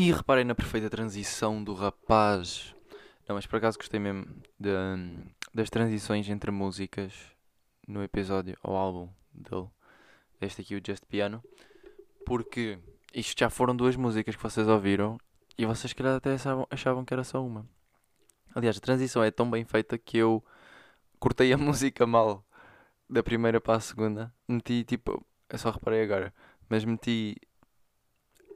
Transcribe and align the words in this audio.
E 0.00 0.12
reparem 0.12 0.46
na 0.46 0.54
perfeita 0.54 0.88
transição 0.88 1.62
do 1.62 1.74
rapaz. 1.74 2.74
Não, 3.28 3.34
mas 3.34 3.44
por 3.44 3.56
acaso 3.56 3.76
gostei 3.76 4.00
mesmo 4.00 4.24
de, 4.58 4.70
das 5.52 5.68
transições 5.68 6.26
entre 6.30 6.50
músicas 6.50 7.12
no 7.86 8.02
episódio 8.02 8.56
ou 8.62 8.74
álbum 8.74 9.10
dele. 9.30 9.68
Este 10.40 10.62
aqui, 10.62 10.74
o 10.74 10.80
Just 10.82 11.04
Piano. 11.04 11.44
Porque 12.24 12.78
isto 13.12 13.38
já 13.38 13.50
foram 13.50 13.76
duas 13.76 13.94
músicas 13.94 14.34
que 14.34 14.42
vocês 14.42 14.66
ouviram 14.66 15.20
e 15.58 15.66
vocês, 15.66 15.92
calhar, 15.92 16.16
até 16.16 16.32
achavam, 16.32 16.66
achavam 16.70 17.04
que 17.04 17.12
era 17.12 17.22
só 17.22 17.44
uma. 17.44 17.68
Aliás, 18.54 18.78
a 18.78 18.80
transição 18.80 19.22
é 19.22 19.30
tão 19.30 19.50
bem 19.50 19.66
feita 19.66 19.98
que 19.98 20.16
eu 20.16 20.42
cortei 21.18 21.52
a 21.52 21.58
música 21.60 22.06
mal 22.06 22.42
da 23.06 23.22
primeira 23.22 23.60
para 23.60 23.74
a 23.74 23.80
segunda. 23.80 24.32
Meti 24.48 24.82
tipo. 24.82 25.22
Eu 25.46 25.58
só 25.58 25.70
reparei 25.70 26.02
agora. 26.02 26.32
Mas 26.70 26.86
meti 26.86 27.36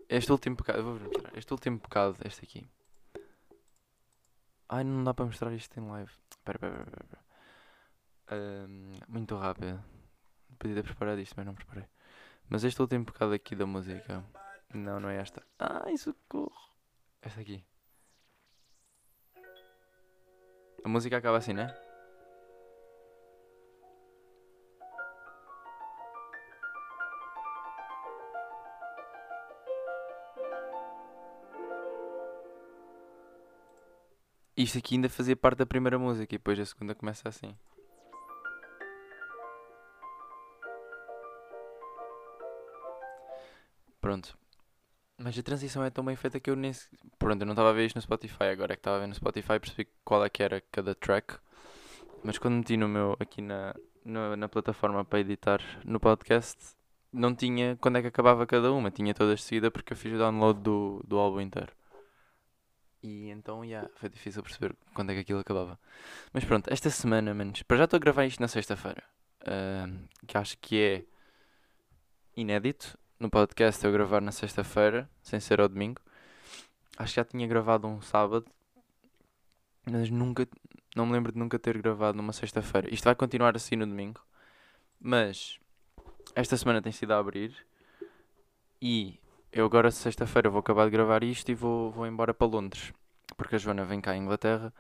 este 0.08 0.33
último 0.33 0.56
bocado, 0.56 0.83
vou 0.83 1.00
mostrar. 1.00 1.36
Este 1.36 1.52
último 1.52 1.78
bocado, 1.78 2.16
este 2.24 2.44
aqui. 2.44 2.66
Ai, 4.69 4.84
não 4.84 5.05
dá 5.05 5.14
para 5.14 5.27
mostrar 5.27 5.52
isto 5.52 5.78
em 5.78 5.86
live. 5.86 6.10
Espera, 6.30 6.56
espera, 6.56 6.83
espera. 6.83 7.24
Ahm, 8.28 8.92
muito 9.08 9.36
rápido. 9.36 9.82
Podia 10.58 10.77
ter 10.77 10.84
preparado 10.84 11.20
isto, 11.20 11.34
mas 11.36 11.47
não 11.47 11.55
preparei. 11.55 11.86
Mas 12.48 12.64
este 12.64 12.80
último 12.80 13.05
bocado 13.05 13.32
aqui 13.32 13.55
da 13.55 13.66
música. 13.66 14.25
Não, 14.72 15.00
não 15.00 15.08
é 15.08 15.16
esta. 15.16 15.42
Ai, 15.58 15.97
socorro. 15.97 16.75
Esta 17.22 17.41
aqui. 17.41 17.64
A 20.84 20.88
música 20.88 21.16
acaba 21.16 21.38
assim, 21.38 21.52
né? 21.52 21.75
Isto 34.56 34.78
aqui 34.78 34.94
ainda 34.94 35.08
fazia 35.08 35.34
parte 35.34 35.58
da 35.58 35.66
primeira 35.66 35.98
música 35.98 36.34
e 36.34 36.38
depois 36.38 36.58
a 36.60 36.64
segunda 36.64 36.94
começa 36.94 37.28
assim. 37.28 37.56
Pronto. 44.00 44.38
Mas 45.19 45.36
a 45.38 45.42
transição 45.42 45.82
é 45.82 45.91
tão 45.91 46.05
bem 46.05 46.14
feita 46.14 46.38
que 46.38 46.50
eu 46.50 46.56
nem. 46.56 46.72
Pronto, 47.19 47.42
eu 47.42 47.47
não 47.47 47.55
estava 47.55 47.70
a 47.70 47.72
ver 47.72 47.86
isto 47.86 47.97
no 47.97 48.02
Spotify, 48.02 48.44
agora 48.44 48.75
é 48.75 48.77
que 48.77 48.80
estava 48.80 48.97
a 48.98 49.00
ver 49.00 49.06
no 49.08 49.14
Spotify 49.14 49.58
percebi 49.58 49.88
qual 50.05 50.25
é 50.25 50.28
que 50.28 50.42
era 50.42 50.60
cada 50.70 50.94
track. 50.94 51.36
Mas 52.22 52.38
quando 52.38 52.56
meti 52.56 52.77
no 52.77 52.88
meu, 52.88 53.16
aqui 53.19 53.43
na, 53.43 53.75
na, 54.04 54.37
na 54.37 54.48
plataforma 54.48 55.04
para 55.04 55.20
editar 55.20 55.60
no 55.84 55.98
podcast, 55.98 56.76
não 57.12 57.34
tinha 57.34 57.76
quando 57.81 57.98
é 57.98 58.03
que 58.03 58.09
acabava 58.09 58.47
cada 58.47 58.72
uma, 58.72 58.91
tinha 58.91 59.14
todas 59.14 59.41
de 59.41 59.44
seguida 59.47 59.70
porque 59.70 59.93
eu 59.93 59.97
fiz 59.97 60.12
o 60.12 60.19
download 60.19 60.60
do, 60.60 61.03
do 61.06 61.19
álbum 61.19 61.41
inteiro. 61.41 61.72
E 63.04 63.28
então, 63.28 63.62
yeah, 63.62 63.87
foi 63.97 64.09
difícil 64.09 64.42
perceber 64.42 64.75
quando 64.94 65.10
é 65.10 65.15
que 65.15 65.20
aquilo 65.20 65.38
acabava. 65.38 65.78
Mas 66.32 66.42
pronto, 66.42 66.72
esta 66.72 66.88
semana, 66.88 67.34
menos. 67.34 67.62
Para 67.62 67.76
já 67.76 67.84
estou 67.84 67.98
a 67.98 68.00
gravar 68.00 68.25
isto 68.25 68.41
na 68.41 68.48
sexta-feira. 68.48 69.04
ahm, 69.47 70.06
que 70.26 70.38
acho 70.38 70.56
que 70.56 70.81
é 70.81 71.04
inédito 72.34 72.98
no 73.20 73.28
podcast 73.28 73.84
eu 73.84 73.93
gravar 73.93 74.22
na 74.22 74.32
sexta-feira, 74.32 75.06
sem 75.22 75.38
ser 75.38 75.60
ao 75.60 75.69
domingo. 75.69 76.00
Acho 76.97 77.12
que 77.12 77.20
já 77.20 77.26
tinha 77.26 77.47
gravado 77.47 77.87
um 77.87 78.00
sábado, 78.00 78.47
mas 79.84 80.09
nunca, 80.09 80.48
não 80.97 81.04
me 81.04 81.12
lembro 81.12 81.31
de 81.31 81.38
nunca 81.38 81.59
ter 81.59 81.76
gravado 81.76 82.16
numa 82.16 82.32
sexta-feira. 82.32 82.88
Isto 82.91 83.04
vai 83.04 83.14
continuar 83.14 83.54
assim 83.54 83.76
no 83.76 83.87
domingo, 83.87 84.22
mas 84.98 85.60
esta 86.34 86.56
semana 86.56 86.81
tem 86.81 86.91
sido 86.91 87.12
a 87.12 87.19
abrir 87.19 87.54
e 88.81 89.20
eu 89.54 89.65
agora 89.65 89.88
sexta-feira 89.92 90.50
vou 90.50 90.59
acabar 90.59 90.84
de 90.87 90.91
gravar 90.91 91.22
isto 91.22 91.48
e 91.48 91.54
vou, 91.54 91.92
vou 91.92 92.06
embora 92.09 92.34
para 92.34 92.44
Londres, 92.44 92.92
porque 93.37 93.54
a 93.54 93.59
Joana 93.59 93.84
vem 93.84 94.00
cá 94.00 94.10
à 94.10 94.16
Inglaterra 94.16 94.75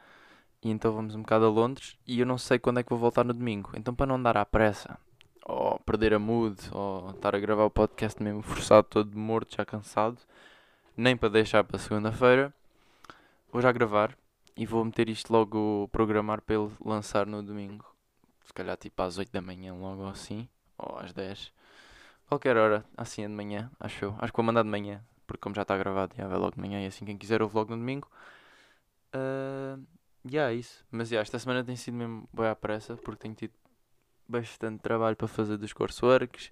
e 0.60 0.68
então 0.68 0.92
vamos 0.92 1.14
um 1.14 1.20
bocado 1.20 1.46
a 1.46 1.48
Londres 1.48 1.96
e 2.04 2.18
eu 2.18 2.26
não 2.26 2.36
sei 2.36 2.58
quando 2.58 2.80
é 2.80 2.82
que 2.82 2.90
vou 2.90 2.98
voltar 2.98 3.24
no 3.24 3.32
domingo. 3.32 3.70
Então 3.76 3.94
para 3.94 4.06
não 4.06 4.20
dar 4.20 4.36
à 4.36 4.44
pressa, 4.44 4.98
ou 5.46 5.78
perder 5.78 6.12
a 6.12 6.18
mood, 6.18 6.58
ou 6.72 7.10
estar 7.10 7.36
a 7.36 7.38
gravar 7.38 7.64
o 7.64 7.70
podcast 7.70 8.20
mesmo 8.20 8.42
forçado, 8.42 8.88
todo 8.90 9.16
morto, 9.16 9.54
já 9.54 9.64
cansado, 9.64 10.18
nem 10.96 11.16
para 11.16 11.28
deixar 11.28 11.62
para 11.62 11.78
segunda-feira, 11.78 12.52
vou 13.52 13.62
já 13.62 13.70
gravar 13.70 14.18
e 14.56 14.66
vou 14.66 14.84
meter 14.84 15.08
isto 15.08 15.32
logo, 15.32 15.88
programar 15.92 16.40
para 16.40 16.56
ele 16.56 16.72
lançar 16.84 17.26
no 17.26 17.44
domingo. 17.44 17.84
Se 18.44 18.52
calhar 18.52 18.76
tipo 18.76 19.00
às 19.00 19.18
8 19.18 19.30
da 19.30 19.40
manhã, 19.40 19.72
logo 19.72 20.04
assim, 20.08 20.48
ou 20.76 20.98
às 20.98 21.12
10. 21.12 21.52
Qualquer 22.26 22.56
hora, 22.56 22.84
assim 22.96 23.22
é 23.22 23.28
de 23.28 23.34
manhã, 23.34 23.70
acho 23.78 24.06
eu. 24.06 24.16
Acho 24.18 24.32
que 24.32 24.36
vou 24.36 24.44
mandar 24.44 24.62
de 24.62 24.68
manhã, 24.68 25.04
porque 25.26 25.40
como 25.40 25.54
já 25.54 25.62
está 25.62 25.76
gravado, 25.76 26.14
já 26.16 26.26
vai 26.26 26.38
logo 26.38 26.54
de 26.54 26.60
manhã 26.60 26.82
e 26.82 26.86
assim 26.86 27.04
quem 27.04 27.16
quiser 27.16 27.42
ouve 27.42 27.54
logo 27.54 27.70
no 27.70 27.76
domingo. 27.76 28.08
Uh, 29.14 29.84
yeah, 30.28 30.52
é 30.52 30.56
isso. 30.56 30.84
Mas 30.90 31.10
yeah, 31.10 31.22
esta 31.22 31.38
semana 31.38 31.62
tem 31.62 31.76
sido 31.76 31.94
mesmo 31.94 32.28
bem 32.32 32.46
à 32.46 32.56
pressa, 32.56 32.96
porque 32.96 33.22
tenho 33.22 33.34
tido 33.34 33.52
bastante 34.28 34.80
trabalho 34.80 35.16
para 35.16 35.28
fazer 35.28 35.56
dos 35.56 35.72
courseworks 35.72 36.50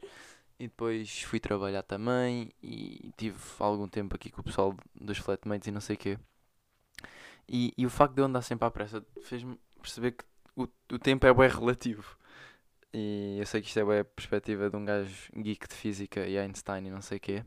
e 0.59 0.69
depois 0.69 1.23
fui 1.23 1.41
trabalhar 1.41 1.83
também 1.83 2.53
e 2.63 3.11
tive 3.17 3.39
algum 3.59 3.89
tempo 3.89 4.15
aqui 4.15 4.31
com 4.31 4.41
o 4.41 4.45
pessoal 4.45 4.77
dos 4.95 5.19
flatmates 5.19 5.69
e 5.69 5.73
não 5.73 5.81
sei 5.81 5.97
o 5.97 5.99
quê. 5.99 6.19
E, 7.49 7.73
e 7.77 7.85
o 7.87 7.91
facto 7.91 8.15
de 8.15 8.21
eu 8.21 8.27
andar 8.27 8.43
sempre 8.43 8.67
à 8.67 8.71
pressa 8.71 9.05
fez-me 9.23 9.59
perceber 9.81 10.13
que 10.13 10.25
o, 10.55 10.69
o 10.93 10.99
tempo 10.99 11.27
é 11.27 11.35
bem 11.35 11.49
relativo. 11.49 12.17
E 12.95 13.39
eu 13.39 13.47
sei 13.47 13.63
que 13.63 13.69
isto 13.69 13.79
é 13.79 14.01
a 14.01 14.05
perspectiva 14.05 14.69
de 14.71 14.77
um 14.77 14.85
gajo 14.85 15.31
geek 15.35 15.67
de 15.69 15.75
física 15.75 16.27
e 16.27 16.39
Einstein 16.39 16.87
e 16.87 16.91
não 16.91 17.01
sei 17.03 17.19
o 17.19 17.21
quê. 17.21 17.45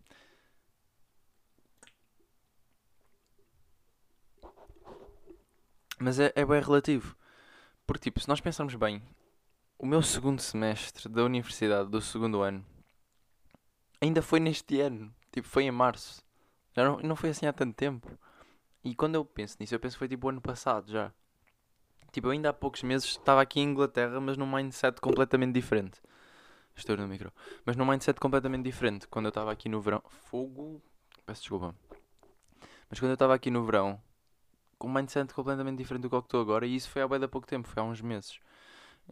Mas 6.00 6.20
é, 6.20 6.32
é 6.36 6.46
bem 6.46 6.62
relativo. 6.62 7.16
Porque, 7.86 8.04
tipo, 8.06 8.20
se 8.20 8.28
nós 8.28 8.42
pensarmos 8.42 8.76
bem, 8.76 9.02
o 9.78 9.86
meu 9.86 10.02
segundo 10.02 10.42
semestre 10.42 11.08
da 11.10 11.24
universidade, 11.24 11.90
do 11.90 12.02
segundo 12.02 12.42
ano, 12.42 12.66
ainda 14.02 14.22
foi 14.22 14.40
neste 14.40 14.80
ano. 14.82 15.14
Tipo, 15.32 15.48
foi 15.48 15.64
em 15.64 15.72
março. 15.72 16.24
Já 16.76 16.84
não, 16.86 16.98
não 17.00 17.16
foi 17.16 17.30
assim 17.30 17.46
há 17.46 17.54
tanto 17.54 17.76
tempo. 17.76 18.18
E 18.84 18.96
quando 18.96 19.16
eu 19.16 19.26
penso 19.26 19.58
nisso, 19.60 19.76
eu 19.76 19.80
penso 19.80 19.96
que 19.96 20.00
foi 20.00 20.08
tipo 20.10 20.28
o 20.28 20.30
ano 20.30 20.42
passado 20.42 20.92
já. 20.92 21.14
Tipo, 22.16 22.28
eu 22.28 22.32
ainda 22.32 22.48
há 22.50 22.54
poucos 22.54 22.82
meses 22.82 23.10
estava 23.10 23.42
aqui 23.42 23.60
em 23.60 23.64
Inglaterra, 23.72 24.22
mas 24.22 24.38
num 24.38 24.50
mindset 24.50 25.02
completamente 25.02 25.52
diferente. 25.54 26.02
Estou 26.74 26.96
no 26.96 27.06
micro. 27.10 27.30
Mas 27.66 27.76
num 27.76 27.86
mindset 27.86 28.18
completamente 28.22 28.64
diferente. 28.64 29.06
Quando 29.06 29.26
eu 29.26 29.30
estava 29.30 29.52
aqui 29.52 29.68
no 29.68 29.82
verão. 29.82 30.02
Fogo. 30.08 30.82
Peço 31.26 31.42
desculpa. 31.42 31.76
Mas 32.90 33.02
quando 33.02 33.10
eu 33.10 33.16
estava 33.16 33.36
aqui 33.36 33.52
no 33.52 33.66
verão, 33.66 34.02
com 34.78 34.88
um 34.88 34.94
mindset 34.94 35.34
completamente 35.34 35.78
diferente 35.78 36.04
do 36.04 36.10
que 36.10 36.16
estou 36.16 36.40
agora, 36.40 36.66
e 36.66 36.74
isso 36.74 36.90
foi 36.90 37.02
há 37.02 37.08
bem 37.10 37.28
pouco 37.28 37.46
tempo, 37.46 37.68
foi 37.68 37.84
há 37.84 37.86
uns 37.86 38.00
meses. 38.00 38.40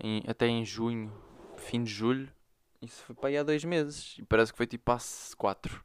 Em- 0.01 0.23
até 0.25 0.47
em 0.47 0.63
junho, 0.63 1.11
fim 1.57 1.83
de 1.83 1.91
julho, 1.91 2.31
isso 2.81 3.03
foi 3.03 3.15
para 3.15 3.27
aí 3.27 3.38
há 3.38 3.44
dois 3.44 3.65
meses. 3.65 4.15
E 4.17 4.23
parece 4.23 4.53
que 4.53 4.57
foi 4.57 4.65
tipo 4.65 4.89
há 4.94 4.97
quatro. 5.38 5.83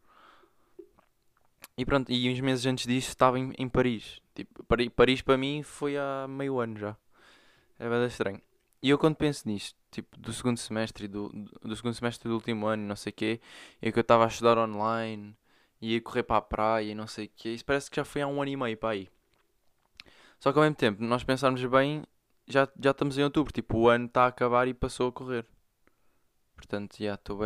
E 1.76 1.84
pronto, 1.84 2.12
e 2.12 2.30
uns 2.32 2.38
meses 2.38 2.64
antes 2.64 2.86
disso 2.86 3.08
estava 3.08 3.40
em, 3.40 3.52
em 3.58 3.68
Paris. 3.68 4.20
Tipo, 4.36 4.62
Pari- 4.66 4.88
Paris 4.90 5.20
para 5.20 5.36
mim 5.36 5.64
foi 5.64 5.96
há 5.96 6.26
meio 6.28 6.60
ano 6.60 6.78
já. 6.78 6.96
É 7.78 7.88
bem 7.88 8.06
estranho. 8.06 8.40
E 8.82 8.90
eu 8.90 8.98
quando 8.98 9.16
penso 9.16 9.48
nisto, 9.48 9.76
tipo, 9.90 10.18
do 10.18 10.32
segundo 10.32 10.56
semestre 10.56 11.08
do, 11.08 11.28
do 11.62 11.74
segundo 11.74 11.94
semestre 11.94 12.28
do 12.28 12.34
último 12.34 12.66
ano, 12.66 12.82
não 12.84 12.96
sei 12.96 13.10
o 13.10 13.14
quê, 13.14 13.40
e 13.82 13.90
que 13.90 13.98
eu 13.98 14.02
estava 14.02 14.24
a 14.24 14.28
estudar 14.28 14.56
online, 14.58 15.36
e 15.80 15.94
ia 15.94 16.00
correr 16.00 16.22
para 16.22 16.36
a 16.36 16.42
praia 16.42 16.92
e 16.92 16.94
não 16.94 17.06
sei 17.06 17.26
o 17.26 17.30
quê, 17.36 17.50
isso 17.50 17.64
parece 17.64 17.90
que 17.90 17.96
já 17.96 18.04
foi 18.04 18.22
há 18.22 18.26
um 18.26 18.40
ano 18.40 18.50
e 18.50 18.56
meio 18.56 18.76
para 18.76 18.90
aí. 18.90 19.08
Só 20.38 20.52
que 20.52 20.58
ao 20.58 20.62
mesmo 20.62 20.76
tempo, 20.76 21.02
nós 21.02 21.24
pensarmos 21.24 21.64
bem, 21.64 22.04
já, 22.46 22.68
já 22.80 22.92
estamos 22.92 23.18
em 23.18 23.24
outubro, 23.24 23.52
tipo, 23.52 23.78
o 23.78 23.88
ano 23.88 24.06
está 24.06 24.24
a 24.24 24.28
acabar 24.28 24.68
e 24.68 24.74
passou 24.74 25.08
a 25.08 25.12
correr. 25.12 25.44
Portanto, 26.54 26.96
já 26.98 27.14
estou 27.14 27.40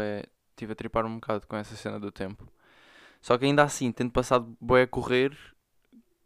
estive 0.50 0.72
a 0.72 0.76
tripar 0.76 1.06
um 1.06 1.14
bocado 1.16 1.46
com 1.46 1.56
essa 1.56 1.74
cena 1.76 1.98
do 1.98 2.10
tempo. 2.10 2.46
Só 3.20 3.38
que 3.38 3.44
ainda 3.44 3.62
assim, 3.62 3.90
tendo 3.92 4.10
passado 4.10 4.56
bem 4.60 4.82
a 4.82 4.86
correr, 4.86 5.36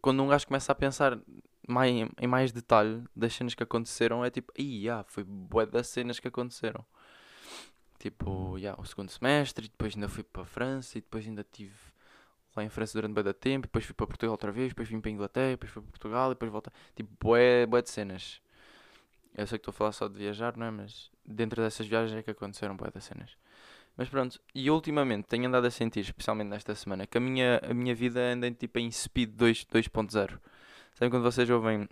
quando 0.00 0.22
um 0.22 0.28
gajo 0.28 0.46
começa 0.46 0.72
a 0.72 0.74
pensar 0.74 1.18
mais, 1.66 2.08
em 2.20 2.26
mais 2.26 2.52
detalhe 2.52 3.02
das 3.14 3.34
cenas 3.34 3.54
que 3.54 3.62
aconteceram, 3.62 4.24
é 4.24 4.30
tipo, 4.30 4.52
ia, 4.58 5.04
foi 5.08 5.24
bué 5.24 5.66
das 5.66 5.88
cenas 5.88 6.18
que 6.20 6.28
aconteceram. 6.28 6.84
Tipo, 7.98 8.56
yeah, 8.58 8.80
o 8.80 8.84
segundo 8.84 9.10
semestre, 9.10 9.66
e 9.66 9.68
depois 9.68 9.94
ainda 9.94 10.08
fui 10.08 10.22
para 10.22 10.42
a 10.42 10.46
França, 10.46 10.98
e 10.98 11.00
depois 11.00 11.26
ainda 11.26 11.44
tive 11.50 11.74
lá 12.54 12.64
em 12.64 12.68
França 12.68 12.98
durante 12.98 13.14
bem 13.14 13.32
tempo, 13.34 13.66
e 13.66 13.68
depois 13.68 13.84
fui 13.84 13.94
para 13.94 14.06
Portugal 14.06 14.32
outra 14.32 14.52
vez, 14.52 14.68
depois 14.68 14.88
vim 14.88 15.00
para 15.00 15.10
a 15.10 15.12
Inglaterra, 15.12 15.50
depois 15.50 15.72
fui 15.72 15.82
para 15.82 15.90
Portugal, 15.90 16.30
e 16.30 16.34
depois 16.34 16.52
voltei. 16.52 16.72
Tipo, 16.94 17.10
bué, 17.20 17.66
bué 17.66 17.82
de 17.82 17.90
cenas. 17.90 18.40
Eu 19.34 19.46
sei 19.46 19.58
que 19.58 19.62
estou 19.62 19.72
a 19.72 19.74
falar 19.74 19.92
só 19.92 20.08
de 20.08 20.18
viajar, 20.18 20.56
não 20.56 20.66
é? 20.66 20.70
Mas 20.70 21.10
dentro 21.24 21.62
dessas 21.62 21.86
viagens 21.86 22.16
é 22.16 22.22
que 22.22 22.30
aconteceram 22.30 22.76
bué 22.76 22.90
de 22.90 23.00
cenas. 23.00 23.36
Mas 23.96 24.08
pronto, 24.08 24.38
e 24.54 24.70
ultimamente 24.70 25.26
tenho 25.26 25.46
andado 25.46 25.66
a 25.66 25.70
sentir, 25.70 26.00
especialmente 26.00 26.48
nesta 26.48 26.74
semana, 26.74 27.06
que 27.06 27.16
a 27.16 27.20
minha, 27.20 27.60
a 27.64 27.72
minha 27.72 27.94
vida 27.94 28.20
anda 28.20 28.50
tipo 28.50 28.78
em 28.78 28.90
speed 28.90 29.30
2.0. 29.34 30.38
Sabem 30.96 31.10
quando 31.10 31.24
vocês 31.24 31.50
ouvem 31.50 31.86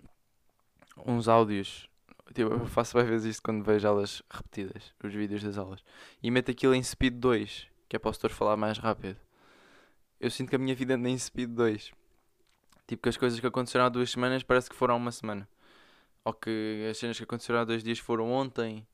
uns 1.05 1.27
áudios, 1.27 1.87
tipo, 2.33 2.51
eu 2.51 2.65
faço 2.65 2.93
várias 2.93 3.11
vezes 3.11 3.35
isto 3.35 3.43
quando 3.43 3.63
vejo 3.63 3.87
aulas 3.87 4.23
repetidas, 4.31 4.95
os 5.03 5.13
vídeos 5.13 5.43
das 5.43 5.59
aulas, 5.59 5.83
e 6.23 6.31
meto 6.31 6.49
aquilo 6.49 6.73
em 6.73 6.81
speed 6.81 7.13
2, 7.19 7.67
que 7.87 7.95
é 7.95 7.99
para 7.99 8.09
o 8.09 8.13
setor 8.15 8.31
falar 8.31 8.57
mais 8.57 8.79
rápido. 8.79 9.19
Eu 10.19 10.31
sinto 10.31 10.49
que 10.49 10.55
a 10.55 10.57
minha 10.57 10.73
vida 10.73 10.95
anda 10.95 11.07
em 11.07 11.15
speed 11.19 11.51
2. 11.51 11.91
Tipo 12.87 13.03
que 13.03 13.09
as 13.09 13.15
coisas 13.15 13.39
que 13.39 13.45
aconteceram 13.45 13.85
há 13.85 13.89
duas 13.89 14.09
semanas 14.09 14.41
parece 14.41 14.71
que 14.71 14.75
foram 14.75 14.95
há 14.95 14.97
uma 14.97 15.11
semana. 15.11 15.47
Ou 16.23 16.33
que 16.33 16.87
as 16.89 16.97
cenas 16.97 17.15
que 17.15 17.23
aconteceram 17.23 17.59
há 17.59 17.63
dois 17.63 17.83
dias 17.83 17.99
foram 17.99 18.31
ontem. 18.31 18.87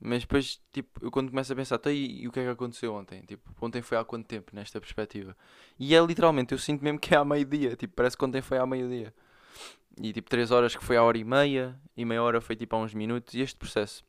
Mas 0.00 0.22
depois, 0.22 0.60
tipo, 0.72 1.04
eu 1.04 1.10
quando 1.10 1.30
começo 1.30 1.52
a 1.52 1.56
pensar, 1.56 1.78
tá, 1.78 1.90
e, 1.90 2.22
e 2.22 2.28
o 2.28 2.32
que 2.32 2.40
é 2.40 2.44
que 2.44 2.50
aconteceu 2.50 2.94
ontem? 2.94 3.22
Tipo, 3.22 3.50
ontem 3.60 3.80
foi 3.80 3.96
há 3.96 4.04
quanto 4.04 4.26
tempo 4.26 4.54
nesta 4.54 4.80
perspectiva? 4.80 5.36
E 5.78 5.94
é 5.94 6.00
literalmente, 6.04 6.52
eu 6.52 6.58
sinto 6.58 6.82
mesmo 6.82 6.98
que 6.98 7.14
é 7.14 7.18
há 7.18 7.24
meio-dia. 7.24 7.76
Tipo, 7.76 7.94
parece 7.94 8.16
que 8.16 8.24
ontem 8.24 8.42
foi 8.42 8.58
há 8.58 8.66
meio-dia. 8.66 9.14
E 10.00 10.12
tipo, 10.12 10.28
3 10.28 10.50
horas 10.50 10.76
que 10.76 10.84
foi 10.84 10.96
à 10.96 11.02
hora 11.02 11.16
e 11.16 11.24
meia, 11.24 11.78
e 11.96 12.04
meia 12.04 12.22
hora 12.22 12.40
foi 12.40 12.56
tipo 12.56 12.74
há 12.76 12.80
uns 12.80 12.92
minutos. 12.92 13.34
E 13.34 13.40
este 13.40 13.56
processo 13.56 14.04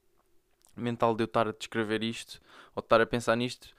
mental 0.75 1.15
de 1.15 1.23
eu 1.23 1.25
estar 1.25 1.47
a 1.47 1.51
descrever 1.51 2.03
isto, 2.03 2.41
ou 2.75 2.81
estar 2.81 2.99
a 2.99 3.05
pensar 3.05 3.35
nisto, 3.35 3.69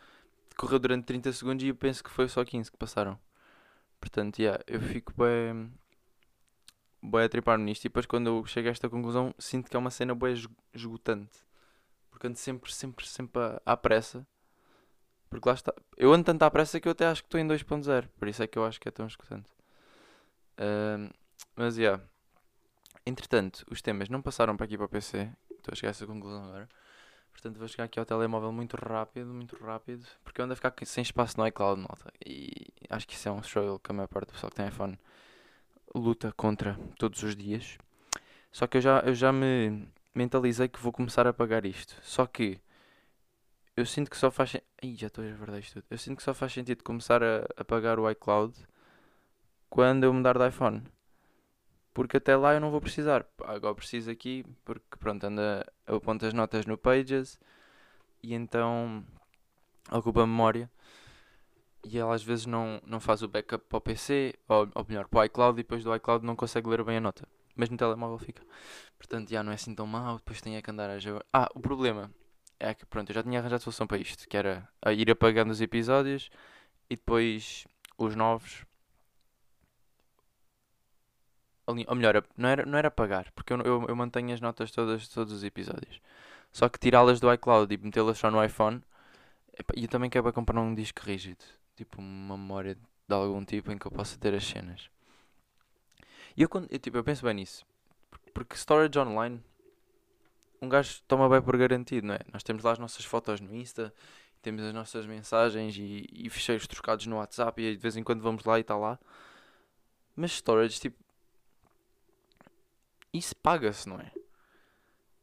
correu 0.57 0.79
durante 0.79 1.05
30 1.05 1.33
segundos 1.33 1.65
e 1.65 1.69
eu 1.69 1.75
penso 1.75 2.03
que 2.03 2.11
foi 2.11 2.29
só 2.29 2.45
15 2.45 2.71
que 2.71 2.79
passaram. 2.79 3.19
Portanto, 4.01 4.39
yeah, 4.39 4.63
eu 4.67 4.81
fico 4.81 5.13
bem, 5.17 5.73
bem 7.03 7.23
a 7.23 7.29
tripar 7.29 7.59
nisto 7.59 7.85
e 7.85 7.89
depois 7.89 8.07
quando 8.07 8.29
eu 8.29 8.47
chego 8.47 8.69
a 8.69 8.71
esta 8.71 8.89
conclusão 8.89 9.35
sinto 9.39 9.71
que 9.71 9.77
é 9.77 9.79
uma 9.79 9.91
cena 9.91 10.15
bem 10.15 10.35
esgotante. 10.75 11.45
Porque 12.17 12.29
ando 12.29 12.39
sempre, 12.39 12.73
sempre, 12.73 13.07
sempre 13.07 13.43
à 13.67 13.77
pressa. 13.77 14.27
Porque 15.29 15.47
lá 15.47 15.55
está. 15.55 15.75
Eu 15.99 16.15
ando 16.15 16.25
tanto 16.25 16.43
à 16.45 16.51
pressa 16.51 16.81
que 16.81 16.89
eu 16.89 16.93
até 16.93 17.05
acho 17.05 17.23
que 17.23 17.27
estou 17.27 17.39
em 17.39 17.47
2.0. 17.47 18.09
Por 18.19 18.27
isso 18.27 18.43
é 18.43 18.47
que 18.47 18.59
eu 18.59 18.65
acho 18.65 18.81
que 18.81 18.89
é 18.89 18.91
tão 18.91 19.07
esgotante. 19.07 19.51
Uh, 20.59 21.13
mas, 21.55 21.77
yeah. 21.77 22.03
Entretanto, 23.05 23.67
os 23.71 23.83
temas 23.83 24.09
não 24.09 24.23
passaram 24.23 24.57
para 24.57 24.65
aqui 24.65 24.79
para 24.79 24.87
o 24.87 24.89
PC. 24.89 25.31
Estou 25.51 25.73
a 25.73 25.75
chegar 25.75 25.91
a 25.91 25.91
essa 25.91 26.07
conclusão 26.07 26.43
agora. 26.43 26.67
Portanto, 27.33 27.59
vou 27.59 27.69
chegar 27.69 27.85
aqui 27.85 27.99
ao 27.99 28.07
telemóvel 28.07 28.51
muito 28.51 28.79
rápido, 28.79 29.27
muito 29.27 29.55
rápido. 29.63 30.07
Porque 30.25 30.41
eu 30.41 30.47
ando 30.47 30.55
a 30.55 30.57
ficar 30.57 30.73
sem 30.87 31.03
espaço 31.03 31.39
no 31.39 31.47
iCloud, 31.47 31.83
nota. 31.83 32.11
E 32.25 32.73
acho 32.89 33.07
que 33.07 33.13
isso 33.13 33.29
é 33.29 33.33
um 33.33 33.41
struggle 33.41 33.79
que 33.79 33.91
a 33.91 33.95
maior 33.95 34.09
parte 34.09 34.29
do 34.29 34.33
pessoal 34.33 34.49
que 34.51 34.57
tem 34.57 34.69
iPhone 34.69 34.99
luta 35.95 36.33
contra 36.33 36.79
todos 36.99 37.23
os 37.23 37.37
dias. 37.37 37.77
Só 38.51 38.67
que 38.67 38.79
eu 38.79 38.81
já, 38.81 39.01
eu 39.01 39.15
já 39.15 39.31
me 39.35 39.87
mentalizei 40.17 40.69
que 40.69 40.81
vou 40.81 40.93
começar 40.93 41.27
a 41.27 41.33
pagar 41.33 41.65
isto. 41.65 41.95
Só 42.03 42.27
que 42.27 42.61
eu 43.77 43.85
sinto 43.87 44.11
que 44.11 44.17
só 44.17 44.31
faz 44.31 44.51
sentido. 44.51 44.99
já 44.99 45.07
estou 45.09 45.25
a 45.25 45.29
verdade 45.29 45.61
isto 45.61 45.75
tudo. 45.75 45.87
Eu 45.91 45.99
sinto 45.99 46.17
que 46.17 46.23
só 46.23 46.35
faz 46.35 46.53
sentido 46.53 46.83
começar 46.83 47.23
a, 47.23 47.47
a 47.57 47.65
pagar 47.65 47.99
o 47.99 48.11
iCloud 48.11 48.55
quando 49.69 50.05
eu 50.05 50.13
mudar 50.13 50.39
de 50.39 50.49
iPhone. 50.49 50.83
Porque 51.93 52.17
até 52.19 52.37
lá 52.37 52.55
eu 52.55 52.61
não 52.61 52.71
vou 52.71 52.81
precisar. 52.81 53.27
Agora 53.45 53.75
preciso 53.75 54.11
aqui 54.11 54.45
porque 54.65 54.97
pronto, 54.99 55.25
anda, 55.25 55.67
eu 55.87 55.97
aponto 55.97 56.27
as 56.27 56.35
notas 56.35 56.67
no 56.67 56.79
Pages 56.79 57.39
e 58.23 58.35
então 58.35 59.05
ocupa 59.91 60.23
a 60.23 60.27
memória 60.27 60.71
e 61.85 61.99
ela 61.99 62.15
às 62.15 62.23
vezes 62.23 62.47
não, 62.47 62.81
não 62.87 63.01
faz 63.01 63.23
o 63.23 63.29
backup 63.29 63.65
para 63.69 63.79
o 63.79 63.81
PC, 63.81 64.35
ou, 64.49 64.69
ou 64.75 64.87
melhor, 64.89 65.07
para 65.09 65.21
o 65.21 65.25
iCloud, 65.25 65.61
e 65.61 65.63
depois 65.63 65.85
do 65.85 65.95
iCloud 65.95 66.25
não 66.25 66.35
consegue 66.35 66.69
ler 66.69 66.83
bem 66.85 66.97
a 66.97 67.01
nota. 67.01 67.29
Mas 67.55 67.71
no 67.71 67.77
telemóvel 67.77 68.19
fica. 68.19 68.43
Portanto, 68.99 69.31
já 69.31 69.43
não 69.43 69.53
é 69.53 69.55
assim 69.55 69.75
tão 69.75 69.87
mal, 69.87 70.17
depois 70.17 70.41
tem 70.41 70.57
é 70.57 70.63
que 70.63 70.71
andar 70.71 70.91
a 70.91 70.99
jogar. 70.99 71.25
Ah, 71.33 71.49
o 71.55 71.61
problema 71.61 72.11
é 72.59 72.75
que 72.75 72.87
pronto, 72.87 73.11
eu 73.11 73.15
já 73.15 73.23
tinha 73.23 73.39
arranjado 73.39 73.63
solução 73.63 73.87
para 73.87 73.99
isto, 73.99 74.29
que 74.29 74.37
era 74.37 74.69
a 74.83 74.93
ir 74.93 75.11
apagando 75.11 75.51
os 75.51 75.61
episódios 75.61 76.31
e 76.89 76.97
depois 76.97 77.67
os 77.99 78.15
novos 78.17 78.65
ou 81.67 81.95
melhor, 81.97 82.25
não 82.37 82.49
era, 82.49 82.65
não 82.65 82.79
era 82.79 82.91
pagar, 82.91 83.31
porque 83.33 83.53
eu, 83.53 83.61
eu, 83.63 83.87
eu 83.89 83.97
mantenho 83.97 84.33
as 84.33 84.41
notas 84.41 84.71
todas 84.71 85.03
de 85.03 85.11
todos 85.11 85.33
os 85.33 85.43
episódios. 85.43 86.01
Só 86.53 86.69
que 86.69 86.79
tirá-las 86.79 87.19
do 87.21 87.33
iCloud 87.33 87.75
e 87.75 87.77
metê-las 87.77 88.19
só 88.19 88.31
no 88.31 88.43
iPhone. 88.43 88.83
E 89.75 89.83
eu 89.83 89.89
também 89.89 90.09
quero 90.09 90.33
comprar 90.33 90.61
um 90.61 90.75
disco 90.75 91.01
rígido, 91.03 91.45
tipo 91.77 92.01
uma 92.01 92.37
memória 92.37 92.77
de 93.09 93.15
algum 93.15 93.45
tipo 93.45 93.73
em 93.73 93.79
que 93.79 93.87
eu 93.87 93.91
possa 93.91 94.17
ter 94.19 94.35
as 94.35 94.45
cenas. 94.45 94.91
E 96.37 96.43
eu, 96.43 96.49
eu, 96.71 96.79
tipo, 96.79 96.97
eu 96.99 97.05
penso 97.05 97.25
bem 97.25 97.35
nisso, 97.35 97.65
porque 98.37 98.55
storage 98.55 98.99
online, 98.99 99.43
um 100.61 100.69
gajo 100.69 101.01
toma 101.09 101.27
bem 101.27 101.41
por 101.41 101.57
garantido, 101.57 102.07
não 102.07 102.13
é? 102.13 102.21
Nós 102.31 102.43
temos 102.43 102.63
lá 102.63 102.73
as 102.73 102.79
nossas 102.79 103.03
fotos 103.03 103.41
no 103.41 103.57
Insta, 103.57 103.95
temos 104.43 104.63
as 104.63 104.75
nossas 104.75 105.07
mensagens 105.07 105.75
e, 105.79 106.07
e 106.13 106.69
trocados 106.69 107.07
no 107.07 107.17
WhatsApp 107.17 107.63
e 107.63 107.75
de 107.75 107.81
vez 107.81 107.97
em 107.97 108.03
quando 108.03 108.21
vamos 108.21 108.45
lá 108.45 108.59
e 108.59 108.61
está 108.61 108.77
lá. 108.77 108.99
Mas 110.15 110.33
storage, 110.33 110.79
tipo, 110.79 111.03
isso 113.11 113.35
paga-se, 113.37 113.89
não 113.89 113.99
é? 113.99 114.13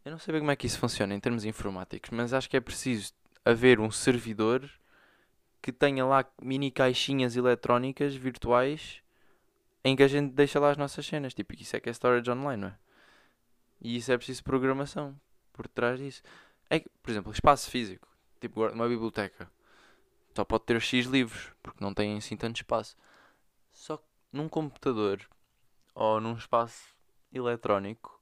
Eu 0.04 0.12
não 0.12 0.18
sei 0.18 0.32
bem 0.32 0.42
como 0.42 0.50
é 0.50 0.56
que 0.56 0.66
isso 0.66 0.80
funciona 0.80 1.14
em 1.14 1.20
termos 1.20 1.46
informáticos, 1.46 2.10
mas 2.10 2.34
acho 2.34 2.50
que 2.50 2.58
é 2.58 2.62
preciso 2.62 3.14
haver 3.46 3.80
um 3.80 3.92
servidor 3.92 4.68
que 5.62 5.72
tenha 5.72 6.04
lá 6.04 6.26
mini 6.42 6.72
caixinhas 6.72 7.36
eletrónicas 7.36 8.16
virtuais 8.16 9.04
em 9.84 9.96
que 9.96 10.02
a 10.02 10.08
gente 10.08 10.34
deixa 10.34 10.60
lá 10.60 10.72
as 10.72 10.78
nossas 10.78 11.06
cenas. 11.06 11.36
Tipo, 11.36 11.54
isso 11.54 11.76
é 11.76 11.80
que 11.80 11.90
é 11.90 11.94
storage 11.94 12.32
online, 12.32 12.60
não 12.60 12.70
é? 12.70 12.83
E 13.84 13.98
isso 13.98 14.12
é 14.12 14.18
preciso 14.18 14.44
programação 14.44 15.20
por 15.52 15.68
trás 15.68 16.00
disso. 16.00 16.24
É 16.70 16.80
que, 16.80 16.90
por 17.02 17.12
exemplo, 17.12 17.32
espaço 17.32 17.70
físico, 17.70 18.08
tipo 18.40 18.66
uma 18.66 18.88
biblioteca, 18.88 19.52
só 20.36 20.44
pode 20.44 20.64
ter 20.64 20.82
X 20.82 21.06
livros, 21.06 21.52
porque 21.62 21.84
não 21.84 21.94
tem 21.94 22.18
assim 22.18 22.38
tanto 22.38 22.56
espaço. 22.56 22.96
Só 23.72 23.98
que 23.98 24.06
num 24.32 24.50
computador 24.50 25.20
ou 25.94 26.20
num 26.20 26.36
espaço 26.36 26.96
eletrónico 27.32 28.20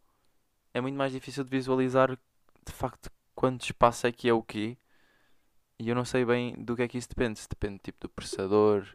é 0.73 0.81
muito 0.81 0.97
mais 0.97 1.13
difícil 1.13 1.43
de 1.43 1.49
visualizar 1.49 2.17
de 2.65 2.71
facto 2.71 3.09
quanto 3.35 3.63
espaço 3.63 4.07
é 4.07 4.11
que 4.11 4.27
é 4.27 4.33
o 4.33 4.41
quê. 4.43 4.77
E 5.79 5.89
eu 5.89 5.95
não 5.95 6.05
sei 6.05 6.25
bem 6.25 6.53
do 6.63 6.75
que 6.75 6.83
é 6.83 6.87
que 6.87 6.97
isso 6.97 7.09
depende. 7.09 7.39
Se 7.39 7.49
depende 7.49 7.79
tipo 7.79 7.99
do 8.01 8.09
processador. 8.09 8.87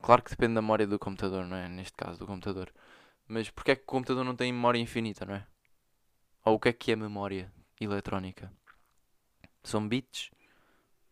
Claro 0.00 0.22
que 0.22 0.30
depende 0.30 0.54
da 0.54 0.62
memória 0.62 0.86
do 0.86 0.98
computador, 0.98 1.44
não 1.44 1.56
é? 1.56 1.68
Neste 1.68 1.96
caso 1.96 2.18
do 2.18 2.26
computador. 2.26 2.72
Mas 3.28 3.50
porque 3.50 3.72
é 3.72 3.76
que 3.76 3.82
o 3.82 3.86
computador 3.86 4.24
não 4.24 4.34
tem 4.34 4.52
memória 4.52 4.78
infinita, 4.78 5.26
não 5.26 5.34
é? 5.34 5.46
Ou 6.44 6.54
o 6.54 6.58
que 6.58 6.70
é 6.70 6.72
que 6.72 6.92
é 6.92 6.96
memória 6.96 7.52
eletrónica? 7.78 8.50
São 9.62 9.86
bits? 9.86 10.30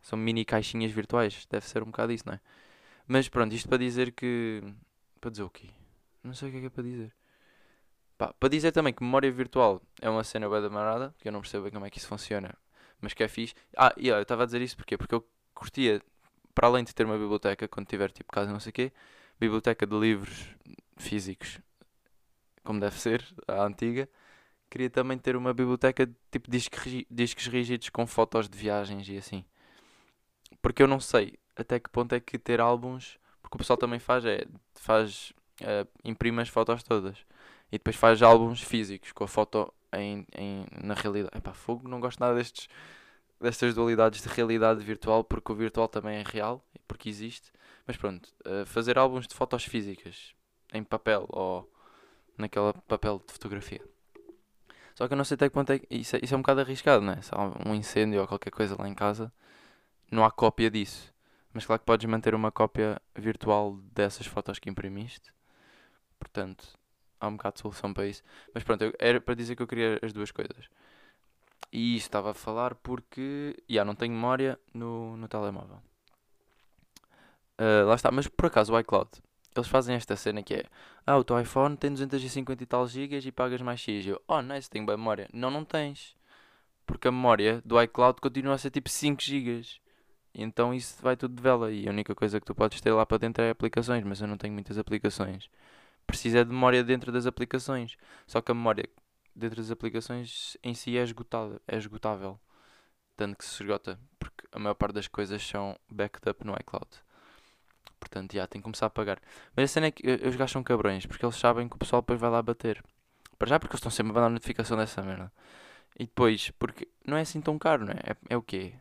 São 0.00 0.18
mini 0.18 0.44
caixinhas 0.44 0.90
virtuais? 0.92 1.46
Deve 1.50 1.66
ser 1.66 1.82
um 1.82 1.86
bocado 1.86 2.12
isso, 2.12 2.24
não 2.26 2.34
é? 2.34 2.40
Mas 3.06 3.28
pronto, 3.28 3.54
isto 3.54 3.68
para 3.68 3.78
dizer 3.78 4.12
que. 4.12 4.62
Para 5.20 5.30
dizer 5.30 5.42
o 5.42 5.50
quê? 5.50 5.68
Não 6.24 6.32
sei 6.34 6.48
o 6.48 6.52
que 6.52 6.58
é 6.58 6.60
que 6.60 6.66
é 6.66 6.70
para 6.70 6.82
dizer. 6.82 7.12
Pá, 8.16 8.32
para 8.32 8.48
dizer 8.48 8.72
também 8.72 8.94
que 8.94 9.02
memória 9.02 9.30
virtual 9.30 9.82
é 10.00 10.08
uma 10.08 10.24
cena 10.24 10.48
bem 10.48 10.62
da 10.62 10.70
marada, 10.70 11.14
que 11.20 11.28
eu 11.28 11.32
não 11.32 11.40
percebo 11.40 11.64
bem 11.64 11.72
como 11.72 11.84
é 11.84 11.90
que 11.90 11.98
isso 11.98 12.08
funciona, 12.08 12.56
mas 13.00 13.12
que 13.12 13.22
é 13.22 13.28
fixe. 13.28 13.54
Ah, 13.76 13.94
e 13.96 14.08
eu 14.08 14.20
estava 14.22 14.44
a 14.44 14.46
dizer 14.46 14.62
isso 14.62 14.76
porque 14.76 14.96
Porque 14.96 15.14
eu 15.14 15.28
curtia, 15.54 16.00
para 16.54 16.66
além 16.68 16.82
de 16.84 16.94
ter 16.94 17.04
uma 17.04 17.18
biblioteca, 17.18 17.68
quando 17.68 17.86
tiver 17.86 18.10
tipo 18.10 18.32
casa 18.32 18.50
não 18.50 18.60
sei 18.60 18.70
o 18.70 18.72
quê, 18.72 18.92
biblioteca 19.38 19.86
de 19.86 19.98
livros 19.98 20.48
físicos, 20.96 21.60
como 22.66 22.80
deve 22.80 22.98
ser, 22.98 23.24
a 23.48 23.64
antiga, 23.64 24.08
queria 24.68 24.90
também 24.90 25.16
ter 25.16 25.36
uma 25.36 25.54
biblioteca 25.54 26.06
de 26.06 26.14
tipo 26.30 26.50
discos, 26.50 27.46
rígidos 27.46 27.88
com 27.90 28.06
fotos 28.06 28.48
de 28.48 28.58
viagens 28.58 29.08
e 29.08 29.16
assim. 29.16 29.44
Porque 30.60 30.82
eu 30.82 30.88
não 30.88 31.00
sei 31.00 31.38
até 31.56 31.78
que 31.80 31.88
ponto 31.88 32.14
é 32.14 32.20
que 32.20 32.38
ter 32.38 32.60
álbuns, 32.60 33.18
porque 33.40 33.56
o 33.56 33.58
pessoal 33.58 33.76
também 33.76 33.98
faz, 33.98 34.24
é, 34.24 34.44
faz, 34.74 35.32
uh, 35.62 35.88
imprime 36.04 36.42
as 36.42 36.48
fotos 36.48 36.82
todas 36.82 37.16
e 37.68 37.78
depois 37.78 37.96
faz 37.96 38.22
álbuns 38.22 38.60
físicos 38.62 39.12
com 39.12 39.24
a 39.24 39.28
foto 39.28 39.72
em, 39.92 40.26
em, 40.36 40.66
na 40.82 40.94
realidade. 40.94 41.36
Epá, 41.36 41.52
fogo, 41.52 41.88
não 41.88 42.00
gosto 42.00 42.20
nada 42.20 42.34
destes, 42.34 42.68
destas 43.40 43.74
dualidades 43.74 44.22
de 44.22 44.28
realidade 44.28 44.84
virtual, 44.84 45.24
porque 45.24 45.52
o 45.52 45.54
virtual 45.54 45.88
também 45.88 46.18
é 46.18 46.24
real, 46.26 46.64
porque 46.86 47.08
existe. 47.08 47.50
Mas 47.86 47.96
pronto, 47.96 48.28
uh, 48.44 48.66
fazer 48.66 48.98
álbuns 48.98 49.26
de 49.26 49.34
fotos 49.34 49.64
físicas 49.64 50.34
em 50.72 50.82
papel 50.82 51.26
ou 51.28 51.70
naquele 52.38 52.72
papel 52.86 53.22
de 53.26 53.32
fotografia. 53.32 53.82
Só 54.94 55.06
que 55.06 55.12
eu 55.12 55.16
não 55.16 55.24
sei 55.24 55.34
até 55.34 55.48
que 55.48 55.54
ponto 55.54 55.70
é 55.70 55.78
que. 55.78 55.86
Isso 55.90 56.16
é, 56.16 56.20
isso 56.22 56.34
é 56.34 56.36
um 56.36 56.40
bocado 56.40 56.60
arriscado, 56.60 57.02
não 57.02 57.12
é? 57.12 57.20
Se 57.20 57.30
há 57.34 57.68
um 57.68 57.74
incêndio 57.74 58.20
ou 58.20 58.26
qualquer 58.26 58.50
coisa 58.50 58.74
lá 58.78 58.88
em 58.88 58.94
casa, 58.94 59.32
não 60.10 60.24
há 60.24 60.30
cópia 60.30 60.70
disso. 60.70 61.12
Mas 61.52 61.66
claro 61.66 61.80
que 61.80 61.86
podes 61.86 62.06
manter 62.08 62.34
uma 62.34 62.50
cópia 62.50 63.00
virtual 63.14 63.76
dessas 63.94 64.26
fotos 64.26 64.58
que 64.58 64.70
imprimiste. 64.70 65.32
Portanto, 66.18 66.66
há 67.20 67.28
um 67.28 67.36
bocado 67.36 67.54
de 67.56 67.60
solução 67.60 67.92
para 67.92 68.06
isso. 68.06 68.22
Mas 68.54 68.62
pronto, 68.64 68.84
eu, 68.84 68.92
era 68.98 69.20
para 69.20 69.34
dizer 69.34 69.56
que 69.56 69.62
eu 69.62 69.66
queria 69.66 69.98
as 70.02 70.12
duas 70.12 70.30
coisas. 70.30 70.68
E 71.72 71.96
estava 71.96 72.30
a 72.30 72.34
falar 72.34 72.74
porque, 72.76 73.54
já, 73.68 73.74
yeah, 73.74 73.86
não 73.86 73.94
tenho 73.94 74.14
memória 74.14 74.58
no, 74.72 75.16
no 75.16 75.28
telemóvel. 75.28 75.82
Uh, 77.58 77.86
lá 77.86 77.94
está, 77.94 78.10
mas 78.10 78.28
por 78.28 78.46
acaso 78.46 78.72
o 78.72 78.78
iCloud, 78.78 79.10
eles 79.58 79.68
fazem 79.68 79.96
esta 79.96 80.16
cena 80.16 80.42
que 80.42 80.54
é, 80.54 80.64
ah, 81.06 81.16
o 81.16 81.24
teu 81.24 81.40
iPhone 81.40 81.76
tem 81.76 81.92
250 81.92 82.62
e 82.62 82.66
tal 82.66 82.86
gigas 82.86 83.24
e 83.24 83.32
pagas 83.32 83.60
mais 83.62 83.80
X. 83.80 84.06
Eu, 84.06 84.20
oh, 84.28 84.42
nice, 84.42 84.68
tenho 84.70 84.86
bem 84.86 84.96
memória. 84.96 85.28
Não, 85.32 85.50
não 85.50 85.64
tens. 85.64 86.16
Porque 86.86 87.08
a 87.08 87.12
memória 87.12 87.62
do 87.64 87.80
iCloud 87.82 88.20
continua 88.20 88.54
a 88.54 88.58
ser 88.58 88.70
tipo 88.70 88.88
5 88.88 89.22
gigas. 89.22 89.80
Então 90.34 90.74
isso 90.74 91.02
vai 91.02 91.16
tudo 91.16 91.34
de 91.34 91.42
vela. 91.42 91.72
E 91.72 91.88
a 91.88 91.90
única 91.90 92.14
coisa 92.14 92.38
que 92.40 92.46
tu 92.46 92.54
podes 92.54 92.80
ter 92.80 92.92
lá 92.92 93.06
para 93.06 93.18
dentro 93.18 93.42
é 93.42 93.50
aplicações, 93.50 94.04
mas 94.04 94.20
eu 94.20 94.28
não 94.28 94.36
tenho 94.36 94.52
muitas 94.54 94.78
aplicações. 94.78 95.48
Precisa 96.06 96.44
de 96.44 96.50
memória 96.52 96.84
dentro 96.84 97.10
das 97.12 97.26
aplicações. 97.26 97.96
Só 98.26 98.40
que 98.40 98.52
a 98.52 98.54
memória 98.54 98.88
dentro 99.34 99.56
das 99.56 99.70
aplicações 99.70 100.56
em 100.62 100.74
si 100.74 100.96
é 100.96 101.02
esgotada, 101.02 101.60
é 101.66 101.76
esgotável. 101.76 102.38
Tanto 103.16 103.38
que 103.38 103.44
se 103.44 103.62
esgota, 103.62 103.98
porque 104.18 104.46
a 104.52 104.58
maior 104.58 104.74
parte 104.74 104.94
das 104.94 105.08
coisas 105.08 105.42
são 105.42 105.78
backed 105.90 106.28
up 106.28 106.44
no 106.44 106.54
iCloud. 106.54 106.88
Portanto, 107.98 108.34
já, 108.34 108.46
tem 108.46 108.60
que 108.60 108.64
começar 108.64 108.86
a 108.86 108.90
pagar. 108.90 109.20
Mas 109.54 109.70
a 109.70 109.74
cena 109.74 109.86
é 109.86 109.90
que 109.90 110.08
os 110.26 110.36
gajos 110.36 110.52
são 110.52 110.62
cabrões, 110.62 111.06
porque 111.06 111.24
eles 111.24 111.36
sabem 111.36 111.68
que 111.68 111.76
o 111.76 111.78
pessoal 111.78 112.02
depois 112.02 112.20
vai 112.20 112.30
lá 112.30 112.42
bater. 112.42 112.82
Para 113.38 113.48
já, 113.48 113.58
porque 113.58 113.74
eles 113.74 113.80
estão 113.80 113.90
sempre 113.90 114.12
a 114.12 114.14
mandar 114.14 114.30
notificação 114.30 114.76
dessa 114.76 115.02
merda. 115.02 115.32
E 115.98 116.04
depois, 116.04 116.50
porque 116.52 116.88
não 117.06 117.16
é 117.16 117.22
assim 117.22 117.40
tão 117.40 117.58
caro, 117.58 117.84
não 117.86 117.92
é? 117.92 117.96
É, 118.12 118.16
é 118.30 118.36
o 118.36 118.42
quê? 118.42 118.74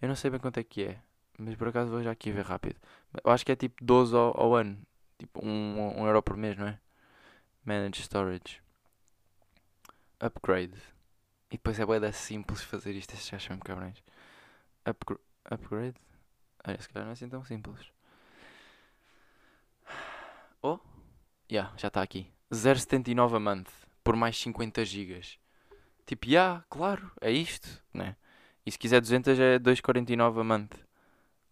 Eu 0.00 0.08
não 0.08 0.14
sei 0.16 0.30
bem 0.30 0.40
quanto 0.40 0.58
é 0.58 0.64
que 0.64 0.84
é, 0.84 0.98
mas 1.38 1.54
por 1.56 1.68
acaso 1.68 1.90
vou 1.90 2.02
já 2.02 2.10
aqui 2.10 2.30
ver 2.32 2.44
rápido. 2.44 2.76
Eu 3.24 3.30
acho 3.30 3.44
que 3.44 3.52
é 3.52 3.56
tipo 3.56 3.84
12 3.84 4.14
ao, 4.14 4.40
ao 4.40 4.54
ano. 4.54 4.78
Tipo 5.18 5.44
1 5.44 5.48
um, 5.48 6.02
um 6.02 6.06
euro 6.06 6.22
por 6.22 6.36
mês, 6.36 6.56
não 6.56 6.68
é? 6.68 6.78
Manage 7.64 8.02
Storage. 8.02 8.62
Upgrade. 10.20 10.80
E 11.50 11.56
depois 11.56 11.78
é 11.80 11.86
boeda 11.86 12.12
simples 12.12 12.62
fazer 12.62 12.92
isto, 12.94 13.14
estes 13.14 13.28
já 13.28 13.38
são 13.38 13.58
cabrões. 13.58 14.02
Upgra 14.86 15.18
upgrade? 15.50 15.96
Olha, 16.66 16.80
se 16.80 16.88
calhar 16.88 17.04
não 17.04 17.10
é 17.10 17.12
assim 17.14 17.28
tão 17.28 17.44
simples. 17.44 17.90
Oh? 20.62 20.78
Yeah, 21.50 21.72
já 21.76 21.88
está 21.88 22.02
aqui. 22.02 22.32
0,79 22.52 23.36
a 23.36 23.40
month. 23.40 23.70
Por 24.02 24.16
mais 24.16 24.36
50 24.36 24.84
gigas. 24.84 25.38
Tipo, 26.06 26.26
já, 26.26 26.30
yeah, 26.32 26.64
claro, 26.70 27.12
é 27.20 27.30
isto, 27.30 27.68
né? 27.92 28.16
E 28.64 28.70
se 28.70 28.78
quiser 28.78 29.00
200 29.00 29.38
é 29.38 29.58
2,49 29.58 30.40
a 30.40 30.44
month. 30.44 30.74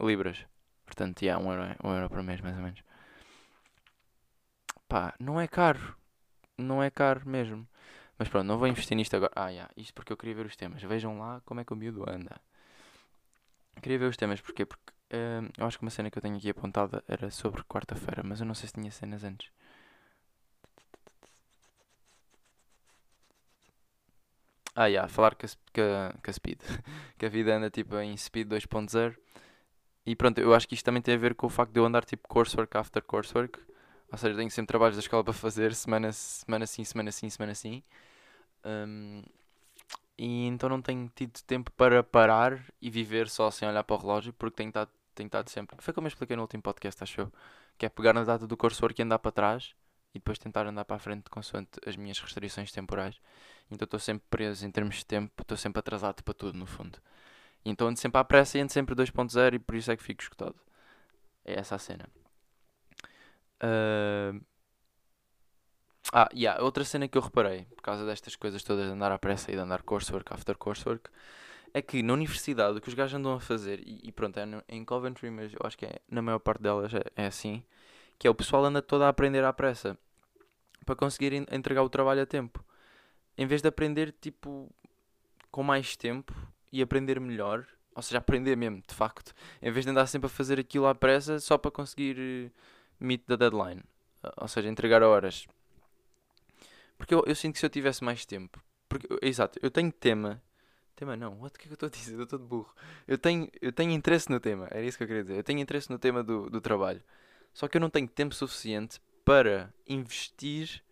Libras. 0.01 0.45
Portanto, 0.85 1.21
já, 1.21 1.27
yeah, 1.27 1.45
1 1.45 1.53
euro, 1.53 1.77
1 1.85 1.95
euro 1.95 2.09
por 2.09 2.23
mês, 2.23 2.41
mais 2.41 2.57
ou 2.57 2.63
menos. 2.63 2.83
Pá, 4.89 5.15
não 5.21 5.41
é 5.41 5.47
caro. 5.47 5.97
Não 6.59 6.83
é 6.83 6.91
caro 6.91 7.29
mesmo. 7.29 7.67
Mas 8.19 8.29
pronto, 8.29 8.47
não 8.47 8.59
vou 8.59 8.67
investir 8.67 8.97
nisto 8.97 9.15
agora. 9.15 9.33
Ah, 9.37 9.49
yeah, 9.49 9.71
isto 9.77 9.93
porque 9.95 10.13
eu 10.13 10.17
queria 10.17 10.35
ver 10.35 10.47
os 10.47 10.57
temas. 10.57 10.83
Vejam 10.83 11.19
lá 11.19 11.43
como 11.45 11.61
é 11.61 11.65
que 11.65 11.73
o 11.73 11.77
miúdo 11.77 12.09
anda. 12.09 12.41
Queria 13.83 13.99
ver 13.99 14.07
os 14.07 14.17
temas, 14.17 14.41
porquê? 14.41 14.65
Porque 14.65 14.93
uh, 15.13 15.51
eu 15.59 15.67
acho 15.67 15.79
que 15.79 15.85
uma 15.85 15.91
cena 15.91 16.11
que 16.11 16.19
eu 16.19 16.23
tenho 16.23 16.37
aqui 16.37 16.51
apontada 16.51 17.03
era 17.09 17.31
sobre 17.31 17.63
quarta-feira, 17.65 18.23
mas 18.25 18.41
eu 18.41 18.47
não 18.47 18.55
sei 18.55 18.69
se 18.69 18.75
tinha 18.75 18.91
cenas 18.91 19.25
antes. 19.25 19.51
Ah, 24.75 24.87
yeah, 24.89 25.09
falar 25.09 25.35
que 25.35 25.47
a, 25.47 25.49
que, 25.73 25.81
a, 25.81 26.15
que 26.23 26.31
a 26.31 26.33
Speed, 26.33 26.61
que 27.19 27.27
a 27.27 27.29
vida 27.29 27.57
anda 27.57 27.71
tipo 27.71 27.97
em 27.99 28.17
Speed 28.17 28.49
2.0. 28.49 29.17
E 30.07 30.17
pronto, 30.17 30.39
eu 30.41 30.55
acho 30.55 30.69
que 30.69 30.75
isto 30.75 30.85
também 30.85 31.03
tem 31.03 31.15
a 31.15 31.19
ver 31.19 31.35
com 31.35 31.47
o 31.47 31.51
facto 31.51 31.73
de 31.73 31.81
eu 31.81 31.87
andar 31.87 32.05
tipo 32.05 32.29
coursework 32.29 32.77
after 32.77 33.03
coursework. 33.03 33.61
Ou 34.13 34.19
seja, 34.19 34.37
tenho 34.37 34.51
sempre 34.51 34.69
trabalhos 34.69 34.97
da 34.97 35.01
escola 35.01 35.25
para 35.25 35.33
fazer, 35.35 35.75
semana, 35.75 36.13
semana 36.13 36.67
sim, 36.67 36.85
semana 36.85 37.13
sim, 37.13 37.31
semana 37.31 37.55
sim. 37.55 37.83
Um, 38.65 39.23
e 40.19 40.47
então 40.47 40.69
não 40.69 40.81
tenho 40.81 41.11
tido 41.15 41.41
tempo 41.43 41.71
para 41.73 42.03
parar 42.03 42.65
e 42.81 42.91
viver 42.91 43.29
só 43.29 43.51
sem 43.51 43.69
olhar 43.69 43.85
para 43.85 43.97
o 43.97 43.99
relógio, 43.99 44.33
porque 44.33 44.57
tenho 44.57 44.69
estado, 44.69 44.91
tenho 45.15 45.27
estado 45.27 45.51
sempre. 45.51 45.77
Foi 45.81 45.93
como 45.93 46.07
eu 46.07 46.09
expliquei 46.09 46.37
no 46.37 46.43
último 46.43 46.63
podcast, 46.63 47.03
acho 47.03 47.23
eu. 47.23 47.33
Que 47.79 47.87
é 47.87 47.89
pegar 47.89 48.13
na 48.15 48.25
data 48.25 48.47
do 48.47 48.57
coursework 48.57 49.01
e 49.01 49.05
andar 49.05 49.19
para 49.19 49.31
trás 49.33 49.75
e 50.15 50.19
depois 50.19 50.39
tentar 50.39 50.67
andar 50.67 50.85
para 50.87 50.97
a 50.97 50.99
frente 50.99 51.29
consoante 51.31 51.79
as 51.87 51.97
minhas 51.97 52.19
restrições 52.19 52.73
temporais. 52.73 53.21
Então 53.71 53.85
estou 53.85 54.01
sempre 54.01 54.25
preso 54.31 54.67
em 54.67 54.71
termos 54.71 54.97
de 54.97 55.07
tempo, 55.07 55.43
estou 55.43 55.57
sempre 55.57 55.81
atrasado 55.81 56.23
para 56.23 56.35
tudo, 56.35 56.59
no 56.59 56.67
fundo. 56.67 56.99
Então 57.65 57.89
ando 57.89 57.99
sempre 57.99 58.21
à 58.21 58.25
pressa 58.25 58.59
e 58.59 58.61
ando 58.63 58.73
sempre 58.73 58.95
2.0 58.95 59.55
e 59.55 59.59
por 59.59 59.75
isso 59.77 59.91
é 59.93 59.97
que 59.97 60.03
fico 60.03 60.23
escutado. 60.23 60.57
É 61.45 61.59
essa 61.61 61.77
a 61.77 61.79
cena. 61.79 62.09
Uh... 63.63 64.41
Ah, 66.13 66.29
e 66.33 66.45
yeah, 66.45 66.63
outra 66.63 66.85
cena 66.85 67.09
que 67.09 67.19
eu 67.19 67.23
reparei, 67.23 67.65
por 67.75 67.83
causa 67.83 68.07
destas 68.07 68.37
coisas 68.37 68.63
todas 68.63 68.87
de 68.87 68.93
andar 68.93 69.11
à 69.11 69.19
pressa 69.19 69.51
e 69.51 69.55
de 69.55 69.61
andar 69.61 69.83
coursework 69.83 70.33
after 70.33 70.57
coursework, 70.57 71.11
é 71.75 71.83
que 71.83 72.03
na 72.03 72.15
universidade 72.15 72.79
o 72.79 72.81
que 72.81 72.89
os 72.89 72.95
gajos 72.95 73.15
andam 73.15 73.35
a 73.35 73.41
fazer, 73.41 73.81
e, 73.81 74.01
e 74.05 74.13
pronto, 74.13 74.39
é 74.39 74.47
no, 74.47 74.63
em 74.69 74.85
Coventry, 74.85 75.31
mas 75.31 75.53
eu 75.53 75.61
acho 75.65 75.77
que 75.77 75.85
é, 75.85 76.01
na 76.09 76.23
maior 76.23 76.39
parte 76.39 76.63
delas 76.63 76.95
é, 76.95 77.03
é, 77.17 77.27
assim, 77.27 77.63
que 78.19 78.27
é 78.27 78.31
o 78.31 78.35
pessoal 78.35 78.65
anda 78.65 78.81
todo 78.81 79.03
a 79.03 79.09
aprender 79.09 79.45
à 79.45 79.53
pressa 79.53 79.99
para 80.85 80.95
conseguir 80.95 81.33
entregar 81.53 81.83
o 81.83 81.89
trabalho 81.91 82.23
a 82.23 82.27
tempo. 82.27 82.65
Em 83.37 83.47
vez 83.47 83.61
de 83.61 83.69
aprender 83.69 84.15
tipo 84.21 84.73
com 85.51 85.63
mais 85.63 85.97
tempo 85.97 86.33
e 86.73 86.81
aprender 86.81 87.21
melhor, 87.21 87.67
ou 87.95 88.03
seja, 88.03 88.19
aprender 88.19 88.57
mesmo, 88.57 88.83
de 88.87 88.95
facto, 88.95 89.35
em 89.61 89.71
vez 89.71 89.85
de 89.85 89.91
andar 89.91 90.07
sempre 90.07 90.27
a 90.27 90.31
fazer 90.31 90.59
aquilo 90.61 90.87
à 90.87 90.95
pressa 90.95 91.41
só 91.41 91.59
para 91.59 91.71
conseguir 91.71 92.17
eh, 92.19 92.51
meet 93.01 93.23
the 93.27 93.37
deadline, 93.37 93.83
ou 94.37 94.49
seja, 94.49 94.69
entregar 94.69 95.03
horas. 95.03 95.47
Porque 96.97 97.15
eu, 97.15 97.23
eu 97.27 97.35
sinto 97.35 97.55
que 97.55 97.61
se 97.61 97.67
eu 97.67 97.71
tivesse 97.71 98.03
mais 98.03 98.25
tempo, 98.25 98.63
porque, 98.89 99.07
exato, 99.23 99.59
eu 99.63 99.71
tenho 99.71 99.93
tema, 99.93 100.43
tema 100.95 101.17
não, 101.17 101.41
what, 101.41 101.55
o 101.55 101.59
que 101.59 101.65
é 101.65 101.69
que 101.69 101.73
eu 101.73 101.75
estou 101.75 101.87
a 101.89 101.91
dizer? 101.91 102.15
Eu 102.15 102.25
estou 102.25 102.39
de 102.39 102.45
burro. 102.45 102.75
Eu 103.07 103.19
tenho, 103.19 103.49
eu 103.61 103.73
tenho 103.73 103.93
interesse 103.93 104.31
no 104.31 104.41
tema, 104.41 104.67
era 104.71 104.83
isso 104.83 104.97
que 104.97 105.05
eu 105.05 105.09
queria 105.09 105.23
dizer. 105.23 105.37
Eu 105.39 105.45
tenho 105.45 105.61
interesse 105.61 105.91
no 105.91 105.99
tema 105.99 106.23
do, 106.23 106.49
do 106.49 106.61
trabalho, 106.61 107.03
só 107.53 107.69
que 107.69 107.77
eu 107.77 107.81
não 107.81 107.91
tenho 107.91 108.09
tempo 108.09 108.35
suficiente 108.35 109.01
para 109.25 109.73
investir, 109.89 110.83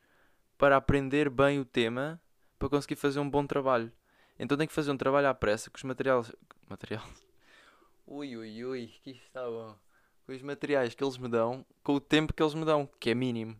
para 0.58 0.76
aprender 0.76 1.30
bem 1.30 1.60
o 1.60 1.64
tema, 1.64 2.20
para 2.58 2.68
conseguir 2.68 2.96
fazer 2.96 3.20
um 3.20 3.28
bom 3.28 3.46
trabalho. 3.46 3.92
Então 4.38 4.58
tenho 4.58 4.68
que 4.68 4.74
fazer 4.74 4.90
um 4.90 4.96
trabalho 4.96 5.28
à 5.28 5.34
pressa 5.34 5.70
com 5.70 5.76
os 5.76 5.82
materiais. 5.84 6.32
Material. 6.68 7.06
Ui, 8.06 8.36
ui, 8.36 8.64
ui, 8.64 8.92
que 9.02 9.12
está 9.12 9.48
bom 9.48 9.74
com 10.26 10.32
os 10.32 10.42
materiais 10.42 10.94
que 10.94 11.04
eles 11.04 11.18
me 11.18 11.28
dão, 11.28 11.64
com 11.82 11.94
o 11.94 12.00
tempo 12.00 12.32
que 12.32 12.42
eles 12.42 12.54
me 12.54 12.64
dão, 12.64 12.88
que 12.98 13.10
é 13.10 13.14
mínimo. 13.14 13.56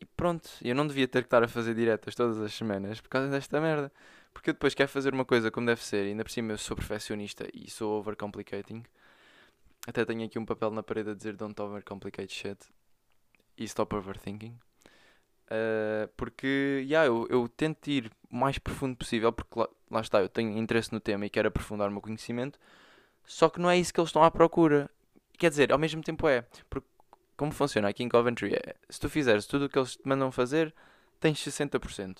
E 0.00 0.04
pronto, 0.04 0.48
eu 0.62 0.74
não 0.74 0.86
devia 0.86 1.08
ter 1.08 1.22
que 1.22 1.26
estar 1.26 1.42
a 1.42 1.48
fazer 1.48 1.74
diretas 1.74 2.14
todas 2.14 2.38
as 2.40 2.52
semanas 2.52 3.00
por 3.00 3.08
causa 3.08 3.28
desta 3.30 3.60
merda. 3.60 3.90
Porque 4.32 4.50
eu 4.50 4.54
depois 4.54 4.74
quero 4.74 4.88
fazer 4.90 5.14
uma 5.14 5.24
coisa 5.24 5.50
como 5.50 5.66
deve 5.66 5.82
ser, 5.82 6.04
e 6.04 6.08
ainda 6.10 6.22
por 6.22 6.30
cima 6.30 6.52
eu 6.52 6.58
sou 6.58 6.76
perfeccionista 6.76 7.48
e 7.54 7.70
sou 7.70 7.98
overcomplicating. 7.98 8.84
Até 9.86 10.04
tenho 10.04 10.24
aqui 10.26 10.38
um 10.38 10.44
papel 10.44 10.70
na 10.70 10.82
parede 10.82 11.10
a 11.10 11.14
dizer 11.14 11.36
don't 11.36 11.60
overcomplicate 11.60 12.32
shit 12.34 12.58
e 13.56 13.64
stop 13.64 13.94
overthinking. 13.94 14.58
Uh, 15.46 16.08
porque 16.16 16.84
yeah, 16.84 17.06
eu, 17.06 17.26
eu 17.30 17.48
tento 17.48 17.88
ir 17.88 18.10
o 18.30 18.36
mais 18.36 18.58
profundo 18.58 18.96
possível, 18.96 19.32
porque 19.32 19.58
lá, 19.58 19.68
lá 19.90 20.00
está, 20.00 20.20
eu 20.20 20.28
tenho 20.28 20.58
interesse 20.58 20.92
no 20.92 21.00
tema 21.00 21.24
e 21.24 21.30
quero 21.30 21.48
aprofundar 21.48 21.88
o 21.88 21.92
meu 21.92 22.02
conhecimento. 22.02 22.58
Só 23.24 23.48
que 23.48 23.60
não 23.60 23.70
é 23.70 23.78
isso 23.78 23.92
que 23.94 24.00
eles 24.00 24.08
estão 24.08 24.22
à 24.22 24.30
procura. 24.30 24.90
Quer 25.38 25.50
dizer, 25.50 25.72
ao 25.72 25.78
mesmo 25.78 26.02
tempo 26.02 26.28
é. 26.28 26.44
Porque 26.68 26.88
como 27.36 27.52
funciona 27.52 27.88
aqui 27.88 28.02
em 28.02 28.08
Coventry 28.08 28.54
é, 28.54 28.74
se 28.88 29.00
tu 29.00 29.08
fizeres 29.08 29.46
tudo 29.46 29.66
o 29.66 29.68
que 29.68 29.78
eles 29.78 29.96
te 29.96 30.06
mandam 30.06 30.32
fazer, 30.32 30.74
tens 31.20 31.38
60%. 31.38 32.18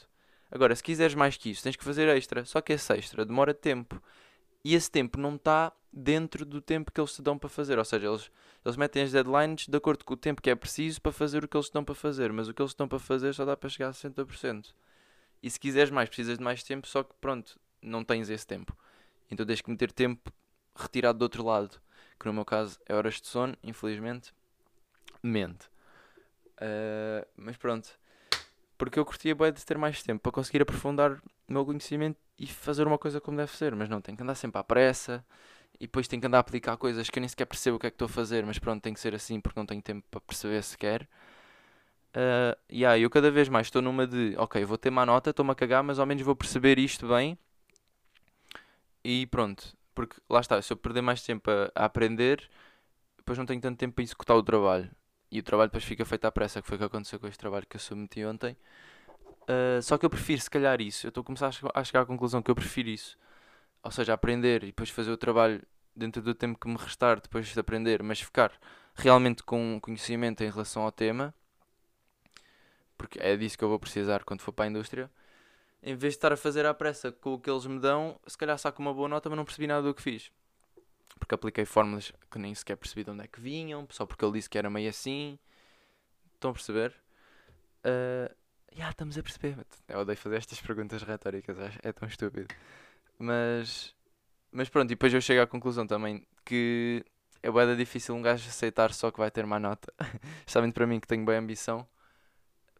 Agora, 0.50 0.74
se 0.74 0.82
quiseres 0.82 1.14
mais 1.14 1.36
que 1.36 1.50
isso, 1.50 1.62
tens 1.62 1.76
que 1.76 1.84
fazer 1.84 2.08
extra. 2.08 2.44
Só 2.44 2.60
que 2.60 2.72
esse 2.72 2.92
extra 2.92 3.24
demora 3.24 3.52
tempo. 3.52 4.00
E 4.64 4.74
esse 4.74 4.90
tempo 4.90 5.18
não 5.18 5.34
está 5.34 5.72
dentro 5.92 6.44
do 6.44 6.60
tempo 6.60 6.92
que 6.92 7.00
eles 7.00 7.14
te 7.14 7.22
dão 7.22 7.38
para 7.38 7.48
fazer. 7.48 7.78
Ou 7.78 7.84
seja, 7.84 8.06
eles, 8.06 8.30
eles 8.64 8.76
metem 8.76 9.02
as 9.02 9.12
deadlines 9.12 9.66
de 9.66 9.76
acordo 9.76 10.04
com 10.04 10.14
o 10.14 10.16
tempo 10.16 10.40
que 10.40 10.50
é 10.50 10.54
preciso 10.54 11.00
para 11.00 11.12
fazer 11.12 11.44
o 11.44 11.48
que 11.48 11.56
eles 11.56 11.68
te 11.68 11.72
dão 11.72 11.84
para 11.84 11.94
fazer. 11.94 12.32
Mas 12.32 12.48
o 12.48 12.54
que 12.54 12.62
eles 12.62 12.74
te 12.74 12.78
dão 12.78 12.88
para 12.88 12.98
fazer 12.98 13.34
só 13.34 13.44
dá 13.44 13.56
para 13.56 13.68
chegar 13.68 13.88
a 13.88 13.92
60%. 13.92 14.74
E 15.42 15.50
se 15.50 15.58
quiseres 15.58 15.90
mais, 15.90 16.08
precisas 16.08 16.38
de 16.38 16.44
mais 16.44 16.62
tempo, 16.62 16.86
só 16.86 17.02
que 17.02 17.14
pronto, 17.20 17.58
não 17.82 18.04
tens 18.04 18.30
esse 18.30 18.46
tempo. 18.46 18.76
Então 19.30 19.44
tens 19.44 19.60
que 19.60 19.70
meter 19.70 19.90
tempo 19.92 20.32
retirado 20.74 21.18
do 21.18 21.22
outro 21.22 21.44
lado 21.44 21.80
que 22.18 22.26
no 22.26 22.32
meu 22.32 22.44
caso 22.44 22.78
é 22.86 22.94
horas 22.94 23.20
de 23.20 23.26
sono, 23.26 23.56
infelizmente, 23.62 24.32
mente. 25.26 25.66
Uh, 26.56 27.26
mas 27.36 27.56
pronto, 27.56 27.88
porque 28.78 28.98
eu 28.98 29.04
curtia 29.04 29.34
bem 29.34 29.52
de 29.52 29.64
ter 29.64 29.76
mais 29.76 30.02
tempo 30.02 30.22
para 30.22 30.32
conseguir 30.32 30.62
aprofundar 30.62 31.12
o 31.48 31.52
meu 31.52 31.64
conhecimento 31.64 32.18
e 32.38 32.46
fazer 32.46 32.86
uma 32.86 32.98
coisa 32.98 33.20
como 33.20 33.36
deve 33.36 33.52
ser, 33.56 33.74
mas 33.74 33.88
não, 33.88 34.00
tenho 34.00 34.16
que 34.16 34.22
andar 34.22 34.34
sempre 34.34 34.58
à 34.58 34.64
pressa 34.64 35.24
e 35.78 35.86
depois 35.86 36.08
tenho 36.08 36.20
que 36.20 36.26
andar 36.26 36.38
a 36.38 36.40
aplicar 36.40 36.76
coisas 36.76 37.08
que 37.10 37.18
eu 37.18 37.20
nem 37.20 37.28
sequer 37.28 37.46
percebo 37.46 37.76
o 37.76 37.78
que 37.80 37.86
é 37.86 37.90
que 37.90 37.94
estou 37.94 38.06
a 38.06 38.08
fazer, 38.08 38.44
mas 38.44 38.58
pronto, 38.58 38.82
tem 38.82 38.94
que 38.94 39.00
ser 39.00 39.14
assim 39.14 39.40
porque 39.40 39.58
não 39.58 39.66
tenho 39.66 39.82
tempo 39.82 40.04
para 40.10 40.20
perceber 40.20 40.62
sequer. 40.62 41.08
Uh, 42.14 42.56
e 42.70 42.78
yeah, 42.78 42.98
eu 42.98 43.10
cada 43.10 43.30
vez 43.30 43.48
mais 43.48 43.66
estou 43.66 43.82
numa 43.82 44.06
de, 44.06 44.34
ok, 44.38 44.64
vou 44.64 44.78
ter 44.78 44.90
má 44.90 45.04
nota, 45.04 45.30
estou-me 45.30 45.52
a 45.52 45.54
cagar, 45.54 45.82
mas 45.82 45.98
ao 45.98 46.06
menos 46.06 46.22
vou 46.24 46.34
perceber 46.34 46.78
isto 46.78 47.08
bem. 47.08 47.38
E 49.04 49.26
pronto, 49.26 49.76
porque 49.94 50.16
lá 50.28 50.40
está, 50.40 50.60
se 50.60 50.72
eu 50.72 50.76
perder 50.76 51.02
mais 51.02 51.22
tempo 51.22 51.50
a, 51.50 51.70
a 51.74 51.84
aprender, 51.84 52.48
depois 53.18 53.38
não 53.38 53.46
tenho 53.46 53.60
tanto 53.60 53.78
tempo 53.78 53.94
para 53.94 54.04
executar 54.04 54.36
o 54.36 54.42
trabalho. 54.42 54.90
E 55.36 55.40
o 55.40 55.42
trabalho 55.42 55.68
depois 55.68 55.84
fica 55.84 56.04
feito 56.04 56.24
à 56.24 56.32
pressa, 56.32 56.62
que 56.62 56.66
foi 56.66 56.76
o 56.76 56.78
que 56.78 56.84
aconteceu 56.84 57.20
com 57.20 57.26
este 57.26 57.38
trabalho 57.38 57.66
que 57.66 57.76
eu 57.76 57.80
submeti 57.80 58.24
ontem. 58.24 58.56
Uh, 59.42 59.82
só 59.82 59.98
que 59.98 60.06
eu 60.06 60.10
prefiro, 60.10 60.40
se 60.40 60.50
calhar, 60.50 60.80
isso. 60.80 61.06
Eu 61.06 61.10
estou 61.10 61.20
a 61.20 61.24
começar 61.24 61.50
a 61.74 61.84
chegar 61.84 62.00
à 62.00 62.06
conclusão 62.06 62.42
que 62.42 62.50
eu 62.50 62.54
prefiro 62.54 62.88
isso. 62.88 63.18
Ou 63.82 63.90
seja, 63.90 64.14
aprender 64.14 64.64
e 64.64 64.66
depois 64.68 64.88
fazer 64.90 65.10
o 65.10 65.16
trabalho 65.16 65.62
dentro 65.94 66.22
do 66.22 66.34
tempo 66.34 66.58
que 66.58 66.68
me 66.68 66.76
restar 66.76 67.20
depois 67.20 67.46
de 67.46 67.60
aprender, 67.60 68.02
mas 68.02 68.20
ficar 68.20 68.52
realmente 68.94 69.42
com 69.42 69.78
conhecimento 69.80 70.42
em 70.42 70.50
relação 70.50 70.82
ao 70.82 70.90
tema, 70.90 71.34
porque 72.96 73.18
é 73.20 73.36
disso 73.36 73.56
que 73.56 73.64
eu 73.64 73.68
vou 73.68 73.78
precisar 73.78 74.24
quando 74.24 74.40
for 74.40 74.52
para 74.52 74.64
a 74.64 74.68
indústria. 74.68 75.10
Em 75.82 75.94
vez 75.94 76.14
de 76.14 76.18
estar 76.18 76.32
a 76.32 76.36
fazer 76.36 76.66
à 76.66 76.74
pressa 76.74 77.12
com 77.12 77.34
o 77.34 77.38
que 77.38 77.48
eles 77.50 77.66
me 77.66 77.78
dão, 77.78 78.18
se 78.26 78.36
calhar 78.36 78.58
saco 78.58 78.80
uma 78.80 78.92
boa 78.92 79.08
nota, 79.08 79.28
mas 79.28 79.36
não 79.36 79.44
percebi 79.44 79.66
nada 79.66 79.82
do 79.82 79.94
que 79.94 80.02
fiz. 80.02 80.32
Porque 81.18 81.34
apliquei 81.34 81.64
fórmulas 81.64 82.12
que 82.30 82.38
nem 82.38 82.54
sequer 82.54 82.76
percebi 82.76 83.04
de 83.04 83.10
onde 83.10 83.24
é 83.24 83.26
que 83.26 83.40
vinham, 83.40 83.86
só 83.90 84.04
porque 84.04 84.24
ele 84.24 84.34
disse 84.34 84.50
que 84.50 84.58
era 84.58 84.70
meio 84.70 84.88
assim. 84.88 85.38
Estão 86.34 86.50
a 86.50 86.54
perceber? 86.54 86.94
Uh, 87.84 88.34
yeah, 88.72 88.90
estamos 88.90 89.16
a 89.16 89.22
perceber. 89.22 89.56
Eu 89.88 90.00
odeio 90.00 90.18
fazer 90.18 90.36
estas 90.36 90.60
perguntas 90.60 91.02
retóricas, 91.02 91.56
é 91.82 91.92
tão 91.92 92.06
estúpido. 92.06 92.54
Mas, 93.18 93.94
mas 94.52 94.68
pronto, 94.68 94.90
e 94.90 94.94
depois 94.94 95.12
eu 95.12 95.20
chego 95.20 95.40
à 95.40 95.46
conclusão 95.46 95.86
também 95.86 96.26
que 96.44 97.04
é 97.42 97.50
bem 97.50 97.76
difícil 97.76 98.14
um 98.14 98.22
gajo 98.22 98.48
aceitar 98.48 98.92
só 98.92 99.10
que 99.10 99.18
vai 99.18 99.30
ter 99.30 99.46
má 99.46 99.58
nota. 99.58 99.92
Especialmente 100.40 100.74
para 100.74 100.86
mim 100.86 101.00
que 101.00 101.06
tenho 101.06 101.24
bem 101.24 101.36
ambição. 101.36 101.86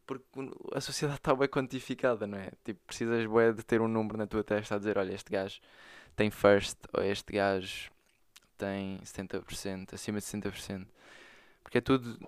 Porque 0.07 0.25
a 0.73 0.81
sociedade 0.81 1.19
está 1.19 1.35
bem 1.35 1.49
quantificada, 1.49 2.27
não 2.27 2.39
é? 2.39 2.53
Tipo, 2.65 2.81
precisas 2.87 3.27
de 3.57 3.63
ter 3.65 3.81
um 3.81 3.89
número 3.89 4.17
na 4.17 4.27
tua 4.27 4.45
testa 4.45 4.77
a 4.77 4.79
dizer, 4.79 4.99
olha, 4.99 5.13
este 5.13 5.31
gajo 5.33 5.61
tem 6.15 6.31
first, 6.31 6.79
ou 6.93 7.03
este 7.03 7.33
gajo 7.33 7.91
tem 8.57 8.99
70%, 8.99 9.95
acima 9.95 10.19
de 10.19 10.25
60%. 10.25 10.87
Porque 11.63 11.79
é 11.79 11.81
tudo 11.81 12.19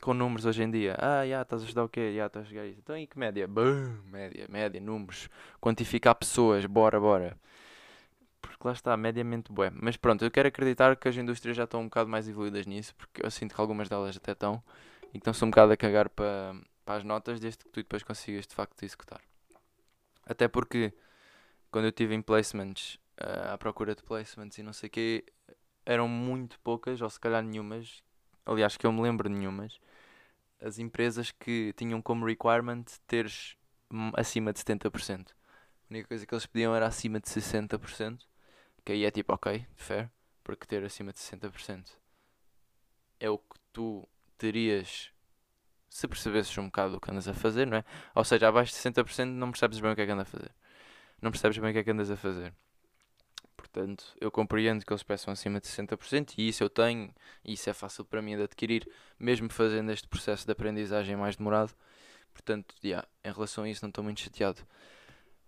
com 0.00 0.14
números 0.14 0.46
hoje 0.46 0.62
em 0.62 0.70
dia. 0.70 0.96
Ah, 0.98 1.26
já, 1.26 1.42
estás 1.42 1.62
a 1.62 1.64
ajudar 1.64 1.84
o 1.84 1.88
quê? 1.88 2.14
Já, 2.16 2.26
estás 2.26 2.46
a 2.46 2.48
jogar 2.48 2.66
isso. 2.66 2.78
Então, 2.78 2.96
e 2.96 3.06
que 3.06 3.18
média? 3.18 3.46
Bum, 3.46 3.98
média, 4.06 4.46
média, 4.48 4.80
números. 4.80 5.28
Quantificar 5.60 6.14
pessoas, 6.14 6.66
bora, 6.66 7.00
bora. 7.00 7.36
Porque 8.40 8.66
lá 8.66 8.72
está, 8.72 8.96
mediamente 8.96 9.52
bué. 9.52 9.70
Mas 9.74 9.96
pronto, 9.96 10.24
eu 10.24 10.30
quero 10.30 10.48
acreditar 10.48 10.96
que 10.96 11.08
as 11.08 11.16
indústrias 11.16 11.56
já 11.56 11.64
estão 11.64 11.80
um 11.80 11.84
bocado 11.84 12.08
mais 12.08 12.28
evoluídas 12.28 12.66
nisso, 12.66 12.94
porque 12.94 13.24
eu 13.24 13.30
sinto 13.30 13.54
que 13.54 13.60
algumas 13.60 13.88
delas 13.88 14.16
até 14.16 14.32
estão, 14.32 14.62
e 15.08 15.12
que 15.12 15.18
estão-se 15.18 15.44
um 15.44 15.50
bocado 15.50 15.72
a 15.72 15.76
cagar 15.76 16.08
para, 16.08 16.54
para 16.84 16.96
as 16.96 17.04
notas, 17.04 17.40
desde 17.40 17.64
que 17.64 17.70
tu 17.70 17.80
depois 17.80 18.02
consigas 18.02 18.46
de 18.46 18.54
facto 18.54 18.82
executar. 18.82 19.20
Até 20.24 20.48
porque, 20.48 20.92
quando 21.70 21.86
eu 21.86 21.90
estive 21.90 22.14
em 22.14 22.22
placements, 22.22 22.98
uh, 23.20 23.54
à 23.54 23.58
procura 23.58 23.94
de 23.94 24.02
placements 24.02 24.58
e 24.58 24.62
não 24.62 24.72
sei 24.72 24.88
o 24.88 24.90
quê, 24.90 25.24
eram 25.86 26.08
muito 26.08 26.58
poucas, 26.60 27.00
ou 27.00 27.08
se 27.08 27.18
calhar 27.18 27.42
nenhumas, 27.42 28.02
aliás, 28.44 28.76
que 28.76 28.86
eu 28.86 28.92
me 28.92 29.00
lembro 29.00 29.28
nenhumas, 29.28 29.80
as 30.60 30.78
empresas 30.78 31.30
que 31.30 31.72
tinham 31.76 32.02
como 32.02 32.26
requirement 32.26 32.84
teres 33.06 33.56
acima 34.14 34.52
de 34.52 34.58
70%. 34.58 35.30
A 35.30 35.34
única 35.90 36.08
coisa 36.08 36.26
que 36.26 36.34
eles 36.34 36.46
pediam 36.46 36.74
era 36.74 36.86
acima 36.86 37.20
de 37.20 37.28
60%, 37.28 38.18
que 38.84 38.92
aí 38.92 39.04
é 39.04 39.10
tipo, 39.10 39.32
ok, 39.32 39.64
fair, 39.76 40.10
porque 40.42 40.66
ter 40.66 40.84
acima 40.84 41.12
de 41.12 41.18
60% 41.20 41.96
é 43.18 43.30
o 43.30 43.38
que 43.38 43.58
tu 43.72 44.06
terias 44.36 45.10
se 45.88 46.06
percebesses 46.06 46.56
um 46.58 46.66
bocado 46.66 46.96
o 46.96 47.00
que 47.00 47.10
andas 47.10 47.26
a 47.26 47.34
fazer, 47.34 47.66
não 47.66 47.78
é? 47.78 47.84
Ou 48.14 48.24
seja, 48.24 48.48
abaixo 48.48 48.72
de 48.72 48.78
60% 48.78 49.24
não 49.26 49.50
percebes 49.50 49.80
bem 49.80 49.92
o 49.92 49.94
que 49.94 50.02
é 50.02 50.06
que 50.06 50.12
andas 50.12 50.28
a 50.28 50.30
fazer. 50.30 50.54
Não 51.22 51.30
percebes 51.30 51.58
bem 51.58 51.70
o 51.70 51.72
que 51.72 51.78
é 51.78 51.84
que 51.84 51.90
andas 51.90 52.10
a 52.10 52.16
fazer. 52.16 52.52
Portanto, 53.56 54.04
eu 54.20 54.30
compreendo 54.30 54.84
que 54.84 54.92
eles 54.92 55.02
peçam 55.02 55.32
acima 55.32 55.60
de 55.60 55.66
60% 55.66 56.34
e 56.36 56.48
isso 56.48 56.62
eu 56.62 56.68
tenho, 56.68 57.12
e 57.44 57.54
isso 57.54 57.70
é 57.70 57.72
fácil 57.72 58.04
para 58.04 58.20
mim 58.20 58.36
de 58.36 58.42
adquirir, 58.42 58.88
mesmo 59.18 59.48
fazendo 59.48 59.90
este 59.90 60.06
processo 60.06 60.44
de 60.44 60.52
aprendizagem 60.52 61.16
mais 61.16 61.36
demorado. 61.36 61.74
Portanto, 62.32 62.74
yeah, 62.84 63.06
em 63.24 63.32
relação 63.32 63.64
a 63.64 63.68
isso 63.68 63.84
não 63.84 63.88
estou 63.88 64.04
muito 64.04 64.20
chateado. 64.20 64.60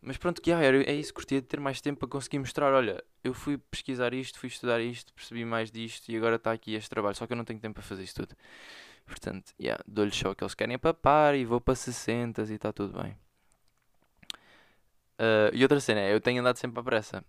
Mas 0.00 0.16
pronto, 0.16 0.40
que 0.40 0.50
yeah, 0.50 0.90
é 0.90 0.94
isso, 0.94 1.12
curtia 1.12 1.40
de 1.40 1.46
ter 1.46 1.60
mais 1.60 1.80
tempo 1.80 2.00
para 2.00 2.08
conseguir 2.08 2.38
mostrar, 2.38 2.72
olha, 2.72 3.02
eu 3.22 3.34
fui 3.34 3.58
pesquisar 3.58 4.14
isto, 4.14 4.38
fui 4.38 4.48
estudar 4.48 4.80
isto, 4.80 5.12
percebi 5.12 5.44
mais 5.44 5.70
disto 5.70 6.08
e 6.08 6.16
agora 6.16 6.36
está 6.36 6.52
aqui 6.52 6.74
este 6.74 6.88
trabalho, 6.88 7.16
só 7.16 7.26
que 7.26 7.32
eu 7.32 7.36
não 7.36 7.44
tenho 7.44 7.60
tempo 7.60 7.74
para 7.74 7.82
fazer 7.82 8.04
isto 8.04 8.22
tudo. 8.22 8.36
Portanto, 9.06 9.52
yeah, 9.60 9.82
dou-lhes 9.86 10.16
só 10.16 10.30
o 10.30 10.34
que 10.36 10.44
eles 10.44 10.54
querem 10.54 10.78
para 10.78 10.94
par 10.94 11.34
e 11.34 11.44
vou 11.44 11.60
para 11.60 11.74
60 11.74 12.42
e 12.42 12.54
está 12.54 12.72
tudo 12.72 13.00
bem. 13.02 13.16
Uh, 15.18 15.50
e 15.52 15.62
outra 15.62 15.80
cena 15.80 16.00
é, 16.00 16.14
eu 16.14 16.20
tenho 16.20 16.40
andado 16.40 16.56
sempre 16.58 16.78
à 16.78 16.82
pressa. 16.82 17.24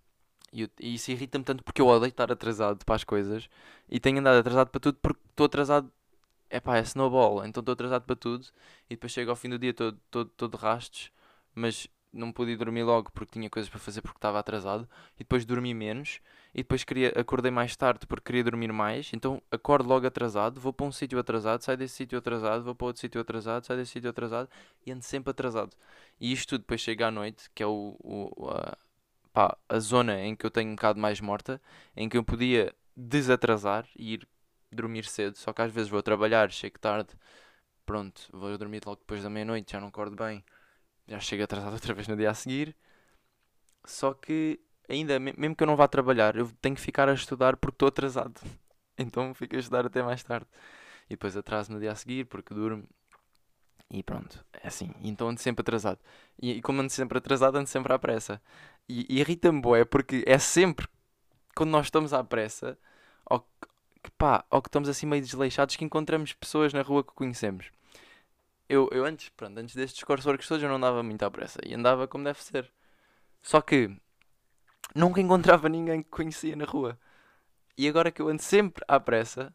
E, 0.52 0.68
e 0.80 0.94
isso 0.94 1.10
irrita-me 1.10 1.44
tanto 1.44 1.62
porque 1.64 1.80
eu 1.80 1.86
odeio 1.86 2.10
estar 2.10 2.30
atrasado 2.32 2.84
para 2.84 2.96
as 2.96 3.04
coisas 3.04 3.48
e 3.88 4.00
tenho 4.00 4.18
andado 4.18 4.38
atrasado 4.38 4.68
para 4.68 4.80
tudo 4.80 4.98
porque 5.00 5.20
estou 5.30 5.46
atrasado. 5.46 5.90
É 6.50 6.60
pá, 6.60 6.78
é 6.78 6.82
snowball, 6.82 7.44
então 7.46 7.60
estou 7.60 7.72
atrasado 7.72 8.04
para 8.04 8.16
tudo 8.16 8.46
e 8.88 8.94
depois 8.96 9.12
chego 9.12 9.30
ao 9.30 9.36
fim 9.36 9.48
do 9.50 9.58
dia 9.58 9.72
todo, 9.72 9.98
todo, 10.10 10.30
todo 10.36 10.56
rastos, 10.56 11.12
mas 11.54 11.88
não 12.12 12.32
pude 12.32 12.56
dormir 12.56 12.82
logo 12.82 13.10
porque 13.12 13.32
tinha 13.32 13.48
coisas 13.48 13.68
para 13.70 13.78
fazer 13.78 14.02
porque 14.02 14.18
estava 14.18 14.38
atrasado 14.38 14.88
e 15.14 15.18
depois 15.18 15.44
dormi 15.44 15.72
menos 15.74 16.20
e 16.54 16.58
depois 16.58 16.82
queria, 16.84 17.12
acordei 17.16 17.50
mais 17.50 17.76
tarde 17.76 18.06
porque 18.06 18.24
queria 18.26 18.44
dormir 18.44 18.72
mais, 18.72 19.12
então 19.14 19.40
acordo 19.50 19.88
logo 19.88 20.06
atrasado, 20.06 20.60
vou 20.60 20.72
para 20.72 20.86
um 20.86 20.92
sítio 20.92 21.18
atrasado, 21.18 21.62
saio 21.62 21.78
desse 21.78 21.94
sítio 21.94 22.18
atrasado, 22.18 22.64
vou 22.64 22.74
para 22.74 22.86
outro 22.88 23.00
sítio 23.00 23.20
atrasado, 23.20 23.64
saio 23.64 23.78
desse 23.78 23.92
sítio 23.92 24.10
atrasado 24.10 24.48
e 24.84 24.90
ando 24.92 25.04
sempre 25.04 25.30
atrasado. 25.30 25.70
E 26.20 26.32
isto 26.32 26.50
tudo 26.50 26.62
depois 26.62 26.80
chega 26.80 27.06
à 27.08 27.10
noite, 27.10 27.48
que 27.54 27.62
é 27.62 27.66
o, 27.66 27.96
o 28.00 28.50
a, 28.50 28.76
pá, 29.32 29.56
a 29.68 29.78
zona 29.78 30.20
em 30.20 30.34
que 30.36 30.46
eu 30.46 30.50
tenho 30.50 30.70
um 30.70 30.74
bocado 30.76 31.00
mais 31.00 31.20
morta, 31.20 31.60
em 31.96 32.08
que 32.08 32.16
eu 32.16 32.24
podia 32.24 32.74
desatrasar 32.96 33.86
e 33.96 34.14
ir 34.14 34.28
dormir 34.72 35.04
cedo, 35.04 35.36
só 35.36 35.52
que 35.52 35.62
às 35.62 35.72
vezes 35.72 35.90
vou 35.90 36.02
trabalhar, 36.02 36.50
chego 36.52 36.78
tarde, 36.78 37.14
pronto, 37.86 38.28
vou 38.32 38.56
dormir 38.58 38.82
logo 38.86 39.00
depois 39.00 39.22
da 39.22 39.30
meia-noite, 39.30 39.72
já 39.72 39.80
não 39.80 39.88
acordo 39.88 40.16
bem, 40.16 40.44
já 41.08 41.20
chego 41.20 41.44
atrasado 41.44 41.74
outra 41.74 41.94
vez 41.94 42.08
no 42.08 42.16
dia 42.16 42.30
a 42.30 42.34
seguir. 42.34 42.76
Só 43.84 44.14
que 44.14 44.60
ainda, 44.88 45.18
mesmo 45.18 45.56
que 45.56 45.62
eu 45.62 45.66
não 45.66 45.76
vá 45.76 45.88
trabalhar, 45.88 46.36
eu 46.36 46.50
tenho 46.60 46.74
que 46.74 46.80
ficar 46.80 47.08
a 47.08 47.14
estudar 47.14 47.56
porque 47.56 47.74
estou 47.76 47.88
atrasado. 47.88 48.40
Então 48.98 49.32
fico 49.32 49.56
a 49.56 49.58
estudar 49.58 49.86
até 49.86 50.02
mais 50.02 50.22
tarde. 50.22 50.46
E 51.06 51.10
depois 51.10 51.34
atraso 51.34 51.72
no 51.72 51.80
dia 51.80 51.92
a 51.92 51.94
seguir 51.94 52.26
porque 52.26 52.52
durmo. 52.52 52.86
E 53.90 54.02
pronto, 54.02 54.44
é 54.62 54.68
assim. 54.68 54.92
Então 55.02 55.28
ando 55.28 55.40
sempre 55.40 55.62
atrasado. 55.62 55.98
E, 56.40 56.52
e 56.52 56.62
como 56.62 56.80
ando 56.80 56.92
sempre 56.92 57.18
atrasado, 57.18 57.56
ando 57.56 57.68
sempre 57.68 57.92
à 57.92 57.98
pressa. 57.98 58.40
E, 58.90 59.06
irrita-me 59.20 59.60
boé 59.60 59.84
porque 59.84 60.24
é 60.26 60.36
sempre 60.38 60.88
quando 61.54 61.70
nós 61.70 61.86
estamos 61.86 62.12
à 62.12 62.24
pressa 62.24 62.76
ou 63.24 63.40
que, 64.02 64.10
pá, 64.18 64.44
ou 64.50 64.60
que 64.60 64.68
estamos 64.68 64.88
assim 64.88 65.06
meio 65.06 65.22
desleixados 65.22 65.76
que 65.76 65.84
encontramos 65.84 66.32
pessoas 66.32 66.72
na 66.72 66.82
rua 66.82 67.04
que 67.04 67.12
conhecemos. 67.12 67.70
Eu, 68.68 68.88
eu 68.92 69.04
antes, 69.04 69.28
pronto, 69.30 69.58
antes 69.58 69.76
destes 69.76 70.02
courseworks 70.02 70.48
todos 70.48 70.62
eu 70.62 70.68
não 70.68 70.76
andava 70.76 71.02
muito 71.04 71.22
à 71.22 71.30
pressa 71.30 71.60
e 71.64 71.74
andava 71.74 72.08
como 72.08 72.24
deve 72.24 72.42
ser. 72.42 72.68
Só 73.42 73.60
que 73.60 73.96
nunca 74.94 75.20
encontrava 75.20 75.68
ninguém 75.68 76.02
que 76.02 76.10
conhecia 76.10 76.56
na 76.56 76.64
rua. 76.64 76.98
E 77.78 77.88
agora 77.88 78.10
que 78.10 78.20
eu 78.22 78.28
ando 78.28 78.42
sempre 78.42 78.84
à 78.88 78.98
pressa, 78.98 79.54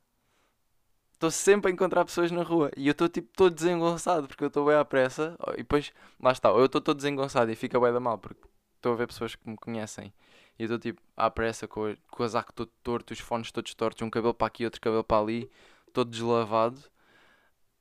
estou 1.14 1.32
sempre 1.32 1.72
a 1.72 1.74
encontrar 1.74 2.06
pessoas 2.06 2.32
na 2.32 2.44
rua 2.44 2.72
e 2.78 2.88
eu 2.88 2.92
estou 2.94 3.10
tipo 3.10 3.30
todo 3.36 3.54
desengonçado 3.54 4.28
porque 4.28 4.44
eu 4.46 4.48
estou 4.48 4.66
bem 4.66 4.76
à 4.76 4.86
pressa 4.86 5.38
e 5.54 5.58
depois 5.58 5.92
lá 6.22 6.32
está, 6.32 6.52
ou 6.52 6.60
eu 6.60 6.66
estou 6.68 6.82
todo 6.82 6.98
desengonçado 6.98 7.52
e 7.52 7.56
fica 7.56 7.80
bem 7.80 7.92
da 7.94 8.00
mal 8.00 8.18
porque 8.18 8.55
estou 8.86 8.94
a 8.94 8.96
ver 8.96 9.08
pessoas 9.08 9.36
que 9.36 9.50
me 9.50 9.58
conhecem. 9.58 10.14
E 10.60 10.64
eu 10.64 10.66
estou 10.66 10.80
tipo 10.80 11.02
à 11.18 11.30
pressa 11.32 11.68
com, 11.68 11.92
o 11.92 12.16
casaco 12.16 12.54
todo 12.54 12.72
torto, 12.84 13.14
os 13.14 13.20
fones 13.20 13.52
todos 13.52 13.74
tortos, 13.74 14.02
um 14.04 14.10
cabelo 14.10 14.34
para 14.34 14.48
aqui, 14.48 14.64
outro 14.66 14.80
cabelo 14.80 15.04
para 15.04 15.22
ali, 15.22 15.50
todo 15.94 16.12
deslavado. 16.12 16.80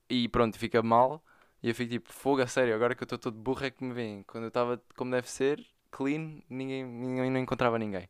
E 0.08 0.28
pronto, 0.28 0.58
fica 0.58 0.82
mal. 0.82 1.22
E 1.62 1.68
eu 1.68 1.74
fico 1.74 1.90
tipo, 1.92 2.12
fogo 2.12 2.42
a 2.42 2.46
sério, 2.46 2.74
agora 2.74 2.94
que 2.94 3.02
eu 3.02 3.06
estou 3.06 3.18
todo 3.18 3.36
burro 3.38 3.64
é 3.64 3.70
que 3.70 3.82
me 3.84 3.92
vem. 3.94 4.22
Quando 4.24 4.44
eu 4.44 4.48
estava 4.48 4.82
como 4.96 5.10
deve 5.10 5.28
ser, 5.30 5.64
clean, 5.90 6.42
ninguém, 6.48 6.84
ninguém 6.84 7.30
não 7.30 7.40
encontrava 7.40 7.78
ninguém. 7.78 8.08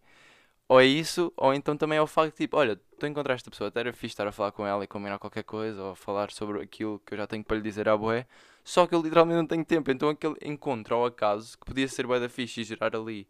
Ou 0.69 0.81
é 0.81 0.87
isso, 0.87 1.33
ou 1.37 1.55
então 1.55 1.77
também 1.77 1.99
é 1.99 2.03
o 2.03 2.07
facto 2.07 2.33
de 2.33 2.39
tipo, 2.39 2.57
olha, 2.57 2.81
tu 2.99 3.07
encontraste 3.07 3.43
esta 3.43 3.51
pessoa, 3.51 3.69
até 3.69 3.81
era 3.81 3.93
fixe 3.93 4.07
estar 4.15 4.27
a 4.27 4.33
falar 4.33 4.53
com 4.53 4.67
ela 4.67 4.85
e 4.85 4.87
combinar 4.87 5.19
qualquer 5.19 5.45
coisa, 5.45 5.83
ou 5.83 5.95
falar 5.95 6.31
sobre 6.31 6.63
aquilo 6.63 7.01
que 7.01 7.15
eu 7.15 7.19
já 7.19 7.27
tenho 7.27 7.45
para 7.45 7.57
lhe 7.57 7.63
dizer 7.63 7.89
à 7.89 7.97
boé, 7.97 8.27
só 8.65 8.87
que 8.87 8.95
eu 8.95 9.03
literalmente 9.03 9.37
não 9.37 9.47
tenho 9.47 9.65
tempo. 9.65 9.91
Então 9.91 10.09
aquele 10.09 10.37
encontro 10.43 10.95
ao 10.95 11.07
acaso, 11.07 11.59
que 11.59 11.65
podia 11.67 11.87
ser 11.89 12.07
bué 12.07 12.19
da 12.19 12.29
fixe 12.29 12.63
e 12.63 12.65
gerar 12.65 12.97
ali, 12.97 13.29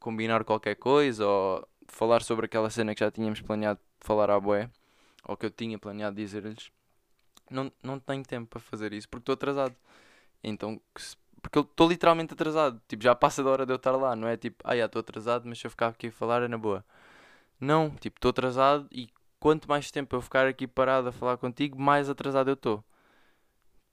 combinar 0.00 0.44
qualquer 0.44 0.74
coisa, 0.76 1.26
ou 1.26 1.68
falar 1.86 2.22
sobre 2.22 2.46
aquela 2.46 2.70
cena 2.70 2.94
que 2.94 3.00
já 3.00 3.10
tínhamos 3.10 3.40
planeado 3.40 3.80
falar 4.00 4.30
à 4.30 4.40
boé, 4.40 4.70
ou 5.24 5.36
que 5.36 5.46
eu 5.46 5.50
tinha 5.50 5.78
planeado 5.78 6.16
dizer-lhes, 6.16 6.70
não, 7.50 7.72
não 7.82 7.98
tenho 7.98 8.22
tempo 8.24 8.48
para 8.48 8.60
fazer 8.60 8.92
isso, 8.92 9.08
porque 9.08 9.22
estou 9.22 9.34
atrasado. 9.34 9.74
Então, 10.42 10.80
porque 11.42 11.58
eu 11.58 11.62
estou 11.62 11.88
literalmente 11.88 12.34
atrasado. 12.34 12.80
Tipo, 12.88 13.02
já 13.04 13.14
passa 13.14 13.42
da 13.42 13.50
hora 13.50 13.66
de 13.66 13.72
eu 13.72 13.76
estar 13.76 13.92
lá, 13.92 14.14
não 14.16 14.28
é 14.28 14.36
tipo, 14.36 14.62
ah, 14.64 14.76
já 14.76 14.86
estou 14.86 15.00
atrasado, 15.00 15.48
mas 15.48 15.58
se 15.58 15.66
eu 15.66 15.70
ficar 15.70 15.88
aqui 15.88 16.08
a 16.08 16.12
falar 16.12 16.42
é 16.42 16.48
na 16.48 16.58
boa. 16.58 16.84
Não, 17.60 17.90
tipo, 17.90 18.18
estou 18.18 18.30
atrasado 18.30 18.88
e 18.92 19.08
quanto 19.40 19.68
mais 19.68 19.90
tempo 19.90 20.16
eu 20.16 20.22
ficar 20.22 20.46
aqui 20.46 20.66
parado 20.66 21.08
a 21.08 21.12
falar 21.12 21.36
contigo, 21.38 21.80
mais 21.80 22.08
atrasado 22.08 22.50
eu 22.50 22.54
estou. 22.54 22.84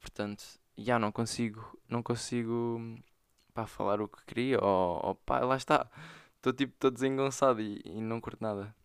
Portanto, 0.06 0.44
já 0.78 1.00
não 1.00 1.12
consigo, 1.12 1.80
não 1.89 2.04
consigo 2.04 2.80
pá, 3.56 3.65
falar 3.65 4.00
o 4.02 4.08
que 4.08 4.24
queria, 4.26 4.60
ou, 4.63 5.02
ou 5.04 5.15
pá, 5.15 5.39
lá 5.39 5.58
está. 5.58 5.89
Estou 6.38 6.54
tipo, 6.54 6.74
todo 6.80 6.94
desengonçado 6.94 7.60
e, 7.60 7.82
e 7.86 8.02
não 8.02 8.22
curto 8.22 8.41
nada. 8.44 8.76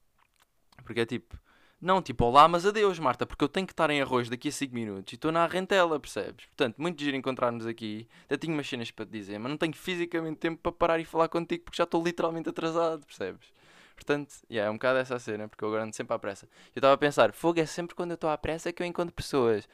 Porque 0.84 1.00
é 1.00 1.06
tipo, 1.06 1.38
Não, 1.80 2.02
tipo, 2.02 2.24
olá, 2.26 2.48
mas 2.48 2.66
adeus, 2.66 2.98
Marta, 2.98 3.26
porque 3.26 3.44
eu 3.44 3.48
tenho 3.48 3.66
que 3.66 3.72
estar 3.72 3.90
em 3.90 4.02
arroz 4.02 4.28
daqui 4.30 4.48
a 4.48 4.52
5 4.52 4.74
minutos 4.74 5.12
e 5.12 5.16
estou 5.16 5.32
na 5.32 5.46
rentela, 5.46 6.00
percebes? 6.00 6.46
Portanto, 6.46 6.76
muito 6.78 7.02
giro 7.02 7.16
encontrar-nos 7.16 7.66
aqui. 7.66 8.08
Até 8.26 8.36
tenho 8.38 8.54
umas 8.54 8.68
cenas 8.68 8.90
para 8.90 9.06
te 9.06 9.12
dizer, 9.12 9.38
mas 9.38 9.50
não 9.50 9.58
tenho 9.58 9.74
fisicamente 9.74 10.38
tempo 10.38 10.60
para 10.62 10.72
parar 10.72 11.00
e 11.00 11.04
falar 11.06 11.28
contigo 11.28 11.64
porque 11.64 11.76
já 11.78 11.84
estou 11.84 12.02
literalmente 12.02 12.48
atrasado, 12.50 13.06
percebes? 13.06 13.52
Portanto, 13.96 14.34
yeah, 14.50 14.68
é 14.68 14.70
um 14.70 14.74
bocado 14.74 14.98
essa 14.98 15.18
cena, 15.18 15.48
porque 15.48 15.62
eu 15.64 15.68
agora 15.68 15.84
ando 15.84 15.94
sempre 15.96 16.14
à 16.14 16.18
pressa. 16.18 16.46
Eu 16.74 16.80
estava 16.80 16.94
a 16.94 16.98
pensar, 16.98 17.32
fogo, 17.32 17.60
é 17.60 17.66
sempre 17.66 17.94
quando 17.94 18.12
eu 18.12 18.14
estou 18.16 18.30
à 18.30 18.38
pressa 18.38 18.72
que 18.72 18.82
eu 18.82 18.86
encontro 18.86 19.14
pessoas. 19.14 19.68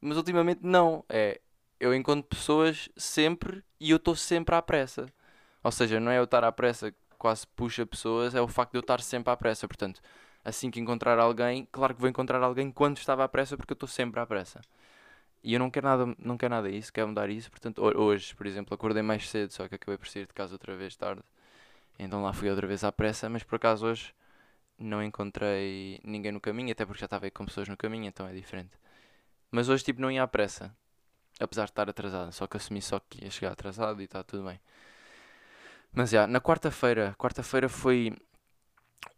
Mas 0.00 0.16
ultimamente 0.16 0.60
não, 0.62 1.04
é, 1.08 1.40
eu 1.78 1.94
encontro 1.94 2.28
pessoas 2.28 2.88
sempre 2.96 3.62
e 3.78 3.90
eu 3.90 3.96
estou 3.96 4.16
sempre 4.16 4.54
à 4.54 4.62
pressa. 4.62 5.06
Ou 5.62 5.72
seja, 5.72 6.00
não 6.00 6.10
é 6.12 6.18
eu 6.18 6.24
estar 6.24 6.44
à 6.44 6.52
pressa 6.52 6.90
que 6.92 6.98
quase 7.18 7.46
puxa 7.48 7.86
pessoas, 7.86 8.34
é 8.34 8.40
o 8.40 8.48
facto 8.48 8.72
de 8.72 8.78
eu 8.78 8.80
estar 8.80 9.00
sempre 9.00 9.32
à 9.32 9.36
pressa. 9.36 9.68
Portanto, 9.68 10.00
assim 10.44 10.70
que 10.70 10.80
encontrar 10.80 11.18
alguém, 11.18 11.68
claro 11.72 11.94
que 11.94 12.00
vou 12.00 12.08
encontrar 12.10 12.42
alguém 12.42 12.70
quando 12.70 12.98
estava 12.98 13.24
à 13.24 13.28
pressa, 13.28 13.56
porque 13.56 13.72
eu 13.72 13.74
estou 13.74 13.88
sempre 13.88 14.20
à 14.20 14.26
pressa. 14.26 14.60
E 15.42 15.54
eu 15.54 15.58
não 15.58 15.70
quero 15.70 15.86
nada, 15.86 16.14
não 16.18 16.36
quero 16.36 16.54
nada 16.54 16.68
isso, 16.70 16.92
quero 16.92 17.08
mudar 17.08 17.30
isso. 17.30 17.50
Portanto, 17.50 17.82
hoje, 17.82 18.34
por 18.34 18.46
exemplo, 18.46 18.74
acordei 18.74 19.02
mais 19.02 19.28
cedo, 19.28 19.52
só 19.52 19.68
que 19.68 19.74
acabei 19.74 19.98
por 19.98 20.08
sair 20.08 20.26
de 20.26 20.34
casa 20.34 20.54
outra 20.54 20.76
vez 20.76 20.96
tarde. 20.96 21.22
Então 21.98 22.22
lá 22.22 22.32
fui 22.32 22.50
outra 22.50 22.66
vez 22.66 22.84
à 22.84 22.92
pressa, 22.92 23.28
mas 23.28 23.42
por 23.42 23.56
acaso 23.56 23.86
hoje 23.86 24.14
não 24.78 25.02
encontrei 25.02 26.00
ninguém 26.04 26.32
no 26.32 26.40
caminho, 26.40 26.72
até 26.72 26.86
porque 26.86 27.00
já 27.00 27.06
estava 27.06 27.26
aí 27.26 27.30
com 27.30 27.44
pessoas 27.46 27.68
no 27.68 27.76
caminho, 27.76 28.06
então 28.06 28.26
é 28.26 28.32
diferente. 28.32 28.70
Mas 29.50 29.68
hoje, 29.68 29.84
tipo, 29.84 30.00
não 30.00 30.10
ia 30.10 30.22
à 30.22 30.28
pressa, 30.28 30.74
apesar 31.38 31.64
de 31.64 31.70
estar 31.70 31.88
atrasado, 31.88 32.32
só 32.32 32.46
que 32.46 32.56
assumi 32.56 32.80
só 32.80 33.00
que 33.00 33.24
ia 33.24 33.30
chegar 33.30 33.52
atrasado 33.52 34.00
e 34.00 34.04
está 34.04 34.22
tudo 34.22 34.44
bem. 34.44 34.60
Mas 35.92 36.10
já, 36.10 36.26
na 36.26 36.40
quarta-feira, 36.40 37.14
quarta-feira 37.18 37.68
foi 37.68 38.16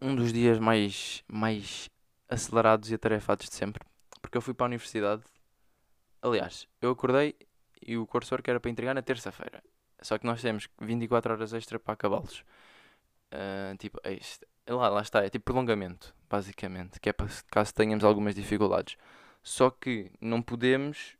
um 0.00 0.14
dos 0.14 0.32
dias 0.32 0.58
mais, 0.58 1.22
mais 1.28 1.90
acelerados 2.28 2.90
e 2.90 2.94
atarefados 2.94 3.48
de 3.48 3.54
sempre. 3.54 3.84
Porque 4.20 4.38
eu 4.38 4.42
fui 4.42 4.54
para 4.54 4.66
a 4.66 4.68
universidade. 4.68 5.22
Aliás, 6.22 6.66
eu 6.80 6.90
acordei 6.90 7.36
e 7.84 7.96
o 7.96 8.06
cursor 8.06 8.42
que 8.42 8.50
era 8.50 8.60
para 8.60 8.70
entregar 8.70 8.94
na 8.94 9.02
terça-feira. 9.02 9.62
Só 10.00 10.18
que 10.18 10.26
nós 10.26 10.40
temos 10.40 10.68
24 10.80 11.32
horas 11.34 11.52
extra 11.52 11.78
para 11.78 11.94
acabá-los. 11.94 12.44
Uh, 13.32 13.76
tipo, 13.78 14.00
é 14.02 14.14
isto. 14.14 14.46
Lá, 14.68 14.88
lá 14.88 15.02
está, 15.02 15.24
é 15.24 15.28
tipo 15.28 15.44
prolongamento, 15.44 16.14
basicamente. 16.30 17.00
Que 17.00 17.10
é 17.10 17.12
para 17.12 17.28
caso 17.50 17.74
tenhamos 17.74 18.04
algumas 18.04 18.34
dificuldades. 18.34 18.96
Só 19.42 19.70
que 19.70 20.10
não 20.20 20.40
podemos 20.40 21.16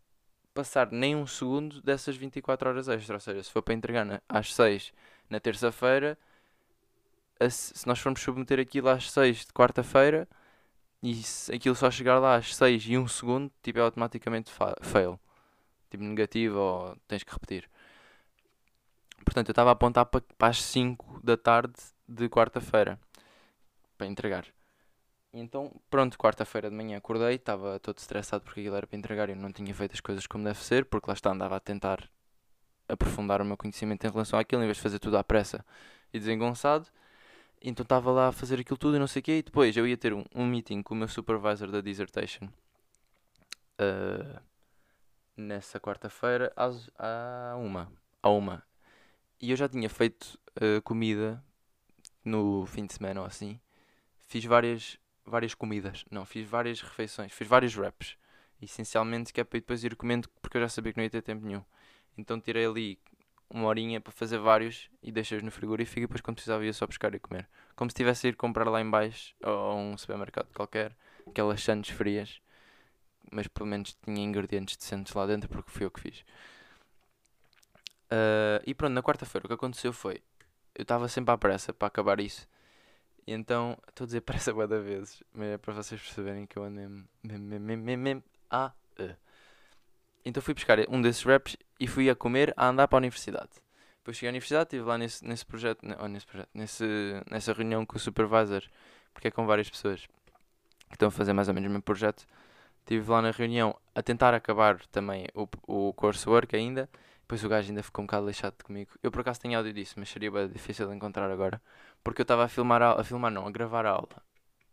passar 0.55 0.91
nem 0.93 1.17
um 1.17 1.27
segundo 1.27 1.81
dessas 1.83 2.17
24 2.17 2.69
horas 2.69 2.89
extra. 2.89 3.17
Ou 3.17 3.21
seja, 3.21 3.43
se 3.43 3.51
for 3.51 3.63
para 3.63 3.75
entregar 3.75 4.05
na, 4.05 4.21
às 4.29 4.55
6 4.55 4.93
na 5.29 5.41
terça-feira, 5.41 6.19
se 7.51 7.87
nós 7.87 7.99
formos 7.99 8.21
submeter 8.21 8.61
aquilo 8.61 8.89
às 8.89 9.11
6 9.11 9.47
de 9.47 9.53
quarta-feira 9.53 10.29
e 11.03 11.21
aquilo 11.53 11.75
só 11.75 11.91
chegar 11.91 12.19
lá 12.19 12.37
às 12.37 12.55
6 12.55 12.85
e 12.87 12.97
1 12.97 13.09
segundo, 13.09 13.51
tipo, 13.63 13.79
é 13.79 13.83
automaticamente 13.83 14.53
fail. 14.83 15.19
Tipo, 15.91 16.05
negativo 16.05 16.59
ou 16.59 16.97
tens 17.09 17.25
que 17.25 17.33
repetir. 17.33 17.69
Portanto, 19.25 19.49
eu 19.49 19.53
estava 19.53 19.71
a 19.71 19.73
apontar 19.73 20.07
para, 20.07 20.23
para 20.39 20.49
as 20.49 20.63
5 20.63 21.21
da 21.23 21.37
tarde 21.37 21.75
de 22.09 22.29
quarta-feira 22.29 22.99
para 23.97 24.07
entregar. 24.07 24.47
Então, 25.35 25.73
pronto, 25.89 26.19
quarta-feira 26.19 26.69
de 26.69 26.77
manhã 26.77 26.99
acordei, 26.99 27.37
estava 27.37 27.81
todo 27.81 27.99
estressado 27.99 28.45
porque 28.45 28.61
aquilo 28.61 28.77
era 28.77 28.87
para 28.87 28.99
entregar 28.99 29.29
e 29.29 29.33
eu 29.33 29.37
não 29.37 29.51
tinha 29.51 29.75
feito 29.75 29.93
as 29.93 30.01
coisas 30.01 30.27
como 30.27 30.45
deve 30.45 30.59
ser, 30.59 30.85
porque 30.85 31.09
lá 31.09 31.15
está, 31.15 31.31
andava 31.31 31.57
a 31.57 31.61
tentar 31.61 32.09
aprofundar 32.87 33.41
o 33.41 33.45
meu 33.45 33.57
conhecimento 33.57 34.07
em 34.07 34.11
relação 34.11 34.39
àquilo, 34.39 34.63
em 34.63 34.67
vez 34.67 34.77
de 34.77 34.83
fazer 34.83 34.99
tudo 34.99 35.17
à 35.17 35.25
pressa 35.25 35.65
e 36.13 36.19
desengonçado. 36.19 36.87
Então 37.63 37.83
estava 37.83 38.11
lá 38.11 38.29
a 38.29 38.33
fazer 38.33 38.61
aquilo 38.61 38.77
tudo 38.77 38.97
e 38.97 38.99
não 38.99 39.07
sei 39.07 39.21
o 39.21 39.23
quê. 39.23 39.39
E 39.39 39.43
depois 39.43 39.77
eu 39.77 39.87
ia 39.87 39.97
ter 39.97 40.13
um, 40.13 40.25
um 40.35 40.47
meeting 40.47 40.83
com 40.83 40.95
o 40.95 40.97
meu 40.97 41.09
supervisor 41.09 41.71
da 41.71 41.81
dissertation 41.81 42.47
uh, 43.81 44.41
nessa 45.37 45.81
quarta-feira 45.81 46.53
às, 46.57 46.91
à 46.99 47.55
uma. 47.57 47.91
À 48.23 48.31
uma. 48.31 48.63
E 49.41 49.51
eu 49.51 49.57
já 49.57 49.69
tinha 49.69 49.89
feito 49.89 50.39
uh, 50.57 50.83
comida 50.83 51.43
no 52.25 52.67
fim 52.67 52.85
de 52.87 52.93
semana 52.95 53.21
ou 53.21 53.27
assim. 53.27 53.61
Fiz 54.27 54.45
várias, 54.45 54.99
várias 55.33 55.55
comidas. 55.55 56.05
Não, 56.11 56.25
fiz 56.25 56.49
várias 56.49 56.81
refeições. 56.81 57.33
Fiz 57.33 57.49
vários 57.49 57.77
wraps. 57.77 58.17
Essencialmente 58.61 59.33
que 59.33 59.41
é 59.41 59.45
para 59.45 59.59
depois 59.59 59.83
ir 59.83 59.97
comendo 59.97 60.29
porque 60.41 60.59
eu 60.59 60.61
já 60.61 60.69
sabia 60.69 60.93
que 60.93 60.99
não 60.99 61.05
ia 61.05 61.11
ter 61.11 61.23
tempo 61.23 61.45
nenhum. 61.45 61.65
Então 62.17 62.39
tirei 62.39 62.67
ali 62.67 62.99
uma 63.51 63.67
horinha 63.67 64.01
para 64.01 64.13
fazer 64.13 64.39
vários 64.39 64.89
e 65.03 65.11
deixei-os 65.11 65.43
no 65.43 65.51
frigorífico 65.51 66.01
e 66.01 66.03
depois 66.03 66.21
quando 66.21 66.37
precisava 66.37 66.65
ia 66.65 66.73
só 66.73 66.87
buscar 66.87 67.15
e 67.15 67.19
comer. 67.19 67.49
Como 67.75 67.91
se 67.91 67.97
tivesse 67.97 68.27
a 68.27 68.31
ir 68.31 68.37
comprar 68.37 68.69
lá 68.69 68.81
em 68.81 68.89
baixo 68.89 69.35
ou 69.43 69.53
a 69.53 69.75
um 69.75 69.97
supermercado 69.97 70.49
qualquer, 70.55 70.95
aquelas 71.27 71.63
sandes 71.63 71.91
frias, 71.91 72.41
mas 73.33 73.49
pelo 73.49 73.67
menos 73.67 73.97
tinha 74.05 74.23
ingredientes 74.23 74.77
decentes 74.77 75.13
lá 75.15 75.27
dentro 75.27 75.49
porque 75.49 75.71
fui 75.71 75.87
eu 75.87 75.91
que 75.91 76.01
fiz. 76.01 76.21
Uh, 78.13 78.61
e 78.67 78.75
pronto, 78.75 78.93
na 78.93 79.03
quarta-feira 79.03 79.47
o 79.47 79.49
que 79.49 79.55
aconteceu 79.55 79.93
foi, 79.93 80.23
eu 80.75 80.83
estava 80.83 81.09
sempre 81.09 81.33
à 81.33 81.39
pressa 81.39 81.73
para 81.73 81.89
acabar 81.89 82.21
isso. 82.21 82.47
E 83.27 83.33
então, 83.33 83.79
estou 83.89 84.05
a 84.05 84.07
dizer 84.07 84.21
pressa 84.23 84.53
boa 84.53 84.67
vezes, 84.67 85.23
mas 85.33 85.49
é 85.49 85.59
para 85.59 85.75
vocês 85.75 86.01
perceberem 86.01 86.47
que 86.47 86.59
eu 86.59 86.65
ando 86.65 87.07
mesmo, 87.23 88.23
ah, 88.51 88.73
uh. 88.99 89.17
Então 90.25 90.43
fui 90.43 90.55
buscar 90.55 90.79
um 90.89 91.01
desses 91.01 91.23
raps 91.25 91.57
e 91.81 91.87
fui 91.87 92.09
a 92.09 92.15
comer 92.15 92.55
a 92.57 92.69
andar 92.69 92.87
para 92.87 92.97
a 92.97 93.01
universidade. 93.01 93.51
Depois 93.99 94.17
cheguei 94.17 94.29
à 94.29 94.33
universidade, 94.33 94.65
estive 94.65 94.85
lá 94.85 94.99
nesse, 94.99 95.25
nesse 95.25 95.47
projeto, 95.47 95.81
oh, 96.01 96.09
nesse 96.09 96.27
projeto 96.27 96.49
nesse, 96.55 96.85
nessa 97.31 97.53
reunião 97.53 97.87
com 97.87 97.97
o 97.97 98.01
supervisor, 98.01 98.63
porque 99.13 99.29
é 99.29 99.31
com 99.31 99.47
várias 99.47 99.69
pessoas 99.69 100.07
que 100.89 100.95
estão 100.95 101.09
a 101.09 101.11
fazer 101.11 101.33
mais 101.33 101.49
ou 101.49 101.55
menos 101.55 101.69
o 101.69 101.71
mesmo 101.71 101.83
projeto. 101.83 102.27
Estive 102.81 103.09
lá 103.11 103.23
na 103.23 103.31
reunião 103.31 103.77
a 103.95 104.03
tentar 104.03 104.35
acabar 104.35 104.85
também 104.87 105.27
o, 105.35 105.49
o 105.67 105.93
coursework 105.95 106.55
ainda. 106.55 106.89
Depois 107.33 107.45
o 107.45 107.49
gajo 107.49 107.71
ainda 107.71 107.83
ficou 107.83 108.03
um 108.03 108.07
bocado 108.07 108.27
lixado 108.27 108.63
comigo. 108.63 108.91
Eu 109.03 109.11
por 109.11 109.23
acaso 109.23 109.41
tenho 109.41 109.57
áudio 109.57 109.73
disso, 109.73 109.95
mas 109.97 110.11
seria 110.11 110.31
bem 110.31 110.49
difícil 110.49 110.87
de 110.87 110.95
encontrar 110.95 111.31
agora. 111.31 111.63
Porque 112.05 112.21
eu 112.21 112.25
estava 112.25 112.45
a 112.45 112.49
filmar, 112.49 112.83
a, 112.83 113.01
a 113.01 113.03
filmar 113.03 113.31
não, 113.31 113.47
a 113.47 113.51
gravar 113.51 113.87
a 113.87 113.91
aula. 113.93 114.23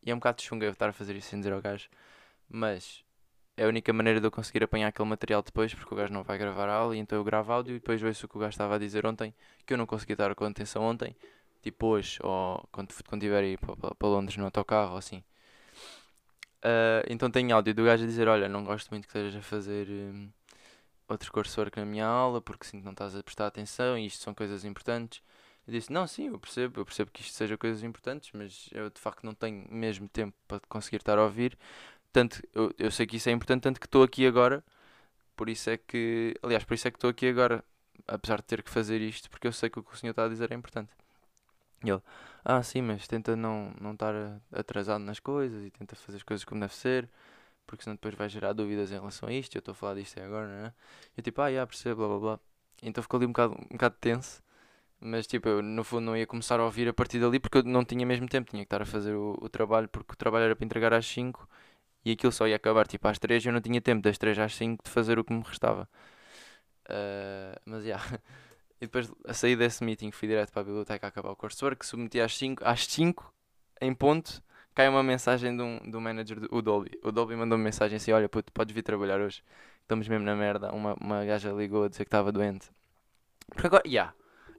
E 0.04 0.12
é 0.12 0.14
um 0.14 0.18
bocado 0.18 0.42
chunga 0.42 0.66
eu 0.66 0.74
estar 0.74 0.90
a 0.90 0.92
fazer 0.92 1.16
isso 1.16 1.30
sem 1.30 1.40
dizer 1.40 1.54
ao 1.54 1.62
gajo. 1.62 1.88
Mas 2.50 3.02
é 3.56 3.64
a 3.64 3.68
única 3.70 3.94
maneira 3.94 4.20
de 4.20 4.28
eu 4.28 4.32
conseguir 4.32 4.62
apanhar 4.62 4.90
aquele 4.90 5.08
material 5.08 5.42
depois, 5.42 5.74
porque 5.74 5.94
o 5.94 5.96
gajo 5.96 6.12
não 6.12 6.22
vai 6.22 6.38
gravar 6.38 6.68
a 6.68 6.74
aula, 6.74 6.98
e 6.98 7.00
então 7.00 7.18
eu 7.18 7.24
gravo 7.24 7.50
áudio 7.54 7.78
e 7.78 7.80
depois 7.80 8.04
ouço 8.04 8.26
o 8.26 8.30
que 8.30 8.36
o 8.36 8.40
gajo 8.42 8.52
estava 8.52 8.76
a 8.76 8.78
dizer 8.78 9.06
ontem, 9.06 9.34
que 9.66 9.74
eu 9.74 9.78
não 9.78 9.86
consegui 9.86 10.14
dar 10.14 10.36
com 10.36 10.44
atenção 10.44 10.84
ontem, 10.84 11.16
tipo 11.62 11.88
hoje, 11.88 12.20
ou 12.22 12.62
quando, 12.74 12.94
quando 13.08 13.22
tiver 13.22 13.42
aí 13.42 13.58
para, 13.58 14.10
Londres 14.10 14.36
no 14.36 14.44
autocarro, 14.44 14.92
ou 14.92 14.98
assim. 14.98 15.24
Uh, 16.58 17.08
então 17.10 17.32
tenho 17.32 17.56
áudio 17.56 17.74
do 17.74 17.86
gajo 17.86 18.04
a 18.04 18.08
dizer, 18.08 18.28
olha, 18.28 18.50
não 18.50 18.66
gosto 18.66 18.90
muito 18.90 19.08
que 19.08 19.18
estejas 19.18 19.38
a 19.38 19.42
fazer 19.42 19.88
um, 19.88 20.30
outro 21.10 21.32
coursework 21.32 21.78
na 21.78 21.86
minha 21.86 22.06
aula, 22.06 22.42
porque 22.42 22.66
sinto 22.66 22.82
que 22.82 22.86
não 22.86 22.92
estás 22.92 23.16
a 23.16 23.24
prestar 23.24 23.48
atenção, 23.48 23.98
e 23.98 24.06
isto 24.06 24.24
são 24.24 24.34
coisas 24.34 24.64
importantes. 24.66 25.22
Eu 25.68 25.74
disse, 25.74 25.92
não, 25.92 26.08
sim, 26.08 26.28
eu 26.28 26.40
percebo, 26.40 26.82
eu 26.82 26.86
percebo 26.86 27.12
que 27.12 27.22
isto 27.22 27.34
seja 27.36 27.58
coisas 27.58 27.84
importantes, 27.84 28.32
mas 28.34 28.70
eu 28.72 28.90
de 28.90 29.00
facto 29.00 29.24
não 29.24 29.34
tenho 29.34 29.68
mesmo 29.70 30.08
tempo 30.10 30.36
para 30.48 30.60
conseguir 30.68 30.98
estar 30.98 31.18
a 31.18 31.24
ouvir. 31.24 31.58
Tanto, 32.12 32.42
eu, 32.56 32.74
eu 32.78 32.92
sei 32.92 33.06
que 33.06 33.18
isso 33.18 33.30
é 33.30 33.32
importante, 33.32 33.64
tanto 33.64 33.80
que 33.80 33.86
estou 33.86 34.04
aqui 34.04 34.26
agora. 34.26 34.64
Por 35.36 35.50
isso 35.50 35.70
é 35.70 35.78
que, 35.78 36.36
aliás, 36.44 36.64
por 36.66 36.74
isso 36.74 36.88
é 36.88 36.92
que 36.92 36.98
estou 36.98 37.10
aqui 37.10 37.28
agora, 37.28 37.64
apesar 38.08 38.38
de 38.38 38.44
ter 38.44 38.64
que 38.64 38.70
fazer 38.70 39.02
isto, 39.02 39.30
porque 39.30 39.48
eu 39.48 39.54
sei 39.54 39.70
que 39.70 39.80
o 39.80 39.84
que 39.84 39.94
o 39.94 39.98
senhor 39.98 40.12
está 40.12 40.26
a 40.26 40.30
dizer 40.30 40.52
é 40.52 40.56
importante. 40.56 40.92
E 41.84 41.90
ele, 41.90 42.02
ah, 42.44 42.62
sim, 42.64 42.82
mas 42.82 43.08
tenta 43.08 43.36
não, 43.36 43.74
não 43.80 43.94
estar 43.94 44.14
atrasado 44.52 45.02
nas 45.04 45.20
coisas 45.20 45.64
e 45.66 45.72
tenta 45.72 45.96
fazer 45.96 46.18
as 46.18 46.24
coisas 46.24 46.44
como 46.44 46.60
deve 46.62 46.76
ser, 46.76 47.10
porque 47.70 47.84
senão 47.84 47.96
depois 47.96 48.16
vai 48.16 48.28
gerar 48.30 48.54
dúvidas 48.54 48.92
em 48.92 48.96
relação 48.96 49.30
a 49.30 49.34
isto. 49.34 49.56
Eu 49.56 49.60
estou 49.60 49.74
a 49.74 49.76
falar 49.76 49.96
disto 49.96 50.20
agora, 50.20 50.48
não 50.48 50.66
é? 50.68 50.74
Eu 51.16 51.24
tipo, 51.24 51.42
ah, 51.42 51.52
já 51.52 51.66
percebo, 51.68 51.98
blá 51.98 52.08
blá 52.08 52.20
blá. 52.20 52.40
Então 52.84 53.04
ficou 53.04 53.18
ali 53.18 53.26
um 53.28 53.30
bocado, 53.30 53.54
um 53.56 53.76
bocado 53.76 53.96
tenso, 54.02 54.42
mas 55.00 55.28
tipo, 55.28 55.48
eu 55.50 55.62
no 55.62 55.84
fundo 55.84 56.06
não 56.06 56.18
ia 56.18 56.28
começar 56.28 56.60
a 56.60 56.66
ouvir 56.66 56.88
a 56.90 56.94
partir 56.94 57.20
dali 57.20 57.40
porque 57.40 57.60
eu 57.60 57.64
não 57.64 57.86
tinha 57.86 58.06
mesmo 58.06 58.28
tempo, 58.28 58.50
tinha 58.52 58.64
que 58.64 58.68
estar 58.68 58.82
a 58.82 58.86
fazer 58.86 59.14
o, 59.16 59.38
o 59.42 59.50
trabalho, 59.50 59.88
porque 59.90 60.14
o 60.14 60.16
trabalho 60.18 60.46
era 60.46 60.56
para 60.56 60.66
entregar 60.66 60.94
às 60.94 61.06
5 61.08 61.48
e 62.06 62.12
aquilo 62.12 62.32
só 62.32 62.48
ia 62.48 62.56
acabar 62.56 62.88
tipo 62.88 63.08
às 63.08 63.20
3 63.20 63.46
e 63.46 63.50
eu 63.50 63.54
não 63.54 63.62
tinha 63.62 63.82
tempo 63.82 64.02
das 64.02 64.18
3 64.18 64.40
às 64.40 64.56
5 64.56 64.84
de 64.84 64.90
fazer 64.90 65.20
o 65.20 65.24
que 65.24 65.34
me 65.34 65.44
restava. 65.44 65.88
Uh, 66.86 67.60
mas 67.66 67.84
já. 67.84 67.90
Yeah. 67.90 68.20
E 68.82 68.86
depois 68.86 69.12
a 69.28 69.34
sair 69.34 69.58
desse 69.58 69.84
meeting 69.84 70.12
fui 70.12 70.28
direto 70.28 70.52
para 70.52 70.62
a 70.62 70.66
biblioteca 70.66 71.08
a 71.08 71.10
acabar 71.10 71.32
o 71.32 71.36
coursework, 71.36 71.86
submeti 71.86 72.20
às 72.22 72.36
5, 72.38 72.64
às 72.66 72.86
5 72.86 73.34
em 73.82 73.94
ponto, 73.94 74.42
cai 74.80 74.88
uma 74.88 75.04
mensagem 75.04 75.58
do, 75.58 75.78
do 75.92 76.00
manager, 76.00 76.40
do, 76.40 76.48
o 76.56 76.62
Dolby. 76.62 76.98
O 77.04 77.12
Dolby 77.12 77.36
mandou 77.36 77.58
-me 77.58 77.66
mensagem 77.66 77.98
assim: 77.98 78.14
Olha, 78.14 78.30
puto, 78.30 78.50
podes 78.54 78.74
vir 78.74 78.82
trabalhar 78.82 79.20
hoje. 79.20 79.44
Estamos 79.82 80.08
mesmo 80.08 80.24
na 80.24 80.38
merda. 80.38 80.72
Uma, 80.72 80.94
uma 81.02 81.26
gaja 81.26 81.52
ligou 81.52 81.84
a 81.84 81.90
dizer 81.90 82.06
que 82.06 82.08
estava 82.08 82.32
doente. 82.32 82.72
Porque 83.50 83.68
agora, 83.68 83.84
já. 83.86 83.92
Yeah, 83.92 84.14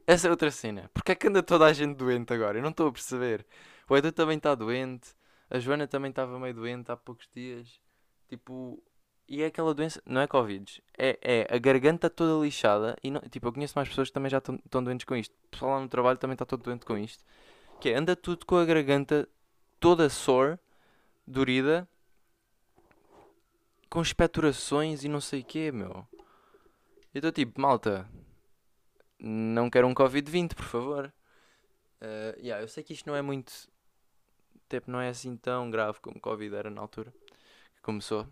essa 0.06 0.28
é 0.28 0.30
outra 0.30 0.50
cena. 0.50 0.90
Porque 0.92 1.12
é 1.12 1.14
que 1.14 1.26
anda 1.26 1.42
toda 1.42 1.64
a 1.64 1.72
gente 1.72 1.96
doente 1.96 2.34
agora? 2.34 2.58
Eu 2.58 2.62
não 2.62 2.68
estou 2.68 2.88
a 2.88 2.92
perceber. 2.92 3.46
O 3.88 3.96
Edu 3.96 4.12
também 4.12 4.36
está 4.36 4.54
doente. 4.54 5.14
A 5.48 5.58
Joana 5.58 5.86
também 5.86 6.10
estava 6.10 6.38
meio 6.38 6.52
doente 6.52 6.92
há 6.92 6.96
poucos 6.98 7.26
dias. 7.34 7.80
Tipo, 8.28 8.82
e 9.26 9.42
é 9.42 9.46
aquela 9.46 9.72
doença, 9.72 10.02
não 10.04 10.20
é 10.20 10.26
Covid, 10.26 10.82
é, 10.98 11.18
é 11.22 11.46
a 11.50 11.58
garganta 11.58 12.10
toda 12.10 12.44
lixada. 12.44 12.94
E 13.02 13.10
não, 13.10 13.20
tipo, 13.22 13.48
eu 13.48 13.52
conheço 13.54 13.72
mais 13.74 13.88
pessoas 13.88 14.08
que 14.08 14.14
também 14.14 14.30
já 14.30 14.38
estão 14.38 14.84
doentes 14.84 15.06
com 15.06 15.16
isto. 15.16 15.34
O 15.46 15.48
pessoal 15.48 15.72
lá 15.72 15.80
no 15.80 15.88
trabalho 15.88 16.18
também 16.18 16.34
está 16.34 16.44
todo 16.44 16.62
doente 16.62 16.84
com 16.84 16.98
isto. 16.98 17.24
Que 17.80 17.88
é, 17.88 17.96
anda 17.96 18.14
tudo 18.14 18.44
com 18.44 18.56
a 18.56 18.64
garganta 18.66 19.26
toda 19.80 20.08
sore 20.08 20.58
dorida 21.26 21.88
com 23.88 24.00
expectorações 24.00 25.02
e 25.02 25.08
não 25.08 25.20
sei 25.20 25.40
o 25.40 25.44
quê, 25.44 25.72
meu. 25.72 26.06
Eu 27.12 27.18
estou 27.18 27.32
tipo, 27.32 27.60
malta, 27.60 28.08
não 29.18 29.68
quero 29.68 29.88
um 29.88 29.94
Covid-20, 29.94 30.54
por 30.54 30.64
favor. 30.64 31.12
Uh, 32.00 32.38
yeah, 32.38 32.62
eu 32.62 32.68
sei 32.68 32.84
que 32.84 32.92
isto 32.92 33.08
não 33.08 33.16
é 33.16 33.22
muito. 33.22 33.52
Tipo, 34.68 34.90
não 34.90 35.00
é 35.00 35.08
assim 35.08 35.36
tão 35.36 35.68
grave 35.70 35.98
como 36.00 36.20
Covid 36.20 36.54
era 36.54 36.70
na 36.70 36.80
altura 36.80 37.12
que 37.74 37.82
começou. 37.82 38.26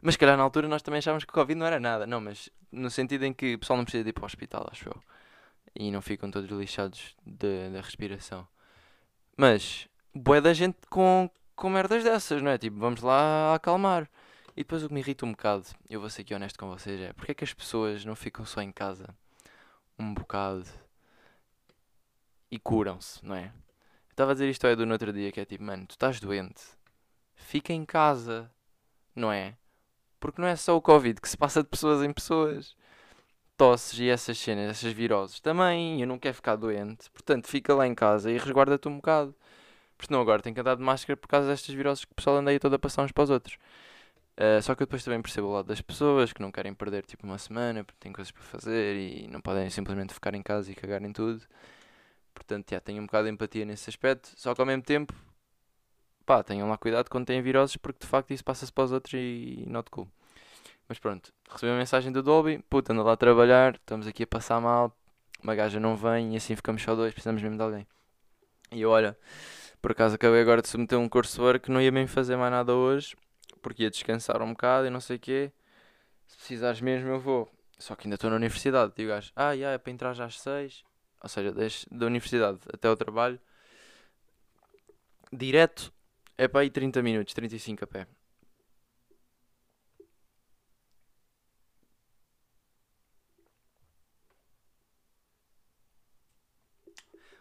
Mas 0.00 0.16
calhar 0.16 0.36
na 0.36 0.42
altura 0.42 0.68
nós 0.68 0.82
também 0.82 0.98
achávamos 0.98 1.24
que 1.24 1.32
Covid 1.32 1.58
não 1.58 1.66
era 1.66 1.78
nada. 1.78 2.06
Não, 2.06 2.20
mas 2.20 2.48
no 2.72 2.90
sentido 2.90 3.24
em 3.24 3.32
que 3.32 3.54
o 3.54 3.58
pessoal 3.58 3.76
não 3.76 3.84
precisa 3.84 4.04
de 4.04 4.10
ir 4.10 4.12
para 4.12 4.22
o 4.22 4.26
hospital, 4.26 4.66
acho 4.70 4.88
eu. 4.88 5.02
E 5.74 5.90
não 5.90 6.00
ficam 6.00 6.30
todos 6.30 6.50
lixados 6.50 7.14
da 7.26 7.80
respiração. 7.80 8.46
Mas, 9.36 9.88
boé 10.14 10.40
da 10.40 10.52
gente 10.52 10.78
com, 10.88 11.30
com 11.56 11.70
merdas 11.70 12.04
dessas, 12.04 12.42
não 12.42 12.50
é? 12.50 12.58
Tipo, 12.58 12.78
vamos 12.78 13.02
lá 13.02 13.54
acalmar. 13.54 14.08
E 14.56 14.62
depois 14.62 14.84
o 14.84 14.88
que 14.88 14.94
me 14.94 15.00
irrita 15.00 15.26
um 15.26 15.32
bocado, 15.32 15.66
eu 15.90 16.00
vou 16.00 16.08
ser 16.08 16.22
aqui 16.22 16.34
honesto 16.34 16.58
com 16.58 16.68
vocês, 16.68 17.00
é 17.00 17.12
porque 17.12 17.32
é 17.32 17.34
que 17.34 17.44
as 17.44 17.52
pessoas 17.52 18.04
não 18.04 18.14
ficam 18.14 18.46
só 18.46 18.62
em 18.62 18.70
casa 18.70 19.14
um 19.98 20.14
bocado 20.14 20.64
e 22.50 22.58
curam-se, 22.58 23.24
não 23.24 23.34
é? 23.34 23.46
Eu 23.46 24.12
estava 24.12 24.30
a 24.30 24.34
dizer 24.34 24.48
isto 24.48 24.64
ao 24.64 24.70
Edu 24.70 24.86
no 24.86 24.92
outro 24.92 25.12
dia, 25.12 25.32
que 25.32 25.40
é 25.40 25.44
tipo, 25.44 25.64
mano, 25.64 25.86
tu 25.86 25.92
estás 25.92 26.20
doente, 26.20 26.62
fica 27.34 27.72
em 27.72 27.84
casa, 27.84 28.50
não 29.14 29.32
é? 29.32 29.56
Porque 30.20 30.40
não 30.40 30.48
é 30.48 30.56
só 30.56 30.76
o 30.76 30.80
Covid 30.80 31.20
que 31.20 31.28
se 31.28 31.36
passa 31.36 31.62
de 31.62 31.68
pessoas 31.68 32.02
em 32.02 32.12
pessoas. 32.12 32.76
Tosses 33.56 33.98
e 34.00 34.08
essas 34.08 34.38
cenas, 34.38 34.70
essas 34.70 34.92
viroses. 34.92 35.38
Também, 35.38 36.00
eu 36.00 36.06
não 36.06 36.18
quero 36.18 36.34
ficar 36.34 36.56
doente. 36.56 37.10
Portanto, 37.10 37.46
fica 37.46 37.74
lá 37.74 37.86
em 37.86 37.94
casa 37.94 38.30
e 38.30 38.38
resguarda-te 38.38 38.88
um 38.88 38.96
bocado. 38.96 39.34
Porque 40.04 40.12
senão 40.12 40.20
agora 40.20 40.42
tenho 40.42 40.54
que 40.54 40.60
andar 40.60 40.76
de 40.76 40.82
máscara 40.82 41.16
por 41.16 41.26
causa 41.26 41.48
destas 41.48 41.74
viroses 41.74 42.04
que 42.04 42.12
o 42.12 42.14
pessoal 42.14 42.36
anda 42.36 42.50
aí 42.50 42.58
toda 42.58 42.76
a 42.76 42.78
passar 42.78 43.02
uns 43.02 43.10
para 43.10 43.24
os 43.24 43.30
outros. 43.30 43.56
Uh, 44.36 44.60
só 44.60 44.74
que 44.74 44.82
eu 44.82 44.86
depois 44.86 45.02
também 45.02 45.22
percebo 45.22 45.46
o 45.46 45.52
lado 45.52 45.66
das 45.66 45.80
pessoas 45.80 46.30
que 46.30 46.42
não 46.42 46.52
querem 46.52 46.74
perder 46.74 47.06
tipo 47.06 47.24
uma 47.24 47.38
semana 47.38 47.84
porque 47.84 47.98
têm 48.00 48.12
coisas 48.12 48.30
para 48.30 48.42
fazer 48.42 48.96
e 48.96 49.28
não 49.28 49.40
podem 49.40 49.70
simplesmente 49.70 50.12
ficar 50.12 50.34
em 50.34 50.42
casa 50.42 50.70
e 50.70 50.74
cagar 50.74 51.02
em 51.02 51.10
tudo. 51.10 51.42
Portanto, 52.34 52.70
já, 52.70 52.80
tenho 52.80 53.02
um 53.02 53.06
bocado 53.06 53.28
de 53.28 53.32
empatia 53.32 53.64
nesse 53.64 53.88
aspecto. 53.88 54.30
Só 54.36 54.54
que 54.54 54.60
ao 54.60 54.66
mesmo 54.66 54.82
tempo, 54.82 55.14
pá, 56.26 56.42
tenham 56.42 56.68
lá 56.68 56.76
cuidado 56.76 57.08
quando 57.08 57.24
têm 57.26 57.40
viroses, 57.40 57.76
porque 57.78 58.00
de 58.00 58.06
facto 58.06 58.32
isso 58.32 58.44
passa-se 58.44 58.72
para 58.72 58.84
os 58.84 58.92
outros 58.92 59.14
e, 59.14 59.64
not 59.66 59.88
cool. 59.90 60.06
Mas 60.86 60.98
pronto, 60.98 61.32
recebi 61.50 61.72
uma 61.72 61.78
mensagem 61.78 62.12
do 62.12 62.22
Dolby, 62.22 62.58
puta, 62.68 62.92
anda 62.92 63.02
lá 63.02 63.12
a 63.14 63.16
trabalhar, 63.16 63.76
estamos 63.76 64.06
aqui 64.06 64.24
a 64.24 64.26
passar 64.26 64.60
mal, 64.60 64.94
uma 65.42 65.54
gaja 65.54 65.80
não 65.80 65.96
vem 65.96 66.34
e 66.34 66.36
assim 66.36 66.54
ficamos 66.54 66.82
só 66.82 66.94
dois, 66.94 67.14
precisamos 67.14 67.40
mesmo 67.42 67.56
de 67.56 67.62
alguém. 67.62 67.86
E 68.70 68.82
eu, 68.82 68.90
olha, 68.90 69.16
por 69.84 69.92
acaso 69.92 70.14
acabei 70.14 70.40
agora 70.40 70.62
de 70.62 70.68
submeter 70.68 70.98
um 70.98 71.06
coursework 71.06 71.66
que 71.66 71.70
não 71.70 71.78
ia 71.78 71.92
mesmo 71.92 72.08
fazer 72.08 72.36
mais 72.38 72.50
nada 72.50 72.74
hoje, 72.74 73.14
porque 73.60 73.82
ia 73.82 73.90
descansar 73.90 74.40
um 74.40 74.48
bocado 74.52 74.86
e 74.86 74.90
não 74.90 74.98
sei 74.98 75.16
o 75.16 75.20
quê. 75.20 75.52
Se 76.26 76.38
precisares 76.38 76.80
mesmo, 76.80 77.10
eu 77.10 77.20
vou. 77.20 77.52
Só 77.78 77.94
que 77.94 78.06
ainda 78.06 78.14
estou 78.14 78.30
na 78.30 78.36
universidade. 78.36 78.94
Digo, 78.96 79.12
ah, 79.36 79.52
yeah, 79.52 79.74
é 79.74 79.78
para 79.78 79.92
entrar 79.92 80.14
já 80.14 80.24
às 80.24 80.40
6. 80.40 80.82
Ou 81.22 81.28
seja, 81.28 81.52
desde 81.52 81.86
da 81.90 82.06
universidade 82.06 82.60
até 82.72 82.88
o 82.88 82.96
trabalho. 82.96 83.38
Direto 85.30 85.92
é 86.38 86.48
para 86.48 86.62
aí 86.62 86.70
30 86.70 87.02
minutos, 87.02 87.34
35 87.34 87.84
a 87.84 87.86
pé. 87.86 88.06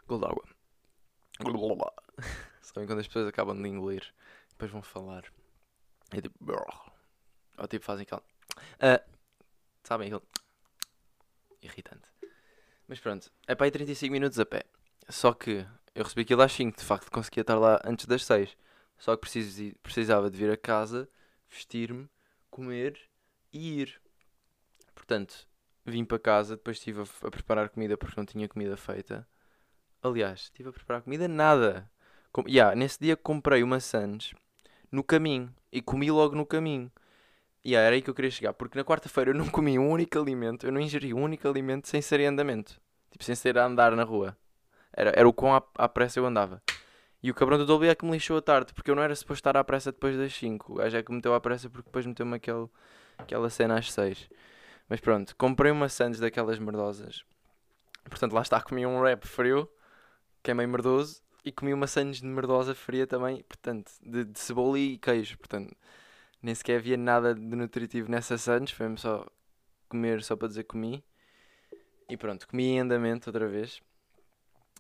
Gol 0.08 0.20
d'água. 0.20 2.03
Sabem 2.62 2.88
quando 2.88 3.00
as 3.00 3.08
pessoas 3.08 3.28
acabam 3.28 3.62
de 3.62 3.68
engolir, 3.68 4.14
depois 4.50 4.72
vão 4.72 4.82
falar. 4.82 5.24
É 6.12 6.22
tipo. 6.22 6.36
Ou 7.58 7.68
tipo 7.68 7.86
fazem 7.86 8.04
aquela. 8.04 8.24
Uh, 8.76 9.12
sabem 9.84 10.08
aquele. 10.08 10.24
Irritante. 11.62 12.10
Mas 12.88 13.00
pronto, 13.00 13.32
é 13.48 13.56
para 13.56 13.66
aí 13.66 13.72
35 13.72 14.12
minutos 14.12 14.40
a 14.40 14.46
pé. 14.46 14.64
Só 15.10 15.34
que 15.34 15.66
eu 15.96 16.04
recebi 16.04 16.22
aquilo 16.22 16.42
às 16.42 16.52
5, 16.52 16.78
de 16.78 16.84
facto 16.84 17.12
conseguia 17.12 17.42
estar 17.42 17.58
lá 17.58 17.80
antes 17.86 18.06
das 18.06 18.26
6. 18.26 18.56
Só 18.98 19.16
que 19.16 19.76
precisava 19.82 20.30
de 20.30 20.38
vir 20.38 20.52
a 20.52 20.58
casa, 20.58 21.10
vestir-me, 21.50 22.10
comer 22.50 23.00
e 23.52 23.82
ir. 23.82 24.02
Portanto, 24.96 25.48
vim 25.86 26.06
para 26.06 26.20
casa, 26.20 26.56
depois 26.56 26.78
estive 26.78 27.02
a, 27.02 27.28
a, 27.28 27.32
preparar 27.32 27.70
comida 27.70 27.98
porque 27.98 28.20
não 28.20 28.26
tinha 28.26 28.48
comida 28.48 28.78
feita. 28.78 29.28
Aliás, 30.02 30.44
estive 30.44 30.70
a 30.70 30.74
preparar 30.74 31.02
comida 31.02 31.28
nada. 31.28 31.90
Com, 32.34 32.44
yeah, 32.48 32.76
nesse 32.76 33.00
dia 33.00 33.16
comprei 33.16 33.62
uma 33.62 33.80
Sands 33.80 34.34
no 34.92 35.04
caminho 35.04 35.54
e 35.72 35.84
comi 35.84 36.10
logo 36.10 36.36
no 36.36 36.48
caminho. 36.48 36.92
E 37.64 37.70
yeah, 37.70 37.86
era 37.86 37.96
aí 37.96 38.02
que 38.02 38.10
eu 38.10 38.16
queria 38.16 38.32
chegar, 38.32 38.54
porque 38.54 38.76
na 38.76 38.84
quarta-feira 38.84 39.30
eu 39.30 39.36
não 39.36 39.48
comi 39.48 39.78
um 39.78 39.88
único 39.88 40.20
alimento, 40.20 40.66
eu 40.66 40.72
não 40.72 40.82
ingeri 40.82 41.14
um 41.14 41.22
único 41.22 41.48
alimento 41.48 41.88
sem 41.88 42.02
ser 42.02 42.20
em 42.20 42.26
andamento. 42.26 42.82
Tipo, 43.12 43.24
sem 43.24 43.36
ser 43.36 43.56
a 43.60 43.66
andar 43.66 43.96
na 43.96 44.04
rua. 44.04 44.36
Era, 44.92 45.14
era 45.16 45.30
o 45.30 45.32
quão 45.32 45.56
à, 45.56 45.64
à 45.78 45.88
pressa 45.88 46.20
eu 46.20 46.26
andava. 46.26 46.60
E 47.22 47.30
o 47.30 47.36
cabrão 47.36 47.58
do 47.58 47.66
Dolby 47.66 47.88
é 47.88 47.96
que 47.96 48.04
me 48.04 48.12
lixou 48.12 48.38
a 48.38 48.42
tarde, 48.42 48.74
porque 48.74 48.92
eu 48.92 48.96
não 48.96 49.04
era 49.04 49.16
suposto 49.16 49.40
estar 49.40 49.56
à 49.56 49.64
pressa 49.64 49.92
depois 49.92 50.18
das 50.18 50.34
5. 50.34 50.74
O 50.74 50.76
gajo 50.78 50.98
é 50.98 51.04
que 51.04 51.12
me 51.12 51.18
meteu 51.18 51.34
à 51.34 51.40
pressa 51.40 51.70
porque 51.70 51.86
depois 51.86 52.06
meteu-me 52.06 52.36
aquele, 52.36 52.68
aquela 53.18 53.50
cena 53.50 53.78
às 53.78 53.94
6. 53.94 54.28
Mas 54.90 55.00
pronto, 55.00 55.36
comprei 55.38 55.72
uma 55.72 55.88
Sands 55.88 56.20
daquelas 56.20 56.60
merdosas. 56.60 57.24
Portanto, 58.10 58.34
lá 58.34 58.42
está, 58.42 58.60
comi 58.60 58.86
um 58.86 59.00
wrap 59.00 59.26
frio, 59.26 59.70
que 60.44 60.52
é 60.52 60.54
meio 60.54 60.68
merdoso, 60.68 61.23
e 61.44 61.52
comi 61.52 61.74
uma 61.74 61.88
Sands 61.88 62.22
de 62.22 62.28
merdosa 62.28 62.74
fria 62.74 63.06
também, 63.06 63.44
portanto, 63.44 63.92
de, 64.02 64.26
de 64.26 64.40
cebola 64.40 64.80
e 64.80 64.98
queijo. 64.98 65.38
Portanto, 65.38 65.76
nem 66.42 66.56
sequer 66.56 66.78
havia 66.78 66.98
nada 66.98 67.34
de 67.36 67.56
nutritivo 67.56 68.10
nessa 68.10 68.38
Sands, 68.38 68.74
foi-me 68.74 68.98
só 68.98 69.26
comer 69.90 70.24
só 70.24 70.36
para 70.36 70.48
dizer 70.48 70.64
comi. 70.64 71.04
E 72.10 72.18
pronto, 72.18 72.48
comi 72.48 72.66
em 72.66 72.80
andamento 72.82 73.30
outra 73.30 73.48
vez. 73.48 73.82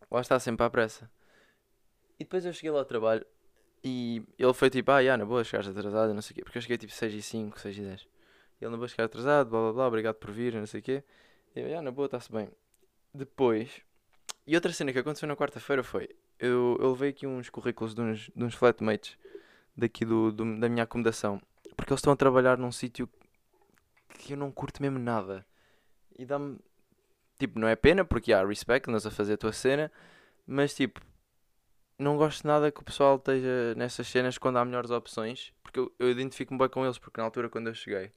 Lá 0.10 0.22
está 0.22 0.40
sempre 0.40 0.66
à 0.66 0.70
pressa. 0.70 1.10
E 2.20 2.24
depois 2.24 2.46
eu 2.46 2.54
cheguei 2.54 2.72
lá 2.72 2.80
ao 2.80 2.86
trabalho 2.86 3.26
e 3.84 4.24
ele 4.38 4.54
foi 4.54 4.70
tipo, 4.70 4.92
ah, 4.92 5.00
yeah, 5.00 5.18
na 5.22 5.28
boa, 5.28 5.44
chegaste 5.44 5.72
atrasado, 5.72 6.14
não 6.14 6.22
sei 6.22 6.34
o 6.34 6.36
quê. 6.36 6.44
Porque 6.44 6.58
eu 6.58 6.62
cheguei 6.62 6.78
tipo 6.78 6.94
6 6.94 7.14
e 7.14 7.22
5, 7.22 7.60
6 7.60 7.78
e 7.78 7.82
10. 7.82 8.02
E 8.02 8.66
ele, 8.66 8.72
na 8.72 8.78
boa, 8.78 8.88
chegar 8.88 9.06
atrasado, 9.06 9.50
blá 9.50 9.60
blá 9.60 9.74
blá, 9.74 9.88
obrigado 9.88 10.16
por 10.16 10.32
vir, 10.32 10.54
não 10.54 10.66
sei 10.66 10.80
o 10.80 10.84
quê. 10.84 11.04
E 11.56 11.60
eu, 11.60 11.82
na 11.82 11.92
boa, 11.92 12.06
está-se 12.06 12.32
bem. 12.32 12.50
Depois, 13.14 13.82
e 14.48 14.56
outra 14.56 14.72
cena 14.74 14.92
que 14.92 15.00
aconteceu 15.00 15.28
na 15.28 15.36
quarta-feira 15.36 15.84
foi, 15.84 16.10
eu, 16.40 16.78
eu 16.80 16.92
levei 16.92 17.10
aqui 17.10 17.28
uns 17.28 17.50
currículos 17.50 17.94
de 17.94 18.02
uns, 18.02 18.30
de 18.36 18.44
uns 18.44 18.56
flatmates 18.56 19.18
daqui 19.76 20.06
do, 20.06 20.32
do, 20.32 20.60
da 20.60 20.70
minha 20.70 20.84
acomodação. 20.84 21.42
Porque 21.76 21.92
eles 21.92 22.00
estão 22.00 22.14
a 22.14 22.16
trabalhar 22.16 22.58
num 22.58 22.72
sítio 22.72 23.10
que 24.10 24.34
eu 24.34 24.38
não 24.38 24.52
curto 24.52 24.82
mesmo 24.82 25.00
nada. 25.00 25.46
E 26.18 26.26
dá-me. 26.26 26.58
Tipo, 27.40 27.60
não 27.60 27.68
é 27.68 27.76
pena, 27.76 28.06
porque 28.06 28.32
há 28.32 28.46
respect, 28.46 28.90
andas 28.90 29.06
a 29.06 29.12
fazer 29.12 29.34
a 29.34 29.38
tua 29.38 29.52
cena, 29.52 29.92
mas 30.46 30.74
tipo, 30.74 31.02
não 31.98 32.16
gosto 32.16 32.46
nada 32.46 32.72
que 32.72 32.80
o 32.80 32.84
pessoal 32.84 33.16
esteja 33.18 33.74
nessas 33.76 34.08
cenas 34.08 34.38
quando 34.38 34.58
há 34.58 34.66
melhores 34.66 34.92
opções, 34.92 35.52
porque 35.64 35.80
eu, 35.80 35.92
eu 36.00 36.12
identifico-me 36.12 36.60
bem 36.60 36.70
com 36.70 36.86
eles, 36.86 36.98
porque 36.98 37.20
na 37.20 37.26
altura 37.26 37.50
quando 37.50 37.68
eu 37.68 37.74
cheguei 37.74 38.12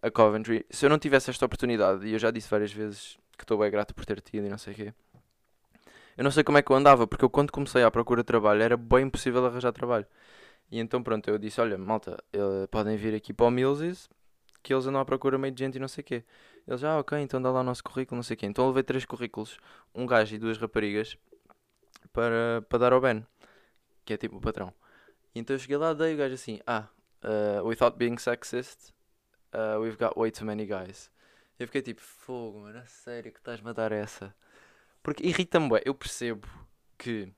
a 0.00 0.10
Coventry, 0.10 0.64
se 0.70 0.86
eu 0.86 0.90
não 0.90 0.98
tivesse 0.98 1.28
esta 1.28 1.44
oportunidade, 1.44 2.06
e 2.06 2.12
eu 2.12 2.18
já 2.18 2.30
disse 2.30 2.48
várias 2.48 2.72
vezes 2.72 3.18
que 3.36 3.44
estou 3.44 3.58
bem 3.58 3.70
grato 3.70 3.94
por 3.94 4.06
ter 4.06 4.20
tido 4.20 4.46
e 4.46 4.48
não 4.48 4.58
sei 4.58 4.72
o 4.72 4.76
quê, 4.76 4.94
eu 6.20 6.24
não 6.24 6.30
sei 6.30 6.44
como 6.44 6.58
é 6.58 6.62
que 6.62 6.70
eu 6.70 6.76
andava, 6.76 7.06
porque 7.06 7.24
eu 7.24 7.30
quando 7.30 7.50
comecei 7.50 7.82
à 7.82 7.90
procura 7.90 8.20
de 8.22 8.26
trabalho 8.26 8.62
era 8.62 8.76
bem 8.76 9.06
impossível 9.06 9.46
arranjar 9.46 9.72
trabalho. 9.72 10.06
E 10.70 10.78
então 10.78 11.02
pronto, 11.02 11.26
eu 11.30 11.38
disse, 11.38 11.58
olha, 11.62 11.78
malta, 11.78 12.22
podem 12.70 12.94
vir 12.94 13.14
aqui 13.14 13.32
para 13.32 13.46
o 13.46 13.50
Millsies, 13.50 14.06
que 14.62 14.74
eles 14.74 14.86
andam 14.86 15.00
à 15.00 15.04
procura 15.06 15.38
meio 15.38 15.54
de 15.54 15.64
gente 15.64 15.76
e 15.76 15.78
não 15.78 15.88
sei 15.88 16.02
o 16.02 16.04
quê. 16.04 16.24
Eles, 16.68 16.84
ah, 16.84 16.98
ok, 16.98 17.18
então 17.20 17.40
dá 17.40 17.50
lá 17.50 17.60
o 17.60 17.62
nosso 17.62 17.82
currículo, 17.82 18.16
não 18.16 18.22
sei 18.22 18.34
o 18.34 18.36
quê. 18.36 18.44
Então 18.44 18.66
eu 18.66 18.68
levei 18.68 18.82
três 18.82 19.06
currículos, 19.06 19.58
um 19.94 20.04
gajo 20.04 20.34
e 20.34 20.38
duas 20.38 20.58
raparigas, 20.58 21.16
para, 22.12 22.60
para 22.68 22.78
dar 22.78 22.92
ao 22.92 23.00
Ben, 23.00 23.26
que 24.04 24.12
é 24.12 24.18
tipo 24.18 24.36
o 24.36 24.40
patrão. 24.42 24.74
E 25.34 25.40
então 25.40 25.56
eu 25.56 25.58
cheguei 25.58 25.78
lá, 25.78 25.94
dei 25.94 26.12
o 26.12 26.18
gajo 26.18 26.34
assim, 26.34 26.60
ah, 26.66 26.86
uh, 27.24 27.66
without 27.66 27.96
being 27.96 28.18
sexist, 28.18 28.92
uh, 29.54 29.80
we've 29.80 29.96
got 29.96 30.12
way 30.18 30.30
too 30.30 30.44
many 30.44 30.66
guys. 30.66 31.10
Eu 31.58 31.66
fiquei 31.66 31.80
tipo, 31.80 32.02
fogo, 32.02 32.60
mano, 32.60 32.78
a 32.78 32.84
sério 32.84 33.32
que 33.32 33.38
estás-me 33.38 33.70
a 33.70 33.72
dar 33.72 33.90
essa? 33.90 34.34
Porque 35.02 35.26
irrita-me, 35.26 35.80
eu 35.84 35.94
percebo 35.94 36.46
que 36.98 37.32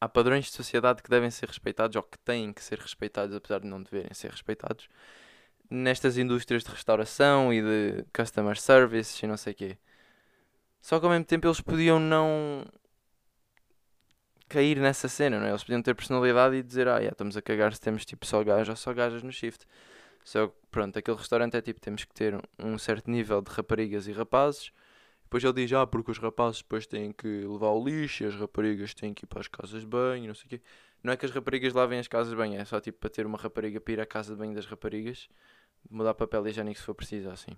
há 0.00 0.08
padrões 0.08 0.46
de 0.46 0.52
sociedade 0.52 1.02
que 1.02 1.10
devem 1.10 1.30
ser 1.30 1.48
respeitados 1.48 1.96
ou 1.96 2.02
que 2.02 2.18
têm 2.18 2.52
que 2.52 2.62
ser 2.62 2.78
respeitados, 2.78 3.34
apesar 3.34 3.60
de 3.60 3.66
não 3.66 3.82
deverem 3.82 4.14
ser 4.14 4.30
respeitados, 4.30 4.88
nestas 5.70 6.16
indústrias 6.16 6.62
de 6.64 6.70
restauração 6.70 7.52
e 7.52 7.60
de 7.60 8.04
customer 8.14 8.58
service 8.58 9.24
e 9.24 9.28
não 9.28 9.36
sei 9.36 9.52
o 9.52 9.56
quê. 9.56 9.78
Só 10.80 10.98
que 10.98 11.06
ao 11.06 11.10
mesmo 11.10 11.24
tempo 11.24 11.46
eles 11.46 11.60
podiam 11.60 11.98
não 11.98 12.64
cair 14.48 14.78
nessa 14.78 15.08
cena, 15.08 15.38
não 15.38 15.46
é? 15.46 15.50
Eles 15.50 15.62
podiam 15.62 15.82
ter 15.82 15.94
personalidade 15.94 16.56
e 16.56 16.62
dizer, 16.62 16.88
ah, 16.88 17.02
já 17.02 17.10
estamos 17.10 17.36
a 17.36 17.42
cagar 17.42 17.74
se 17.74 17.80
temos 17.80 18.04
tipo 18.04 18.24
só 18.24 18.42
gajos 18.42 18.68
ou 18.70 18.76
só 18.76 18.94
gajas 18.94 19.22
no 19.22 19.32
shift. 19.32 19.66
Só 20.24 20.48
que, 20.48 20.54
pronto, 20.70 20.98
aquele 20.98 21.16
restaurante 21.16 21.56
é 21.56 21.60
tipo, 21.60 21.80
temos 21.80 22.04
que 22.04 22.14
ter 22.14 22.38
um 22.58 22.78
certo 22.78 23.10
nível 23.10 23.42
de 23.42 23.50
raparigas 23.50 24.06
e 24.06 24.12
rapazes. 24.12 24.72
Depois 25.28 25.44
ele 25.44 25.52
diz, 25.52 25.70
ah, 25.74 25.86
porque 25.86 26.10
os 26.10 26.16
rapazes 26.16 26.62
depois 26.62 26.86
têm 26.86 27.12
que 27.12 27.26
levar 27.26 27.68
o 27.68 27.84
lixo 27.84 28.24
e 28.24 28.26
as 28.26 28.34
raparigas 28.34 28.94
têm 28.94 29.12
que 29.12 29.26
ir 29.26 29.26
para 29.26 29.40
as 29.40 29.46
casas 29.46 29.82
de 29.82 29.86
banho, 29.86 30.26
não 30.26 30.34
sei 30.34 30.46
o 30.46 30.48
quê. 30.48 30.60
Não 31.02 31.12
é 31.12 31.18
que 31.18 31.26
as 31.26 31.30
raparigas 31.30 31.74
lavem 31.74 31.98
as 31.98 32.08
casas 32.08 32.30
de 32.30 32.36
banho, 32.36 32.58
é 32.58 32.64
só 32.64 32.80
tipo 32.80 32.98
para 32.98 33.10
ter 33.10 33.26
uma 33.26 33.36
rapariga 33.36 33.78
para 33.78 33.92
ir 33.92 34.00
à 34.00 34.06
casa 34.06 34.32
de 34.32 34.38
banho 34.38 34.54
das 34.54 34.64
raparigas, 34.64 35.28
mudar 35.90 36.14
papel 36.14 36.48
higiênico 36.48 36.80
se 36.80 36.86
for 36.86 36.94
preciso, 36.94 37.28
assim. 37.28 37.52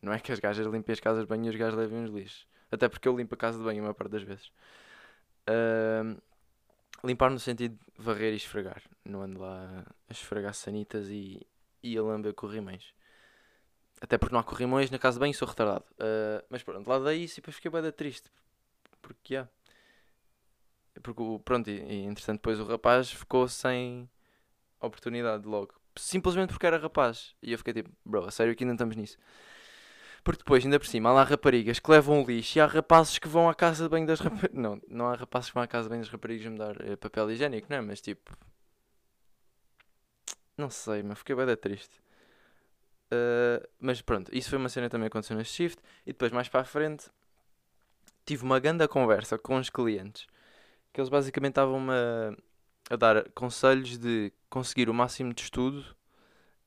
Não 0.00 0.12
é 0.12 0.20
que 0.20 0.30
as 0.30 0.38
gajas 0.38 0.64
limpem 0.68 0.92
as 0.92 1.00
casas 1.00 1.24
de 1.24 1.28
banho 1.28 1.46
e 1.46 1.48
os 1.48 1.56
gajos 1.56 1.76
levem 1.76 2.04
os 2.04 2.10
lixos. 2.10 2.46
Até 2.70 2.88
porque 2.88 3.08
eu 3.08 3.16
limpo 3.16 3.34
a 3.34 3.38
casa 3.38 3.58
de 3.58 3.64
banho 3.64 3.80
a 3.80 3.82
maior 3.82 3.94
parte 3.94 4.12
das 4.12 4.22
vezes. 4.22 4.52
Uh, 5.48 6.22
limpar 7.02 7.30
no 7.32 7.40
sentido 7.40 7.74
de 7.74 8.02
varrer 8.04 8.32
e 8.32 8.36
esfregar. 8.36 8.80
Não 9.04 9.22
ando 9.22 9.40
lá 9.40 9.84
a 10.08 10.12
esfregar 10.12 10.54
sanitas 10.54 11.08
e, 11.08 11.44
e 11.82 11.98
a 11.98 12.02
lamber 12.02 12.32
corrimões. 12.32 12.94
Até 14.00 14.16
porque 14.16 14.32
não 14.32 14.40
há 14.40 14.44
corrimões 14.44 14.90
na 14.90 14.98
casa 14.98 15.16
de 15.16 15.20
banho 15.20 15.34
sou 15.34 15.48
retardado. 15.48 15.84
Uh, 15.94 16.44
mas 16.48 16.62
pronto, 16.62 16.88
lá 16.88 16.98
daí 16.98 17.24
isso 17.24 17.34
e 17.34 17.40
depois 17.40 17.56
fiquei 17.56 17.70
bem 17.70 17.90
triste. 17.92 18.30
Porque, 19.02 19.34
yeah. 19.34 19.50
Porque, 21.02 21.22
pronto, 21.44 21.68
e, 21.68 21.80
e 21.80 22.04
entretanto 22.04 22.38
depois 22.38 22.60
o 22.60 22.64
rapaz 22.64 23.10
ficou 23.10 23.48
sem 23.48 24.08
oportunidade 24.80 25.46
logo. 25.46 25.74
Simplesmente 25.96 26.50
porque 26.50 26.66
era 26.66 26.78
rapaz. 26.78 27.34
E 27.42 27.52
eu 27.52 27.58
fiquei 27.58 27.74
tipo, 27.74 27.90
bro, 28.04 28.24
a 28.24 28.30
sério 28.30 28.54
que 28.54 28.64
ainda 28.64 28.74
estamos 28.74 28.96
nisso. 28.96 29.18
Porque 30.22 30.38
depois, 30.38 30.64
ainda 30.64 30.78
por 30.78 30.86
cima, 30.86 31.10
há 31.10 31.12
lá 31.12 31.24
raparigas 31.24 31.78
que 31.78 31.90
levam 31.90 32.24
lixo 32.24 32.58
e 32.58 32.60
há 32.60 32.66
rapazes 32.66 33.18
que 33.18 33.28
vão 33.28 33.48
à 33.48 33.54
casa 33.54 33.84
de 33.84 33.90
banho 33.90 34.06
das 34.06 34.20
raparigas. 34.20 34.50
Não, 34.58 34.80
não 34.88 35.06
há 35.06 35.14
rapazes 35.14 35.48
que 35.50 35.54
vão 35.54 35.62
à 35.62 35.66
casa 35.66 35.84
de 35.84 35.90
banho 35.90 36.02
das 36.02 36.10
raparigas 36.10 36.46
me 36.52 36.58
dar 36.58 36.76
uh, 36.76 36.96
papel 36.96 37.30
higiênico, 37.30 37.66
não 37.70 37.76
é? 37.78 37.80
Mas 37.80 38.00
tipo. 38.00 38.36
Não 40.56 40.68
sei, 40.68 41.02
mas 41.02 41.18
fiquei 41.18 41.34
bem 41.36 41.56
triste. 41.56 42.00
Uh, 43.10 43.66
mas 43.80 44.02
pronto, 44.02 44.30
isso 44.36 44.50
foi 44.50 44.58
uma 44.58 44.68
cena 44.68 44.86
que 44.86 44.92
também 44.92 45.06
aconteceu 45.06 45.36
neste 45.36 45.54
shift. 45.54 45.82
E 46.04 46.12
depois, 46.12 46.32
mais 46.32 46.48
para 46.48 46.60
a 46.60 46.64
frente, 46.64 47.10
tive 48.26 48.44
uma 48.44 48.60
grande 48.60 48.86
conversa 48.88 49.38
com 49.38 49.56
os 49.58 49.70
clientes 49.70 50.26
que 50.92 51.00
eles 51.00 51.08
basicamente 51.08 51.52
estavam-me 51.52 51.92
a, 51.92 52.36
a 52.90 52.96
dar 52.96 53.30
conselhos 53.30 53.96
de 53.98 54.32
conseguir 54.50 54.88
o 54.90 54.94
máximo 54.94 55.32
de 55.32 55.42
estudo 55.42 55.84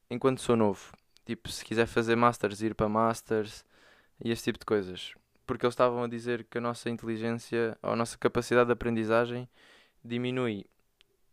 enquanto 0.10 0.42
sou 0.42 0.56
novo. 0.56 0.94
Tipo, 1.26 1.50
se 1.50 1.66
quiser 1.66 1.86
fazer 1.86 2.16
Masters, 2.16 2.62
ir 2.62 2.74
para 2.74 2.88
Masters 2.90 3.66
e 4.24 4.32
esse 4.32 4.44
tipo 4.44 4.60
de 4.60 4.66
coisas. 4.66 5.14
Porque 5.46 5.66
eles 5.66 5.74
estavam 5.74 6.04
a 6.04 6.08
dizer 6.08 6.46
que 6.46 6.58
a 6.58 6.62
nossa 6.62 6.90
inteligência, 6.90 7.78
ou 7.82 7.92
a 7.92 7.96
nossa 7.96 8.18
capacidade 8.18 8.68
de 8.68 8.74
aprendizagem 8.74 9.50
diminui 10.04 10.66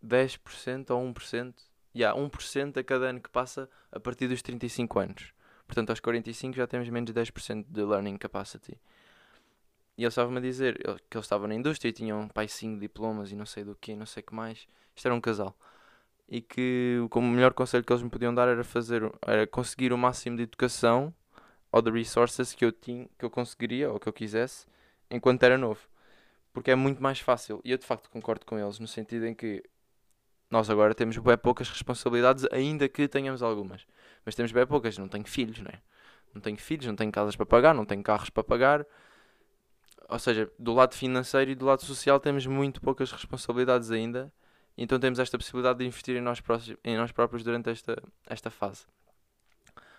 10% 0.05 0.91
ou 0.91 1.01
1%. 1.01 1.55
Yeah, 1.99 2.17
1% 2.17 2.79
a 2.79 2.85
cada 2.85 3.07
ano 3.07 3.21
que 3.21 3.29
passa 3.29 3.69
a 3.91 3.99
partir 3.99 4.29
dos 4.29 4.41
35 4.41 5.01
anos. 5.01 5.33
Portanto, 5.67 5.91
aos 5.91 5.99
45 5.99 6.57
já 6.57 6.67
temos 6.67 6.89
menos 6.89 7.13
de 7.13 7.13
10% 7.13 7.67
de 7.69 7.83
learning 7.83 8.17
capacity. 8.17 8.79
E 9.97 10.05
eles 10.05 10.13
estavam-me 10.13 10.39
a 10.39 10.41
dizer 10.41 10.79
que 11.11 11.17
eles 11.17 11.25
estavam 11.25 11.49
na 11.49 11.57
indústria 11.57 11.89
e 11.89 11.93
tinham 11.93 12.29
pai 12.29 12.47
5 12.47 12.79
diplomas 12.79 13.33
e 13.33 13.35
não 13.35 13.45
sei 13.45 13.65
do 13.65 13.75
que, 13.75 13.97
não 13.97 14.07
sei 14.07 14.23
o 14.23 14.27
que 14.27 14.35
mais. 14.35 14.69
Isto 14.95 15.07
era 15.07 15.15
um 15.15 15.21
casal 15.21 15.57
e 16.29 16.41
que 16.41 16.99
o 17.11 17.21
melhor 17.23 17.55
conselho 17.55 17.83
que 17.83 17.93
eles 17.93 18.03
me 18.03 18.11
podiam 18.11 18.35
dar 18.35 18.49
era 18.49 18.63
fazer 18.63 19.11
era 19.27 19.47
conseguir 19.47 19.93
o 19.93 19.99
máximo 19.99 20.37
de 20.37 20.43
educação 20.43 21.13
ou 21.73 21.81
de 21.81 21.91
resources 21.91 22.53
que 22.53 22.65
eu 22.65 22.71
tinha 22.71 23.09
que 23.19 23.25
eu 23.25 23.31
conseguiria 23.31 23.91
ou 23.91 23.99
que 23.99 24.09
eu 24.09 24.13
quisesse 24.13 24.67
enquanto 25.11 25.43
era 25.43 25.57
novo 25.57 25.81
porque 26.53 26.71
é 26.71 26.75
muito 26.75 27.03
mais 27.03 27.19
fácil 27.21 27.61
e 27.65 27.71
eu 27.71 27.79
de 27.79 27.87
facto 27.87 28.11
concordo 28.11 28.45
com 28.45 28.59
eles 28.59 28.79
no 28.79 28.87
sentido 28.87 29.27
em 29.27 29.35
que 29.35 29.63
nós 30.51 30.71
agora 30.71 30.95
temos 30.95 31.17
bem 31.19 31.37
poucas 31.37 31.69
responsabilidades 31.69 32.47
ainda 32.51 32.89
que 32.89 33.07
tenhamos 33.09 33.43
algumas. 33.43 33.87
Mas 34.25 34.35
temos 34.35 34.53
bem 34.53 34.67
poucas 34.67 34.97
não 34.99 35.09
tenho 35.09 35.27
filhos 35.27 35.59
não 35.61 35.71
é? 35.71 35.81
Não 36.35 36.41
tenho 36.41 36.57
filhos 36.57 36.87
não 36.87 36.97
tenho 36.97 37.13
casas 37.13 37.37
para 37.37 37.47
pagar 37.47 37.75
não 37.75 37.85
tenho 37.85 38.03
carros 38.03 38.31
para 38.31 38.45
pagar. 38.45 38.87
Ou 40.09 40.19
seja 40.19 40.51
do 40.59 40.73
lado 40.73 40.95
financeiro 40.95 41.51
e 41.51 41.55
do 41.55 41.67
lado 41.67 41.85
social 41.85 42.19
temos 42.19 42.47
muito 42.47 42.81
poucas 42.81 43.13
responsabilidades 43.13 43.91
ainda. 43.91 44.33
Então 44.77 44.99
temos 44.99 45.19
esta 45.19 45.37
possibilidade 45.37 45.81
de 45.81 45.87
investir 45.87 46.17
em 46.17 46.21
nós, 46.21 46.41
em 46.85 46.97
nós 46.97 47.13
próprios 47.13 47.43
durante 47.43 47.69
esta, 47.69 48.01
esta 48.27 48.49
fase. 48.49 48.87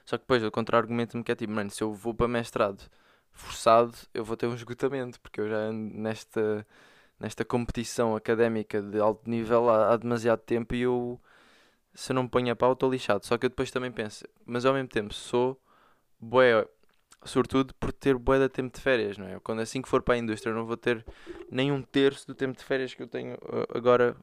Só 0.06 0.18
que 0.18 0.24
depois 0.24 0.44
o 0.44 0.50
contra-argumento-me 0.50 1.24
que 1.24 1.32
é 1.32 1.36
tipo, 1.36 1.54
mano, 1.54 1.70
se 1.70 1.84
eu 1.84 1.94
vou 1.94 2.14
para 2.14 2.28
mestrado 2.28 2.90
forçado, 3.32 3.94
eu 4.14 4.24
vou 4.24 4.36
ter 4.36 4.48
um 4.48 4.56
esgotamento, 4.56 5.20
porque 5.20 5.40
eu 5.40 5.50
já 5.50 5.58
ando 5.58 5.98
nesta, 5.98 6.66
nesta 7.20 7.44
competição 7.44 8.16
académica 8.16 8.82
de 8.82 9.00
alto 9.00 9.30
nível 9.30 9.70
há, 9.70 9.94
há 9.94 9.98
demasiado 9.98 10.40
tempo 10.40 10.74
e 10.76 10.82
eu, 10.82 11.20
se 11.94 12.12
eu 12.12 12.16
não 12.16 12.24
me 12.24 12.30
ponho 12.30 12.52
a 12.52 12.56
pau, 12.56 12.74
estou 12.74 12.92
lixado. 12.92 13.26
Só 13.26 13.38
que 13.38 13.46
eu 13.46 13.50
depois 13.50 13.72
também 13.72 13.92
penso, 13.92 14.26
mas 14.46 14.66
ao 14.66 14.74
mesmo 14.74 14.88
tempo 14.90 15.14
sou 15.14 15.60
bué, 16.20 16.66
sobretudo 17.24 17.74
por 17.76 17.92
ter 17.92 18.18
bué 18.18 18.40
de 18.40 18.50
tempo 18.50 18.76
de 18.76 18.82
férias, 18.82 19.18
não 19.18 19.28
é? 19.28 19.40
Quando 19.40 19.62
assim 19.62 19.82
que 19.82 19.90
for 19.90 20.02
para 20.02 20.16
a 20.16 20.18
indústria 20.18 20.52
eu 20.52 20.56
não 20.56 20.66
vou 20.66 20.78
ter 20.78 21.06
nem 21.52 21.72
um 21.72 21.82
terço 21.82 22.28
do 22.28 22.36
tempo 22.36 22.58
de 22.58 22.64
férias 22.64 22.94
que 22.94 23.04
eu 23.04 23.08
tenho 23.08 23.36
uh, 23.36 23.78
agora 23.78 24.16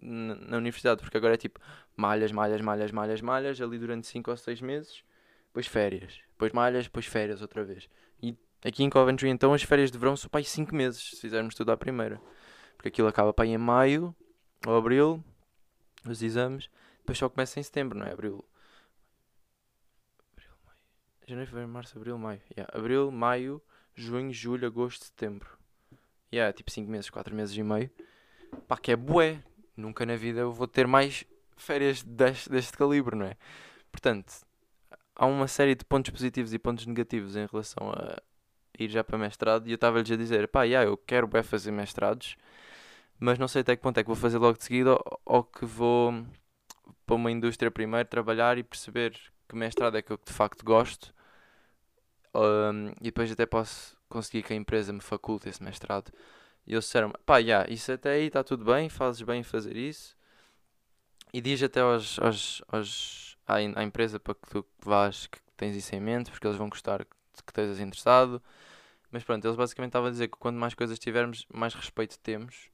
na, 0.00 0.56
universidade, 0.56 1.02
porque 1.02 1.16
agora 1.16 1.34
é 1.34 1.36
tipo 1.36 1.60
malhas, 1.96 2.32
malhas, 2.32 2.60
malhas, 2.60 2.92
malhas, 2.92 3.20
malhas, 3.20 3.60
ali 3.60 3.78
durante 3.78 4.06
5 4.06 4.30
ou 4.30 4.36
6 4.36 4.60
meses, 4.60 5.02
depois 5.48 5.66
férias, 5.66 6.20
depois 6.30 6.52
malhas, 6.52 6.84
depois 6.84 7.06
férias 7.06 7.42
outra 7.42 7.64
vez. 7.64 7.88
Aqui 8.64 8.82
em 8.82 8.90
Coventry, 8.90 9.28
então, 9.28 9.52
as 9.54 9.62
férias 9.62 9.90
de 9.90 9.98
verão 9.98 10.16
são 10.16 10.28
para 10.28 10.40
aí 10.40 10.44
5 10.44 10.74
meses, 10.74 11.10
se 11.10 11.20
fizermos 11.20 11.54
tudo 11.54 11.70
à 11.70 11.76
primeira. 11.76 12.20
Porque 12.76 12.88
aquilo 12.88 13.08
acaba 13.08 13.32
para 13.32 13.44
aí 13.44 13.52
em 13.52 13.58
maio 13.58 14.14
ou 14.66 14.76
abril, 14.76 15.22
os 16.04 16.22
exames, 16.22 16.68
depois 16.98 17.18
só 17.18 17.28
começa 17.28 17.60
em 17.60 17.62
setembro, 17.62 17.98
não 17.98 18.06
é? 18.06 18.12
Abril. 18.12 18.44
Abril, 20.32 20.50
maio. 20.64 20.78
Janeiro, 21.26 21.50
fevereiro, 21.50 21.72
março, 21.72 21.96
abril, 21.96 22.18
maio. 22.18 22.40
Yeah. 22.56 22.78
Abril, 22.78 23.10
maio, 23.10 23.62
junho, 23.94 24.32
julho, 24.32 24.66
agosto, 24.66 25.04
setembro. 25.04 25.58
Yeah, 26.32 26.52
tipo 26.52 26.70
5 26.70 26.90
meses, 26.90 27.10
4 27.10 27.34
meses 27.34 27.56
e 27.56 27.62
meio. 27.62 27.90
Pá, 28.66 28.76
que 28.76 28.92
é 28.92 28.96
bué. 28.96 29.42
Nunca 29.76 30.04
na 30.04 30.16
vida 30.16 30.40
eu 30.40 30.52
vou 30.52 30.66
ter 30.66 30.86
mais 30.86 31.24
férias 31.56 32.02
deste, 32.02 32.50
deste 32.50 32.76
calibre, 32.76 33.14
não 33.14 33.26
é? 33.26 33.36
Portanto, 33.92 34.44
há 35.14 35.26
uma 35.26 35.46
série 35.46 35.74
de 35.74 35.84
pontos 35.84 36.10
positivos 36.10 36.52
e 36.52 36.58
pontos 36.58 36.84
negativos 36.84 37.36
em 37.36 37.46
relação 37.46 37.90
a 37.90 38.20
ir 38.78 38.90
já 38.90 39.04
para 39.04 39.18
mestrado. 39.18 39.66
E 39.66 39.72
eu 39.72 39.76
estava-lhes 39.76 40.10
a 40.10 40.16
dizer: 40.16 40.48
pá, 40.48 40.64
yeah, 40.64 40.88
eu 40.88 40.96
quero 40.96 41.26
bem 41.26 41.42
fazer 41.42 41.70
mestrados, 41.70 42.36
mas 43.18 43.38
não 43.38 43.48
sei 43.48 43.62
até 43.62 43.76
que 43.76 43.82
ponto 43.82 43.98
é 43.98 44.02
que 44.02 44.08
vou 44.08 44.16
fazer 44.16 44.38
logo 44.38 44.58
de 44.58 44.64
seguida 44.64 44.92
ou, 44.92 45.20
ou 45.24 45.44
que 45.44 45.64
vou 45.66 46.24
para 47.06 47.16
uma 47.16 47.30
indústria 47.30 47.70
primeiro 47.70 48.08
trabalhar 48.08 48.58
e 48.58 48.62
perceber 48.62 49.18
que 49.48 49.56
mestrado 49.56 49.96
é 49.96 50.02
que 50.02 50.12
eu 50.12 50.18
de 50.24 50.32
facto 50.32 50.64
gosto. 50.64 51.14
Um, 52.34 52.90
e 53.00 53.04
depois 53.04 53.32
até 53.32 53.46
posso 53.46 53.96
conseguir 54.08 54.42
que 54.42 54.52
a 54.52 54.56
empresa 54.56 54.92
me 54.92 55.00
faculte 55.00 55.48
esse 55.48 55.62
mestrado. 55.62 56.12
E 56.66 56.74
eles 56.74 56.84
disseram 56.84 57.10
pá, 57.24 57.38
yeah, 57.38 57.70
isso 57.72 57.90
até 57.92 58.10
aí 58.12 58.26
está 58.26 58.44
tudo 58.44 58.64
bem, 58.64 58.88
fazes 58.88 59.22
bem 59.22 59.40
em 59.40 59.42
fazer 59.42 59.76
isso. 59.76 60.16
E 61.32 61.40
diz 61.40 61.62
até 61.62 61.80
aos, 61.80 62.18
aos, 62.20 62.62
aos, 62.68 63.38
à, 63.46 63.56
à 63.56 63.82
empresa 63.82 64.18
para 64.20 64.34
que 64.34 64.48
tu 64.50 64.64
vás, 64.84 65.26
que 65.26 65.38
tens 65.56 65.76
isso 65.76 65.94
em 65.94 66.00
mente, 66.00 66.30
porque 66.30 66.46
eles 66.46 66.56
vão 66.56 66.68
gostar 66.68 67.04
que, 67.04 67.10
que 67.44 67.50
estejas 67.50 67.80
interessado. 67.80 68.42
Mas 69.10 69.24
pronto, 69.24 69.44
eles 69.46 69.56
basicamente 69.56 69.90
estavam 69.90 70.08
a 70.08 70.10
dizer 70.10 70.28
que 70.28 70.36
quanto 70.36 70.56
mais 70.56 70.74
coisas 70.74 70.98
tivermos, 70.98 71.46
mais 71.52 71.74
respeito 71.74 72.18
temos. 72.18 72.70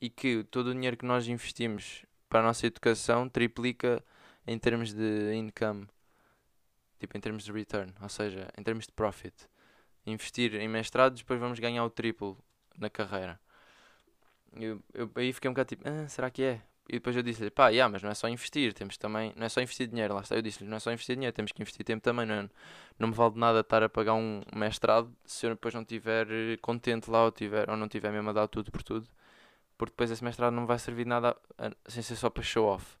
E 0.00 0.10
que 0.10 0.44
todo 0.44 0.68
o 0.68 0.74
dinheiro 0.74 0.96
que 0.96 1.06
nós 1.06 1.26
investimos 1.28 2.04
para 2.28 2.40
a 2.40 2.42
nossa 2.42 2.66
educação 2.66 3.28
triplica 3.28 4.04
em 4.46 4.58
termos 4.58 4.92
de 4.92 5.34
income. 5.34 5.86
Tipo, 6.98 7.16
em 7.16 7.20
termos 7.20 7.44
de 7.44 7.52
return. 7.52 7.92
Ou 8.00 8.08
seja, 8.08 8.48
em 8.58 8.62
termos 8.62 8.86
de 8.86 8.92
profit. 8.92 9.34
Investir 10.04 10.54
em 10.56 10.68
mestrados, 10.68 11.20
depois 11.20 11.38
vamos 11.40 11.58
ganhar 11.58 11.84
o 11.84 11.90
triplo 11.90 12.36
na 12.76 12.90
carreira. 12.90 13.40
Eu, 14.54 14.82
eu 14.92 15.10
aí 15.14 15.32
fiquei 15.32 15.48
um 15.48 15.54
bocado 15.54 15.68
tipo, 15.68 15.88
ah, 15.88 16.08
será 16.08 16.30
que 16.30 16.42
é? 16.42 16.62
E 16.88 16.94
depois 16.94 17.16
eu 17.16 17.22
disse-lhe, 17.22 17.50
pá, 17.50 17.68
yeah, 17.68 17.90
mas 17.90 18.02
não 18.02 18.10
é 18.10 18.14
só 18.14 18.28
investir, 18.28 18.74
temos 18.74 18.96
também, 18.98 19.32
não 19.36 19.46
é 19.46 19.48
só 19.48 19.60
investir 19.60 19.86
dinheiro, 19.86 20.14
lá 20.14 20.20
está. 20.20 20.34
Eu 20.36 20.42
disse-lhe, 20.42 20.68
não 20.68 20.76
é 20.76 20.80
só 20.80 20.92
investir 20.92 21.16
dinheiro, 21.16 21.34
temos 21.34 21.52
que 21.52 21.62
investir 21.62 21.84
tempo 21.84 22.02
também, 22.02 22.26
não, 22.26 22.34
é? 22.34 22.48
não 22.98 23.08
me 23.08 23.14
vale 23.14 23.34
de 23.34 23.38
nada 23.38 23.60
estar 23.60 23.82
a 23.82 23.88
pagar 23.88 24.14
um 24.14 24.42
mestrado 24.54 25.14
se 25.24 25.46
eu 25.46 25.50
depois 25.50 25.74
não 25.74 25.82
estiver 25.82 26.26
eh, 26.30 26.56
contente 26.60 27.10
lá 27.10 27.24
ou, 27.24 27.32
tiver, 27.32 27.70
ou 27.70 27.76
não 27.76 27.88
tiver 27.88 28.10
mesmo 28.12 28.30
a 28.30 28.32
dar 28.32 28.48
tudo 28.48 28.70
por 28.72 28.82
tudo, 28.82 29.08
porque 29.78 29.92
depois 29.92 30.10
esse 30.10 30.24
mestrado 30.24 30.52
não 30.52 30.66
vai 30.66 30.78
servir 30.78 31.04
de 31.04 31.10
nada 31.10 31.36
sem 31.86 32.02
ser 32.02 32.16
só 32.16 32.30
para 32.30 32.42
show 32.42 32.66
off. 32.66 32.98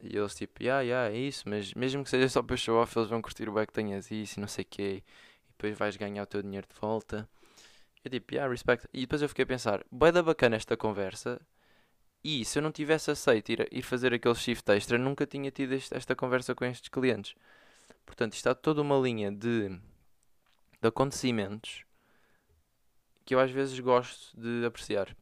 E 0.00 0.16
eles 0.16 0.34
tipo, 0.34 0.62
yeah, 0.62 0.82
yeah, 0.82 1.14
é 1.14 1.18
isso, 1.18 1.48
mas 1.48 1.72
mesmo 1.74 2.02
que 2.02 2.10
seja 2.10 2.28
só 2.28 2.42
para 2.42 2.56
show 2.56 2.76
off, 2.82 2.98
eles 2.98 3.08
vão 3.08 3.22
curtir 3.22 3.48
o 3.48 3.52
bem 3.52 3.66
que 3.66 3.72
tenhas 3.72 4.10
isso 4.10 4.38
e 4.38 4.40
não 4.40 4.48
sei 4.48 4.64
o 4.64 4.66
quê, 4.68 5.02
e 5.48 5.52
depois 5.52 5.78
vais 5.78 5.96
ganhar 5.96 6.22
o 6.22 6.26
teu 6.26 6.42
dinheiro 6.42 6.66
de 6.68 6.78
volta. 6.80 7.28
Eu 8.04 8.10
tipo, 8.10 8.34
yeah, 8.34 8.50
respect. 8.50 8.88
E 8.92 9.02
depois 9.02 9.22
eu 9.22 9.28
fiquei 9.28 9.44
a 9.44 9.46
pensar, 9.46 9.84
bué 9.90 10.10
da 10.10 10.22
bacana 10.22 10.56
esta 10.56 10.76
conversa. 10.76 11.40
E 12.24 12.44
se 12.44 12.58
eu 12.58 12.62
não 12.62 12.72
tivesse 12.72 13.10
aceito 13.10 13.50
ir, 13.50 13.68
ir 13.72 13.82
fazer 13.82 14.14
aquele 14.14 14.34
shift 14.34 14.70
extra, 14.70 14.98
nunca 14.98 15.26
tinha 15.26 15.50
tido 15.50 15.72
este, 15.72 15.96
esta 15.96 16.14
conversa 16.14 16.54
com 16.54 16.64
estes 16.64 16.88
clientes. 16.88 17.34
Portanto, 18.06 18.34
está 18.34 18.54
toda 18.54 18.80
uma 18.82 18.96
linha 18.98 19.30
de, 19.32 19.68
de 20.80 20.88
acontecimentos 20.88 21.84
que 23.24 23.34
eu 23.34 23.40
às 23.40 23.50
vezes 23.50 23.78
gosto 23.80 24.36
de 24.40 24.64
apreciar. 24.66 25.16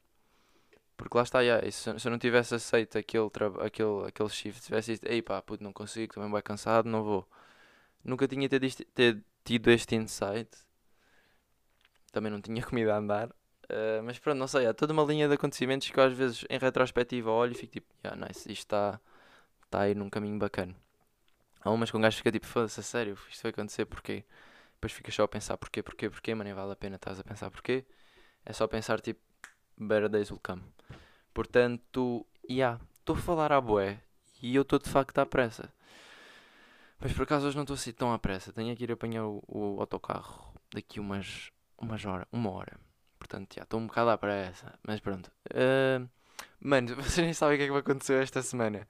Porque 0.96 1.16
lá 1.16 1.22
está, 1.22 1.40
yeah, 1.40 1.70
se, 1.70 1.98
se 1.98 2.06
eu 2.08 2.10
não 2.10 2.18
tivesse 2.18 2.54
aceito 2.54 2.98
aquele, 2.98 3.30
aquele, 3.60 4.06
aquele 4.08 4.28
shift, 4.28 4.62
tivesse 4.62 4.94
dito, 4.94 5.06
ei 5.06 5.22
pá, 5.22 5.40
puto, 5.40 5.64
não 5.64 5.72
consigo, 5.72 6.14
também 6.14 6.30
bem 6.30 6.42
cansado, 6.42 6.88
não 6.88 7.02
vou. 7.02 7.28
Nunca 8.04 8.28
tinha 8.28 8.48
tido 8.48 8.66
tido 9.44 9.70
este 9.70 9.96
insight 9.96 10.50
também 12.12 12.30
não 12.30 12.40
tinha 12.40 12.62
comida 12.64 12.94
a 12.94 12.98
andar. 12.98 13.30
Uh, 13.70 14.02
mas 14.02 14.18
pronto, 14.18 14.36
não 14.36 14.48
sei, 14.48 14.66
há 14.66 14.74
toda 14.74 14.92
uma 14.92 15.04
linha 15.04 15.28
de 15.28 15.34
acontecimentos 15.34 15.88
que 15.88 15.98
eu 15.98 16.02
às 16.02 16.12
vezes 16.12 16.44
em 16.50 16.58
retrospectiva 16.58 17.30
olho 17.30 17.52
e 17.52 17.54
fico 17.54 17.72
tipo, 17.74 17.86
yeah, 18.04 18.26
nice, 18.26 18.40
isto 18.50 18.64
está 18.64 19.00
tá 19.70 19.82
aí 19.82 19.94
num 19.94 20.10
caminho 20.10 20.38
bacana. 20.38 20.74
Há 21.62 21.70
umas 21.70 21.88
que 21.88 21.96
um 21.96 22.00
gajo 22.00 22.16
fica 22.16 22.32
tipo, 22.32 22.46
foda-se, 22.46 22.80
a 22.80 22.82
sério, 22.82 23.16
isto 23.30 23.42
vai 23.42 23.50
acontecer, 23.50 23.84
porquê? 23.84 24.24
Depois 24.74 24.92
fica 24.92 25.12
só 25.12 25.22
a 25.22 25.28
pensar 25.28 25.56
porquê, 25.56 25.82
porquê, 25.82 26.10
porquê, 26.10 26.34
mas 26.34 26.44
nem 26.46 26.54
vale 26.54 26.72
a 26.72 26.76
pena 26.76 26.96
estás 26.96 27.20
a 27.20 27.22
pensar 27.22 27.50
porquê. 27.50 27.84
É 28.44 28.52
só 28.52 28.66
pensar 28.66 29.00
tipo, 29.00 29.20
better 29.78 30.08
days 30.08 30.30
will 30.30 30.40
come. 30.42 30.62
Portanto, 31.32 32.26
yeah, 32.48 32.80
estou 32.98 33.14
a 33.14 33.18
falar 33.18 33.52
à 33.52 33.60
boé 33.60 34.00
e 34.42 34.56
eu 34.56 34.62
estou 34.62 34.78
de 34.78 34.88
facto 34.88 35.18
à 35.18 35.26
pressa. 35.26 35.72
Mas 36.98 37.12
por 37.12 37.22
acaso 37.22 37.46
hoje 37.46 37.56
não 37.56 37.62
estou 37.62 37.74
assim 37.74 37.92
tão 37.92 38.12
à 38.12 38.18
pressa. 38.18 38.52
Tenho 38.52 38.74
que 38.74 38.82
ir 38.82 38.92
apanhar 38.92 39.26
o, 39.26 39.42
o 39.46 39.80
autocarro 39.80 40.52
daqui 40.72 40.98
umas, 40.98 41.52
umas 41.78 42.04
horas, 42.04 42.26
uma 42.32 42.50
hora. 42.50 42.89
Portanto, 43.30 43.54
já 43.54 43.62
estou 43.62 43.78
um 43.78 43.86
bocado 43.86 44.10
à 44.10 44.18
pressa. 44.18 44.76
Mas 44.82 44.98
pronto. 44.98 45.30
Uh, 45.52 46.08
mano, 46.60 46.96
vocês 47.00 47.18
nem 47.18 47.32
sabem 47.32 47.54
o 47.54 47.58
que 47.58 47.62
é 47.62 47.66
que 47.68 47.72
me 47.72 47.78
aconteceu 47.78 48.20
esta 48.20 48.42
semana. 48.42 48.88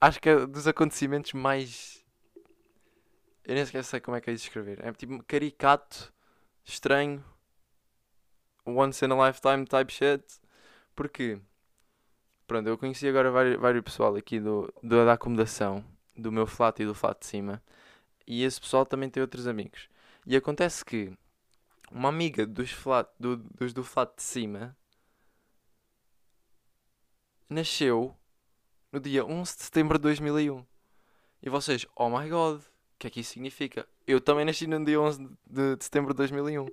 Acho 0.00 0.20
que 0.20 0.28
é 0.28 0.46
dos 0.46 0.66
acontecimentos 0.66 1.32
mais. 1.32 2.04
Eu 3.44 3.54
nem 3.54 3.64
sequer 3.64 3.84
sei 3.84 4.00
como 4.00 4.16
é 4.16 4.20
que 4.20 4.28
é 4.28 4.32
de 4.32 4.40
descrever. 4.40 4.84
É 4.84 4.92
tipo 4.92 5.22
caricato, 5.22 6.12
estranho, 6.64 7.24
once 8.66 9.04
in 9.04 9.12
a 9.12 9.28
lifetime 9.28 9.64
type 9.64 9.92
shit. 9.92 10.24
Porque, 10.96 11.38
pronto, 12.48 12.68
eu 12.68 12.76
conheci 12.76 13.06
agora 13.06 13.30
vários, 13.30 13.60
vários 13.60 13.84
pessoal 13.84 14.16
aqui 14.16 14.40
do, 14.40 14.72
do, 14.82 15.04
da 15.04 15.12
acomodação, 15.12 15.84
do 16.16 16.32
meu 16.32 16.48
flat 16.48 16.82
e 16.82 16.86
do 16.86 16.94
flat 16.96 17.20
de 17.20 17.26
cima. 17.26 17.62
E 18.26 18.42
esse 18.42 18.60
pessoal 18.60 18.84
também 18.84 19.08
tem 19.08 19.20
outros 19.20 19.46
amigos. 19.46 19.88
E 20.26 20.34
acontece 20.34 20.84
que 20.84 21.16
uma 21.90 22.08
amiga 22.08 22.46
dos, 22.46 22.70
flat, 22.70 23.08
do, 23.18 23.36
dos 23.36 23.72
do 23.72 23.84
flat 23.84 24.14
de 24.16 24.22
cima 24.22 24.76
nasceu 27.48 28.16
no 28.92 29.00
dia 29.00 29.24
11 29.24 29.56
de 29.56 29.62
setembro 29.62 29.98
de 29.98 30.02
2001. 30.02 30.64
E 31.42 31.48
vocês, 31.48 31.86
oh 31.94 32.08
my 32.08 32.28
god, 32.28 32.60
o 32.60 32.98
que 32.98 33.06
é 33.06 33.10
que 33.10 33.20
isso 33.20 33.32
significa? 33.32 33.86
Eu 34.06 34.20
também 34.20 34.44
nasci 34.44 34.66
no 34.66 34.82
dia 34.84 35.00
11 35.00 35.28
de, 35.46 35.76
de 35.76 35.84
setembro 35.84 36.12
de 36.12 36.18
2001. 36.18 36.66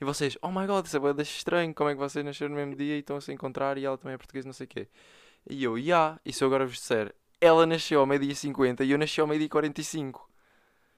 E 0.00 0.04
vocês, 0.04 0.36
oh 0.42 0.50
my 0.50 0.66
god, 0.66 0.86
isso 0.86 0.96
é 0.96 1.00
bem 1.00 1.22
estranho, 1.22 1.74
como 1.74 1.90
é 1.90 1.94
que 1.94 1.98
vocês 1.98 2.24
nasceram 2.24 2.50
no 2.50 2.56
mesmo 2.56 2.74
dia 2.76 2.96
e 2.96 3.00
estão 3.00 3.16
a 3.16 3.20
se 3.20 3.32
encontrar 3.32 3.78
e 3.78 3.84
ela 3.84 3.96
também 3.96 4.14
é 4.14 4.18
portuguesa, 4.18 4.46
não 4.46 4.52
sei 4.52 4.66
o 4.66 4.68
quê. 4.68 4.88
E 5.48 5.62
eu, 5.62 5.78
yeah. 5.78 6.20
e 6.24 6.32
se 6.32 6.42
eu 6.44 6.46
agora 6.48 6.66
vos 6.66 6.74
disser, 6.74 7.14
ela 7.40 7.66
nasceu 7.66 8.00
ao 8.00 8.06
meio-dia 8.06 8.34
50 8.34 8.84
e 8.84 8.90
eu 8.90 8.98
nasci 8.98 9.20
ao 9.20 9.26
meio-dia 9.26 9.48
45. 9.48 10.31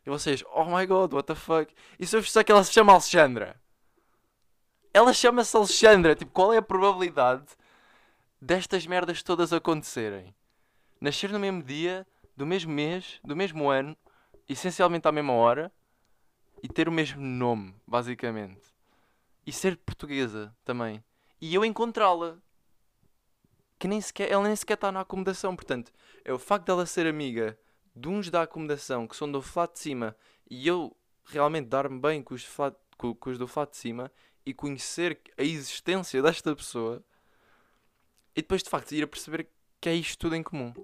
E 0.06 0.10
vocês, 0.10 0.44
oh 0.52 0.64
my 0.64 0.86
god, 0.86 1.12
what 1.14 1.26
the 1.26 1.34
fuck? 1.34 1.74
E 1.98 2.06
se 2.06 2.14
eu 2.14 2.20
disser 2.20 2.44
que 2.44 2.52
ela 2.52 2.62
se 2.62 2.72
chama 2.72 2.92
Alexandra? 2.92 3.60
Ela 4.92 5.12
chama-se 5.12 5.56
Alexandra. 5.56 6.14
Tipo, 6.14 6.30
qual 6.30 6.52
é 6.52 6.58
a 6.58 6.62
probabilidade 6.62 7.46
destas 8.40 8.86
merdas 8.86 9.22
todas 9.22 9.52
acontecerem? 9.52 10.34
Nascer 11.00 11.32
no 11.32 11.40
mesmo 11.40 11.62
dia, 11.62 12.06
do 12.36 12.44
mesmo 12.44 12.72
mês, 12.72 13.18
do 13.24 13.34
mesmo 13.34 13.70
ano, 13.70 13.96
essencialmente 14.48 15.08
à 15.08 15.12
mesma 15.12 15.32
hora, 15.32 15.72
e 16.62 16.68
ter 16.68 16.88
o 16.88 16.92
mesmo 16.92 17.20
nome, 17.20 17.74
basicamente. 17.86 18.62
E 19.46 19.52
ser 19.52 19.76
portuguesa 19.76 20.54
também. 20.64 21.02
E 21.40 21.54
eu 21.54 21.64
encontrá-la. 21.64 22.38
Que 23.78 23.88
nem 23.88 24.00
sequer, 24.00 24.30
ela 24.30 24.44
nem 24.44 24.56
sequer 24.56 24.74
está 24.74 24.92
na 24.92 25.00
acomodação. 25.00 25.56
Portanto, 25.56 25.92
é 26.24 26.32
o 26.32 26.38
facto 26.38 26.66
dela 26.66 26.86
ser 26.86 27.06
amiga 27.06 27.58
de 27.94 28.08
uns 28.08 28.30
da 28.30 28.42
acomodação 28.42 29.06
que 29.06 29.16
são 29.16 29.30
do 29.30 29.40
flat 29.40 29.72
de 29.74 29.78
cima 29.78 30.16
e 30.50 30.66
eu 30.66 30.96
realmente 31.24 31.68
dar-me 31.68 32.00
bem 32.00 32.22
com 32.22 32.34
os, 32.34 32.44
flat, 32.44 32.76
com, 32.96 33.14
com 33.14 33.30
os 33.30 33.38
do 33.38 33.46
flat 33.46 33.70
de 33.70 33.76
cima 33.76 34.10
e 34.44 34.52
conhecer 34.52 35.20
a 35.38 35.42
existência 35.42 36.20
desta 36.20 36.54
pessoa 36.54 37.02
e 38.36 38.42
depois 38.42 38.62
de 38.62 38.70
facto 38.70 38.92
ir 38.92 39.04
a 39.04 39.06
perceber 39.06 39.48
que 39.80 39.88
é 39.88 39.94
isto 39.94 40.18
tudo 40.18 40.34
em 40.34 40.42
comum. 40.42 40.74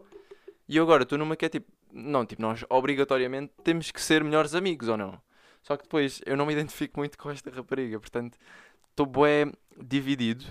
E 0.69 0.77
eu 0.77 0.85
agora 0.85 1.03
estou 1.03 1.19
numa 1.19 1.37
que 1.37 1.45
é 1.45 1.49
tipo, 1.49 1.71
não, 1.93 2.25
tipo, 2.25 2.41
nós 2.41 2.65
obrigatoriamente 2.69 3.53
temos 3.65 3.91
que 3.91 4.01
ser 4.01 4.23
melhores 4.23 4.55
amigos 4.55 4.89
ou 4.89 4.97
não? 4.97 5.21
Só 5.63 5.77
que 5.77 5.83
depois 5.83 6.21
eu 6.25 6.37
não 6.37 6.47
me 6.47 6.53
identifico 6.53 7.01
muito 7.01 7.19
com 7.19 7.31
esta 7.31 7.51
rapariga, 7.51 7.99
portanto 7.99 8.39
estou 8.91 9.05
bué 9.05 9.47
dividido. 9.77 10.45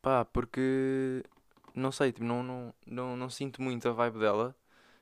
Pá, 0.00 0.24
porque 0.24 1.22
não 1.74 1.90
sei, 1.90 2.12
tipo, 2.12 2.24
não, 2.24 2.42
não, 2.42 2.74
não, 2.86 3.16
não 3.16 3.30
sinto 3.30 3.60
muito 3.60 3.88
a 3.88 3.92
vibe 3.92 4.18
dela 4.20 4.56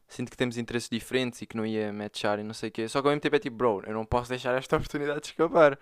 sinto 0.09 0.31
que 0.31 0.37
temos 0.37 0.57
interesses 0.57 0.89
diferentes 0.89 1.43
e 1.43 1.47
que 1.47 1.57
não 1.57 1.67
ia 1.67 1.93
matchar 1.93 2.39
e 2.39 2.43
não 2.43 2.55
sei 2.55 2.69
o 2.69 2.73
quê. 2.73 2.89
Só 2.89 3.01
que 3.01 3.09
ao 3.09 3.13
mesmo 3.13 3.21
tempo 3.21 3.37
é 3.37 3.39
tipo, 3.39 3.57
bro, 3.57 3.83
eu 3.87 3.95
não 3.95 4.05
posso 4.05 4.29
deixar 4.29 4.55
esta 4.57 4.77
oportunidade 4.77 5.21
de 5.21 5.27
escapar. 5.29 5.79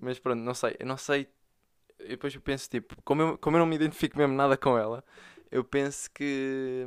Mas 0.00 0.18
pronto, 0.18 0.40
não 0.40 0.54
sei, 0.54 0.76
eu 0.78 0.86
não 0.86 0.96
sei. 0.96 1.28
E 2.00 2.08
depois 2.08 2.34
eu 2.34 2.40
penso, 2.40 2.68
tipo, 2.68 2.96
como 3.02 3.22
eu, 3.22 3.38
como 3.38 3.56
eu 3.56 3.60
não 3.60 3.66
me 3.66 3.76
identifico 3.76 4.18
mesmo 4.18 4.34
nada 4.34 4.56
com 4.56 4.76
ela, 4.76 5.04
eu 5.50 5.64
penso 5.64 6.10
que 6.10 6.86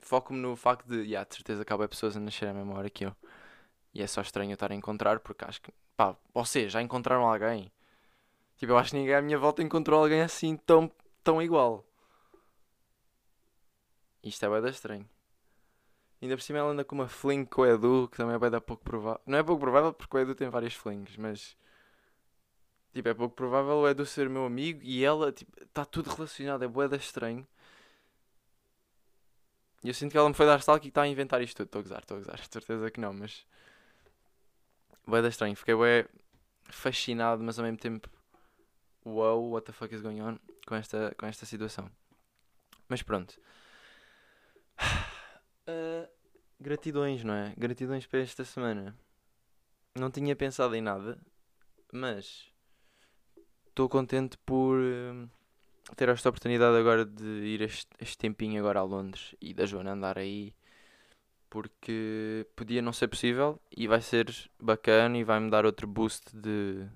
foco-me 0.00 0.38
no 0.38 0.54
facto 0.56 0.86
de, 0.86 0.96
yeah, 0.98 1.26
de 1.28 1.34
certeza 1.34 1.64
que 1.64 1.72
há 1.72 1.88
pessoas 1.88 2.16
a 2.16 2.20
nascer 2.20 2.48
à 2.48 2.54
mesma 2.54 2.74
hora 2.74 2.90
que 2.90 3.06
eu. 3.06 3.16
E 3.94 4.02
é 4.02 4.06
só 4.06 4.20
estranho 4.20 4.50
eu 4.50 4.54
estar 4.54 4.70
a 4.70 4.74
encontrar, 4.74 5.20
porque 5.20 5.44
acho 5.44 5.62
que, 5.62 5.72
pá, 5.96 6.16
vocês 6.34 6.72
já 6.72 6.82
encontraram 6.82 7.26
alguém? 7.26 7.72
Tipo, 8.56 8.72
eu 8.72 8.78
acho 8.78 8.90
que 8.90 8.96
ninguém 8.98 9.14
à 9.14 9.22
minha 9.22 9.38
volta 9.38 9.62
encontrou 9.62 10.02
alguém 10.02 10.20
assim 10.22 10.56
tão, 10.56 10.90
tão 11.22 11.40
igual. 11.42 11.84
Isto 14.22 14.46
é 14.46 14.60
bem 14.60 14.70
estranho. 14.70 15.13
Ainda 16.24 16.38
por 16.38 16.42
cima 16.42 16.58
ela 16.58 16.70
anda 16.70 16.82
com 16.82 16.94
uma 16.94 17.06
fling 17.06 17.44
com 17.44 17.60
o 17.60 17.66
Edu, 17.66 18.08
que 18.10 18.16
também 18.16 18.34
é 18.34 18.38
bem 18.38 18.50
da 18.50 18.58
pouco 18.58 18.82
provável. 18.82 19.20
Não 19.26 19.36
é 19.36 19.42
pouco 19.42 19.60
provável 19.60 19.92
porque 19.92 20.16
o 20.16 20.20
Edu 20.20 20.34
tem 20.34 20.48
várias 20.48 20.72
flings, 20.72 21.18
mas. 21.18 21.54
Tipo, 22.94 23.10
é 23.10 23.12
pouco 23.12 23.36
provável 23.36 23.74
o 23.74 23.86
Edu 23.86 24.06
ser 24.06 24.30
meu 24.30 24.46
amigo 24.46 24.80
e 24.82 25.04
ela, 25.04 25.30
tipo, 25.30 25.52
está 25.62 25.84
tudo 25.84 26.08
relacionado, 26.08 26.62
é 26.64 26.66
boeda 26.68 26.96
estranho. 26.96 27.46
E 29.82 29.88
eu 29.88 29.92
sinto 29.92 30.12
que 30.12 30.16
ela 30.16 30.26
me 30.26 30.34
foi 30.34 30.46
dar 30.46 30.58
stalk 30.60 30.86
e 30.86 30.88
está 30.88 31.02
a 31.02 31.08
inventar 31.08 31.42
isto 31.42 31.58
tudo. 31.58 31.66
Estou 31.66 31.80
a 31.80 31.82
gozar, 31.82 31.98
estou 32.00 32.16
a 32.16 32.20
gozar, 32.20 32.38
certeza 32.50 32.90
que 32.90 33.00
não, 33.00 33.12
mas. 33.12 33.46
Boeda 35.06 35.28
estranho, 35.28 35.54
fiquei 35.54 35.74
bué 35.74 36.06
fascinado, 36.70 37.44
mas 37.44 37.58
ao 37.58 37.66
mesmo 37.66 37.76
tempo. 37.76 38.08
Wow, 39.04 39.50
what 39.50 39.66
the 39.66 39.74
fuck 39.74 39.94
is 39.94 40.00
going 40.00 40.22
on 40.22 40.38
com 40.66 40.74
esta, 40.74 41.14
com 41.18 41.26
esta 41.26 41.44
situação. 41.44 41.90
Mas 42.88 43.02
pronto. 43.02 43.38
Uh, 45.68 46.08
gratidões, 46.64 47.22
não 47.22 47.34
é? 47.34 47.54
Gratidões 47.58 48.06
para 48.06 48.20
esta 48.20 48.42
semana. 48.42 48.96
Não 49.94 50.10
tinha 50.10 50.34
pensado 50.34 50.74
em 50.74 50.80
nada, 50.80 51.18
mas 51.92 52.50
estou 53.68 53.88
contente 53.88 54.38
por 54.38 54.78
uh, 54.78 55.28
ter 55.94 56.08
esta 56.08 56.30
oportunidade 56.30 56.76
agora 56.76 57.04
de 57.04 57.22
ir 57.22 57.60
este, 57.60 57.90
este 58.00 58.16
tempinho 58.16 58.58
agora 58.58 58.80
a 58.80 58.82
Londres 58.82 59.36
e 59.40 59.52
da 59.52 59.66
Joana 59.66 59.92
andar 59.92 60.18
aí 60.18 60.54
porque 61.50 62.46
podia 62.56 62.82
não 62.82 62.92
ser 62.92 63.08
possível 63.08 63.60
e 63.70 63.86
vai 63.86 64.00
ser 64.00 64.26
bacana 64.58 65.18
e 65.18 65.22
vai-me 65.22 65.50
dar 65.50 65.64
outro 65.66 65.86
boost 65.86 66.34
de 66.34 66.88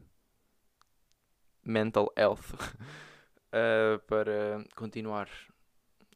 mental 1.63 2.11
health 2.17 2.55
uh, 2.55 4.01
para 4.09 4.65
continuar 4.75 5.29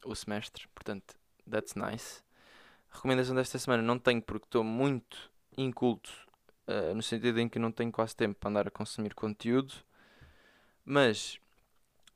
o 0.03 0.13
semestre. 0.15 0.67
Portanto, 0.73 1.15
that's 1.49 1.75
nice. 1.75 2.23
Recomendação 2.93 3.35
desta 3.35 3.57
semana 3.57 3.81
não 3.81 3.97
tenho 3.97 4.21
porque 4.21 4.45
estou 4.45 4.63
muito 4.63 5.31
inculto, 5.57 6.11
uh, 6.67 6.93
no 6.95 7.01
sentido 7.01 7.39
em 7.39 7.49
que 7.49 7.59
não 7.59 7.71
tenho 7.71 7.91
quase 7.91 8.15
tempo 8.15 8.39
para 8.39 8.49
andar 8.49 8.67
a 8.67 8.71
consumir 8.71 9.13
conteúdo. 9.13 9.73
Mas 10.85 11.39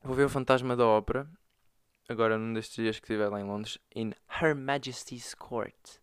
vou 0.02 0.14
ver 0.14 0.24
o 0.24 0.28
Fantasma 0.28 0.76
da 0.76 0.86
Ópera, 0.86 1.28
agora 2.08 2.38
num 2.38 2.54
destes 2.54 2.76
dias 2.76 2.98
que 2.98 3.04
estiver 3.04 3.28
lá 3.28 3.40
em 3.40 3.44
Londres, 3.44 3.78
em 3.94 4.14
Her 4.40 4.54
Majesty's 4.54 5.34
Court, 5.34 5.98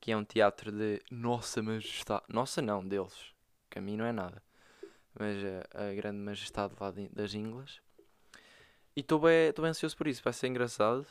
que 0.00 0.12
é 0.12 0.16
um 0.16 0.24
teatro 0.24 0.70
de 0.70 1.00
Nossa 1.10 1.62
Majestade. 1.62 2.24
Nossa, 2.28 2.60
não, 2.60 2.86
deles, 2.86 3.32
que 3.70 3.78
a 3.78 3.82
mim 3.82 3.96
não 3.96 4.04
é 4.04 4.12
nada, 4.12 4.42
mas 5.18 5.36
a, 5.72 5.88
a 5.88 5.94
grande 5.94 6.18
majestade 6.18 6.74
lá 6.78 6.90
de, 6.90 7.08
das 7.08 7.34
Inglas. 7.34 7.80
E 8.94 9.00
estou 9.00 9.18
bem, 9.18 9.52
bem 9.52 9.66
ansioso 9.66 9.96
por 9.96 10.06
isso, 10.06 10.22
vai 10.22 10.32
ser 10.32 10.46
engraçado. 10.46 11.06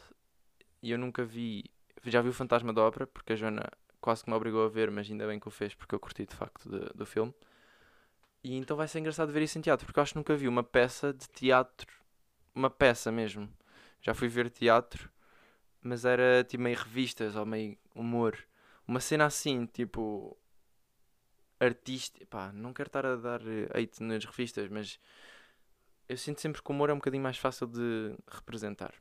E 0.82 0.92
eu 0.92 0.98
nunca 0.98 1.26
vi 1.26 1.66
já 2.06 2.22
vi 2.22 2.30
o 2.30 2.34
Fantasma 2.34 2.74
da 2.74 2.82
Ópera, 2.82 3.08
porque 3.08 3.34
a 3.34 3.36
Joana 3.36 3.70
quase 4.02 4.24
que 4.24 4.30
me 4.30 4.36
obrigou 4.36 4.66
a 4.66 4.70
ver, 4.70 4.92
mas 4.92 5.10
ainda 5.10 5.26
bem 5.26 5.40
que 5.40 5.48
o 5.48 5.52
fez, 5.52 5.74
porque 5.74 5.96
eu 5.96 6.00
curti 6.00 6.26
de 6.26 6.36
facto 6.36 6.70
de, 6.70 6.80
do 6.94 7.06
filme. 7.06 7.34
E 8.44 8.58
então 8.58 8.76
vai 8.76 8.88
ser 8.88 9.00
engraçado 9.00 9.32
ver 9.32 9.42
isso 9.44 9.58
em 9.58 9.62
teatro, 9.62 9.86
porque 9.86 10.00
eu 10.00 10.04
acho 10.04 10.14
que 10.14 10.20
nunca 10.20 10.36
vi 10.36 10.48
uma 10.48 10.64
peça 10.64 11.14
de 11.14 11.28
teatro, 11.30 11.92
uma 12.54 12.70
peça 12.70 13.12
mesmo. 13.12 13.50
Já 14.02 14.14
fui 14.14 14.28
ver 14.28 14.50
teatro, 14.50 15.10
mas 15.82 16.04
era 16.06 16.44
tipo 16.44 16.64
meio 16.64 16.78
revistas 16.78 17.36
ou 17.36 17.46
meio 17.46 17.78
humor. 17.96 18.38
Uma 18.88 19.00
cena 19.00 19.26
assim, 19.26 19.66
tipo. 19.68 20.38
artista. 21.60 22.26
Pá, 22.28 22.52
não 22.52 22.74
quero 22.74 22.88
estar 22.88 23.06
a 23.06 23.16
dar 23.16 23.42
hate 23.74 24.04
nas 24.04 24.26
revistas, 24.26 24.70
mas. 24.70 25.00
Eu 26.10 26.18
sinto 26.18 26.42
sempre 26.42 26.62
que 26.62 26.70
o 26.70 26.74
humor 26.74 26.90
é 26.90 26.94
um 26.94 26.98
bocadinho 26.98 27.24
mais 27.24 27.38
fácil 27.38 27.68
de 27.68 28.16
representar 28.28 28.94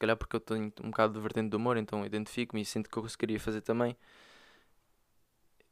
calhar 0.00 0.16
porque 0.16 0.36
eu 0.36 0.40
tenho 0.40 0.72
um 0.82 0.90
bocado 0.90 1.14
de 1.14 1.20
vertente 1.20 1.50
do 1.50 1.56
humor, 1.56 1.76
então 1.76 2.04
identifico-me 2.04 2.62
e 2.62 2.64
sinto 2.64 2.90
que 2.90 2.96
eu 2.98 3.02
conseguiria 3.02 3.38
fazer 3.38 3.60
também. 3.60 3.96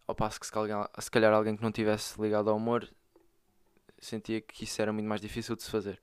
Ao 0.07 0.15
passo 0.15 0.39
que 0.41 0.47
se 0.47 0.53
calhar, 0.53 0.91
se 0.99 1.11
calhar 1.11 1.33
alguém 1.33 1.57
que 1.57 1.63
não 1.63 1.73
tivesse 1.73 2.21
ligado 2.21 2.49
ao 2.49 2.57
humor 2.57 2.89
sentia 4.01 4.41
que 4.41 4.65
isso 4.65 4.81
era 4.81 4.93
muito 4.93 5.07
mais 5.07 5.21
difícil 5.21 5.57
de 5.57 5.63
se 5.63 5.71
fazer. 5.71 6.01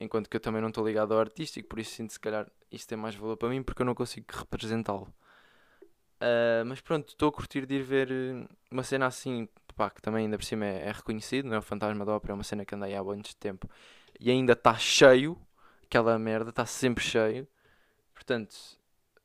Enquanto 0.00 0.28
que 0.28 0.36
eu 0.36 0.40
também 0.40 0.60
não 0.60 0.68
estou 0.68 0.86
ligado 0.86 1.14
ao 1.14 1.20
artístico, 1.20 1.68
por 1.68 1.78
isso 1.78 1.92
sinto 1.94 2.12
se 2.12 2.20
calhar 2.20 2.50
isto 2.70 2.88
tem 2.88 2.98
mais 2.98 3.14
valor 3.14 3.36
para 3.36 3.48
mim 3.48 3.62
porque 3.62 3.82
eu 3.82 3.86
não 3.86 3.94
consigo 3.94 4.26
representá-lo. 4.32 5.12
Uh, 6.20 6.64
mas 6.66 6.80
pronto, 6.80 7.08
estou 7.08 7.28
a 7.28 7.32
curtir 7.32 7.66
de 7.66 7.74
ir 7.74 7.82
ver 7.82 8.10
eh, 8.10 8.46
uma 8.70 8.84
cena 8.84 9.06
assim, 9.06 9.48
pá, 9.74 9.90
que 9.90 10.00
também 10.00 10.24
ainda 10.24 10.38
por 10.38 10.44
cima 10.44 10.64
é, 10.64 10.88
é 10.88 10.92
reconhecido, 10.92 11.48
não 11.48 11.56
é? 11.56 11.58
O 11.58 11.62
Fantasma 11.62 12.04
da 12.04 12.12
Ópera 12.12 12.32
é 12.32 12.34
uma 12.34 12.44
cena 12.44 12.64
que 12.64 12.74
andei 12.74 12.94
há 12.94 13.02
de 13.02 13.36
tempo 13.36 13.68
e 14.20 14.30
ainda 14.30 14.52
está 14.52 14.76
cheio, 14.78 15.36
aquela 15.92 16.18
merda, 16.18 16.48
está 16.48 16.64
sempre 16.64 17.04
cheio. 17.04 17.46
Portanto, 18.14 18.56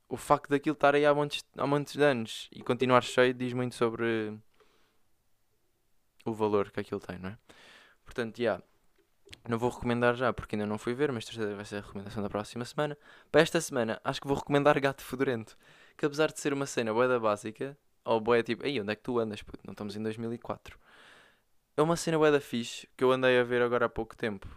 o 0.09 0.18
facto 0.18 0.49
daquilo 0.49 0.74
estar 0.74 0.93
aí 0.95 1.05
há 1.05 1.13
montes, 1.13 1.43
há 1.57 1.65
montes 1.65 1.95
de 1.95 2.03
anos 2.03 2.49
e 2.51 2.61
continuar 2.61 3.03
cheio 3.03 3.34
diz 3.34 3.53
muito 3.53 3.76
sobre 3.76 4.38
o 6.26 6.34
valor 6.34 6.70
que 6.72 6.82
aquilo 6.82 6.99
tem, 6.99 7.18
não 7.18 7.30
é? 7.30 7.38
Portanto, 8.03 8.38
já. 8.38 8.43
Yeah, 8.43 8.63
não 9.47 9.57
vou 9.57 9.70
recomendar 9.70 10.15
já 10.15 10.32
porque 10.34 10.55
ainda 10.55 10.65
não 10.65 10.78
fui 10.78 10.93
ver, 10.93 11.11
mas 11.11 11.26
terceira 11.26 11.55
vai 11.55 11.65
ser 11.65 11.78
a 11.78 11.82
recomendação 11.82 12.22
da 12.22 12.30
próxima 12.30 12.65
semana. 12.65 12.97
Para 13.32 13.41
esta 13.41 13.61
semana, 13.61 14.01
acho 14.03 14.20
que 14.22 14.28
vou 14.28 14.36
recomendar 14.36 14.78
Gato 14.80 15.01
Fedorento. 15.03 15.57
Que 15.97 16.05
apesar 16.05 16.32
de 16.32 16.39
ser 16.39 16.53
uma 16.53 16.65
cena 16.65 16.93
boa 16.93 17.20
básica, 17.20 17.78
ou 18.03 18.20
boa 18.20 18.43
tipo, 18.43 18.65
ei, 18.65 18.80
onde 18.80 18.91
é 18.91 18.95
que 18.95 19.03
tu 19.03 19.20
andas? 19.20 19.41
Puto? 19.41 19.63
Não 19.65 19.72
estamos 19.72 19.95
em 19.95 20.03
2004. 20.03 20.78
É 21.78 21.82
uma 21.82 21.95
cena 21.95 22.18
boa 22.18 22.32
da 22.32 22.41
fixe 22.41 22.88
que 22.95 23.03
eu 23.03 23.11
andei 23.11 23.39
a 23.39 23.43
ver 23.43 23.61
agora 23.61 23.86
há 23.86 23.89
pouco 23.89 24.15
tempo. 24.15 24.47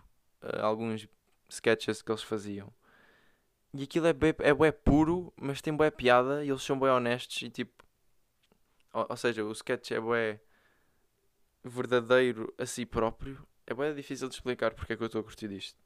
Uh, 0.42 0.60
alguns 0.62 1.06
sketches 1.54 2.02
que 2.02 2.10
eles 2.10 2.22
faziam. 2.22 2.72
E 3.72 3.84
aquilo 3.84 4.06
é 4.06 4.12
bué, 4.12 4.34
é 4.40 4.52
bué 4.52 4.72
puro, 4.72 5.32
mas 5.36 5.60
tem 5.60 5.74
bué 5.74 5.90
piada 5.90 6.44
e 6.44 6.48
eles 6.48 6.62
são 6.62 6.78
bué 6.78 6.90
honestos 6.92 7.42
e 7.42 7.50
tipo... 7.50 7.84
Ou, 8.92 9.06
ou 9.10 9.16
seja, 9.16 9.44
o 9.44 9.52
sketch 9.52 9.92
é 9.92 10.00
bué 10.00 10.40
verdadeiro 11.62 12.52
a 12.58 12.66
si 12.66 12.84
próprio 12.86 13.46
é 13.70 13.74
bem 13.74 13.94
difícil 13.94 14.28
de 14.28 14.34
explicar 14.34 14.74
porque 14.74 14.92
é 14.92 14.96
que 14.96 15.02
eu 15.02 15.06
estou 15.06 15.20
a 15.20 15.24
curtir 15.24 15.46
disto. 15.46 15.78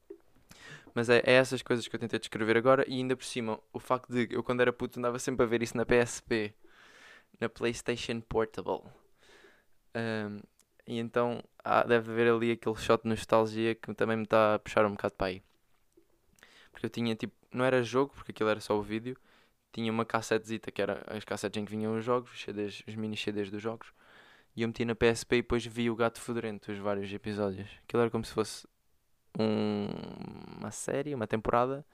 Mas 0.94 1.10
é, 1.10 1.18
é, 1.18 1.32
essas 1.34 1.60
coisas 1.60 1.86
que 1.86 1.94
eu 1.94 2.00
tentei 2.00 2.18
descrever 2.18 2.56
agora 2.56 2.82
e 2.88 2.94
ainda 2.94 3.14
por 3.14 3.24
cima 3.24 3.60
o 3.72 3.78
facto 3.78 4.10
de 4.10 4.26
eu 4.30 4.42
quando 4.42 4.62
era 4.62 4.72
puto 4.72 4.98
andava 4.98 5.18
sempre 5.18 5.44
a 5.44 5.46
ver 5.48 5.62
isso 5.62 5.76
na 5.76 5.84
PSP, 5.84 6.54
na 7.38 7.48
PlayStation 7.48 8.20
Portable. 8.22 8.82
Um, 9.94 10.40
e 10.86 10.98
então 10.98 11.42
há, 11.62 11.82
deve 11.82 12.10
haver 12.10 12.32
ali 12.32 12.52
aquele 12.52 12.76
shot 12.76 13.02
de 13.02 13.08
nostalgia 13.10 13.74
que 13.74 13.92
também 13.94 14.16
me 14.16 14.24
está 14.24 14.54
a 14.54 14.58
puxar 14.58 14.86
um 14.86 14.92
bocado 14.92 15.14
para 15.14 15.26
aí. 15.26 15.42
Porque 16.74 16.86
eu 16.86 16.90
tinha 16.90 17.14
tipo, 17.14 17.34
não 17.52 17.64
era 17.64 17.82
jogo, 17.82 18.12
porque 18.14 18.32
aquilo 18.32 18.50
era 18.50 18.60
só 18.60 18.76
o 18.76 18.82
vídeo, 18.82 19.16
tinha 19.72 19.90
uma 19.90 20.04
cassetezita 20.04 20.70
que 20.70 20.82
era 20.82 21.02
as 21.06 21.24
cassetes 21.24 21.60
em 21.60 21.64
que 21.64 21.70
vinham 21.70 21.96
os 21.96 22.04
jogos, 22.04 22.32
os, 22.32 22.42
CDs, 22.42 22.82
os 22.86 22.94
mini 22.94 23.16
CDs 23.16 23.50
dos 23.50 23.62
jogos 23.62 23.92
e 24.56 24.62
eu 24.62 24.68
meti 24.68 24.84
na 24.84 24.94
PSP 24.94 25.36
e 25.36 25.42
depois 25.42 25.66
vi 25.66 25.90
o 25.90 25.96
Gato 25.96 26.20
Fedorento, 26.20 26.70
os 26.70 26.78
vários 26.78 27.12
episódios. 27.12 27.68
Aquilo 27.82 28.02
era 28.02 28.10
como 28.10 28.24
se 28.24 28.32
fosse 28.32 28.66
um, 29.38 29.88
uma 30.58 30.70
série, 30.70 31.14
uma 31.14 31.26
temporada 31.26 31.84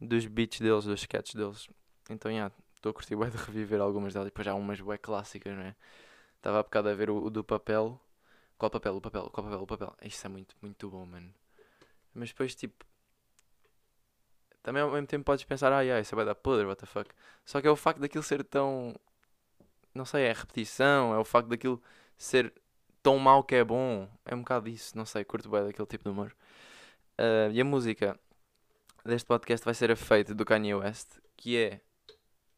dos 0.00 0.26
beats 0.26 0.60
deles, 0.60 0.84
dos 0.84 1.00
sketches 1.00 1.34
deles. 1.34 1.68
Então, 2.10 2.30
já, 2.30 2.36
yeah, 2.36 2.54
estou 2.74 2.90
a 2.90 2.92
curtir 2.92 3.14
de 3.14 3.36
reviver 3.36 3.80
algumas 3.80 4.12
delas. 4.12 4.26
Depois 4.26 4.46
há 4.48 4.54
umas 4.54 4.80
bué 4.80 4.98
clássicas, 4.98 5.54
não 5.54 5.62
é? 5.62 5.76
Estava 6.36 6.58
há 6.58 6.62
bocado 6.64 6.88
a 6.88 6.94
ver 6.94 7.10
o, 7.10 7.26
o, 7.26 7.30
do 7.30 7.44
papel. 7.44 8.00
Qual 8.58 8.70
papel? 8.70 8.96
O 8.96 9.00
papel, 9.00 9.30
qual 9.30 9.44
papel? 9.44 9.62
O 9.62 9.66
papel. 9.66 9.96
Isto 10.02 10.26
é 10.26 10.28
muito, 10.28 10.56
muito 10.60 10.90
bom, 10.90 11.06
mano. 11.06 11.32
Mas 12.12 12.30
depois, 12.30 12.56
tipo. 12.56 12.84
Também 14.64 14.82
ao 14.82 14.90
mesmo 14.90 15.06
tempo 15.06 15.24
podes 15.24 15.44
pensar, 15.44 15.72
ah, 15.72 15.82
yeah, 15.82 16.00
isso 16.00 16.12
é 16.12 16.16
bué 16.16 16.24
da 16.24 16.34
podre, 16.34 16.66
what 16.66 16.80
the 16.80 16.86
fuck. 16.86 17.08
Só 17.44 17.60
que 17.60 17.68
é 17.68 17.70
o 17.70 17.76
facto 17.76 18.00
daquilo 18.00 18.24
ser 18.24 18.42
tão 18.42 18.96
não 19.94 20.04
sei, 20.04 20.24
é 20.24 20.30
a 20.32 20.34
repetição, 20.34 21.14
é 21.14 21.18
o 21.18 21.24
facto 21.24 21.48
daquilo 21.48 21.80
ser 22.18 22.52
tão 23.02 23.18
mau 23.18 23.44
que 23.44 23.54
é 23.54 23.64
bom. 23.64 24.08
É 24.24 24.34
um 24.34 24.40
bocado 24.40 24.68
isso, 24.68 24.96
não 24.96 25.06
sei, 25.06 25.24
curto 25.24 25.48
bem 25.48 25.64
daquele 25.64 25.86
tipo 25.86 26.04
de 26.04 26.10
humor. 26.10 26.34
Uh, 27.18 27.52
e 27.52 27.60
a 27.60 27.64
música 27.64 28.18
deste 29.04 29.26
podcast 29.26 29.64
vai 29.64 29.74
ser 29.74 29.90
a 29.92 29.96
Fate 29.96 30.34
do 30.34 30.44
Kanye 30.44 30.74
West, 30.74 31.18
que 31.36 31.56
é 31.56 31.80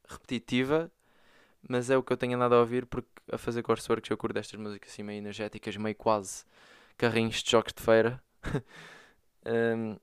repetitiva, 0.08 0.90
mas 1.68 1.90
é 1.90 1.96
o 1.96 2.02
que 2.02 2.12
eu 2.12 2.16
tenho 2.16 2.36
andado 2.36 2.54
a 2.54 2.60
ouvir 2.60 2.86
porque 2.86 3.08
a 3.30 3.36
fazer 3.38 3.62
coursework 3.62 4.10
eu 4.10 4.16
curto 4.16 4.34
destas 4.34 4.58
músicas 4.58 4.90
assim 4.92 5.02
meio 5.02 5.18
energéticas, 5.18 5.76
meio 5.76 5.96
quase 5.96 6.44
carrinhos 6.96 7.42
de 7.42 7.50
jogos 7.50 7.72
de 7.72 7.82
feira. 7.82 8.22
um, 9.44 9.98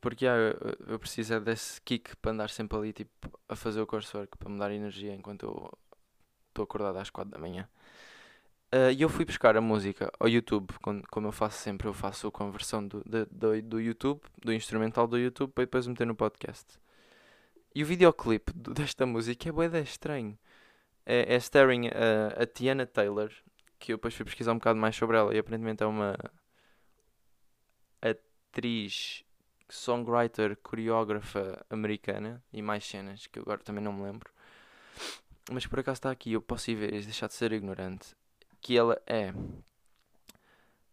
porque 0.00 0.24
yeah, 0.24 0.56
eu, 0.60 0.92
eu 0.94 0.98
preciso 0.98 1.34
é 1.34 1.40
desse 1.40 1.80
kick 1.82 2.16
para 2.16 2.32
andar 2.32 2.50
sempre 2.50 2.76
ali 2.78 2.92
tipo, 2.92 3.38
a 3.48 3.56
fazer 3.56 3.80
o 3.80 3.86
coursework, 3.86 4.36
para 4.38 4.48
me 4.48 4.58
dar 4.58 4.72
energia 4.72 5.14
enquanto 5.14 5.44
eu 5.44 5.78
estou 6.48 6.64
acordado 6.64 6.96
às 6.98 7.10
4 7.10 7.30
da 7.30 7.38
manhã. 7.38 7.68
Uh, 8.74 8.90
e 8.90 9.02
eu 9.02 9.08
fui 9.08 9.24
buscar 9.24 9.56
a 9.56 9.60
música 9.60 10.10
ao 10.18 10.28
YouTube, 10.28 10.74
como 11.10 11.26
eu 11.28 11.32
faço 11.32 11.58
sempre, 11.58 11.86
eu 11.86 11.94
faço 11.94 12.26
a 12.26 12.32
conversão 12.32 12.86
do, 12.86 13.02
do, 13.04 13.62
do 13.62 13.80
YouTube, 13.80 14.20
do 14.42 14.52
instrumental 14.52 15.06
do 15.06 15.18
YouTube, 15.18 15.52
para 15.52 15.64
depois 15.64 15.86
meter 15.86 16.06
no 16.06 16.16
podcast. 16.16 16.78
E 17.74 17.82
o 17.82 17.86
videoclipe 17.86 18.52
desta 18.74 19.06
música 19.06 19.48
é 19.48 19.52
bué 19.52 19.66
estranho. 19.80 20.36
É, 21.04 21.36
é 21.36 21.38
a, 21.38 22.42
a 22.42 22.46
Tiana 22.46 22.86
Taylor, 22.86 23.30
que 23.78 23.92
eu 23.92 23.96
depois 23.98 24.14
fui 24.14 24.24
pesquisar 24.24 24.52
um 24.52 24.58
bocado 24.58 24.78
mais 24.78 24.96
sobre 24.96 25.16
ela, 25.16 25.34
e 25.34 25.38
aparentemente 25.38 25.82
é 25.82 25.86
uma 25.86 26.16
atriz, 28.02 29.24
songwriter, 29.68 30.56
coreógrafa 30.62 31.64
americana, 31.70 32.42
e 32.52 32.62
mais 32.62 32.84
cenas, 32.84 33.26
que 33.26 33.38
eu 33.38 33.42
agora 33.42 33.60
também 33.62 33.82
não 33.82 33.92
me 33.92 34.02
lembro 34.02 34.30
mas 35.50 35.66
por 35.66 35.78
acaso 35.78 35.98
está 35.98 36.10
aqui, 36.10 36.32
eu 36.32 36.42
posso 36.42 36.70
ir 36.70 36.74
ver 36.74 36.92
e 36.92 37.02
deixar 37.02 37.28
de 37.28 37.34
ser 37.34 37.52
ignorante, 37.52 38.16
que 38.60 38.76
ela 38.76 39.00
é 39.06 39.32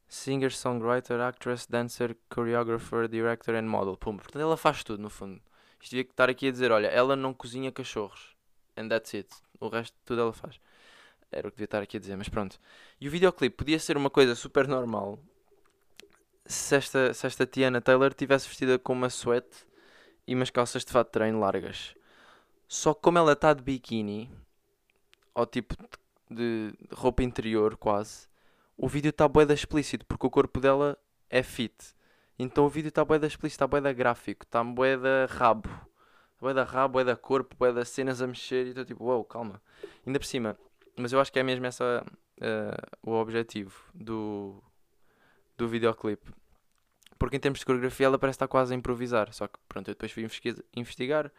singer, 0.07 0.51
songwriter, 0.51 1.19
actress, 1.19 1.65
dancer, 1.67 2.15
choreographer, 2.32 3.07
director 3.07 3.55
and 3.55 3.63
model. 3.63 3.97
Pum, 3.97 4.17
portanto 4.17 4.41
ela 4.41 4.55
faz 4.55 4.84
tudo 4.84 5.01
no 5.01 5.09
fundo. 5.09 5.41
Isto 5.82 5.91
devia 5.91 6.03
estar 6.03 6.30
aqui 6.30 6.47
a 6.47 6.51
dizer, 6.51 6.71
olha, 6.71 6.88
ela 6.88 7.15
não 7.15 7.34
cozinha 7.34 7.71
cachorros. 7.71 8.36
And 8.78 8.88
that's 8.89 9.13
it. 9.15 9.30
O 9.59 9.69
resto 9.69 9.95
tudo 10.05 10.21
ela 10.21 10.34
faz. 10.34 10.59
Era 11.32 11.47
o 11.47 11.51
que 11.51 11.57
devia 11.57 11.65
estar 11.65 11.82
aqui 11.82 11.97
a 11.97 11.99
dizer, 11.99 12.15
mas 12.15 12.30
pronto. 12.30 12.59
E 13.01 13.07
o 13.07 13.11
videoclipe 13.11 13.55
podia 13.55 13.80
ser 13.80 13.97
uma 13.97 14.09
coisa 14.09 14.36
super 14.36 14.67
normal 14.67 15.19
se 16.46 16.76
esta, 16.76 17.14
se 17.14 17.26
esta 17.28 17.46
Tiana 17.46 17.82
Taylor 17.82 18.14
tivesse 18.14 18.48
vestida 18.48 18.78
com 18.78 18.94
uma 18.94 19.10
sweat 19.10 19.48
e 20.28 20.36
umas 20.36 20.50
calças 20.50 20.84
de 20.84 20.91
fato 20.91 21.08
de 21.08 21.14
treino 21.14 21.39
largas. 21.39 21.96
Só 22.68 22.94
que 22.94 23.02
como 23.02 23.18
ela 23.18 23.34
está 23.34 23.54
de 23.54 23.62
biquíni, 23.62 24.32
ou 25.34 25.46
tipo 25.46 25.76
de 26.30 26.74
roupa 26.91 27.24
interior 27.24 27.78
quase, 27.78 28.28
o 28.78 28.88
vídeo 28.88 29.10
está 29.10 29.28
bué 29.28 29.46
da 29.46 29.54
explícito, 29.54 30.06
porque 30.06 30.26
o 30.26 30.30
corpo 30.30 30.60
dela 30.60 30.98
é 31.30 31.44
fit. 31.44 31.76
Então 32.38 32.66
o 32.66 32.70
vídeo 32.70 32.89
está 32.89 33.06
bué 33.06 33.20
da 33.20 33.28
explícito, 33.28 33.56
está 33.56 33.68
bué 33.68 33.80
da 33.80 33.94
gráfico, 33.94 34.46
está 34.46 34.64
bué 34.64 34.98
da 34.98 35.28
rabo. 35.30 35.70
Bué 36.41 36.54
da 36.54 36.64
rabo, 36.64 36.94
bué 36.94 37.04
da 37.04 37.16
corpo, 37.16 37.56
bué 37.58 37.72
das 37.72 37.89
cenas 37.89 38.22
a 38.22 38.28
mexer 38.28 38.66
e 38.66 38.70
estou 38.70 38.84
tipo, 38.84 39.04
uau, 39.04 39.18
wow, 39.18 39.26
calma. 39.26 39.62
Ainda 40.06 40.20
por 40.20 40.26
cima, 40.26 40.58
mas 40.98 41.14
eu 41.14 41.20
acho 41.20 41.32
que 41.32 41.39
é 41.39 41.44
mesmo 41.44 41.66
essa 41.66 42.04
uh, 42.41 43.10
o 43.10 43.14
objetivo 43.14 43.74
do, 43.94 44.62
do 45.64 45.70
videoclipe. 45.70 46.30
Porque 47.18 47.38
em 47.38 47.39
termos 47.39 47.59
de 47.59 47.66
coreografia 47.66 48.05
ela 48.05 48.20
parece 48.20 48.36
estar 48.36 48.47
quase 48.47 48.74
a 48.74 48.78
improvisar. 48.78 49.34
Só 49.34 49.47
que 49.47 49.57
pronto, 49.68 49.88
eu 49.88 49.93
depois 49.93 50.11
fui 50.11 50.28
investigar 50.76 51.32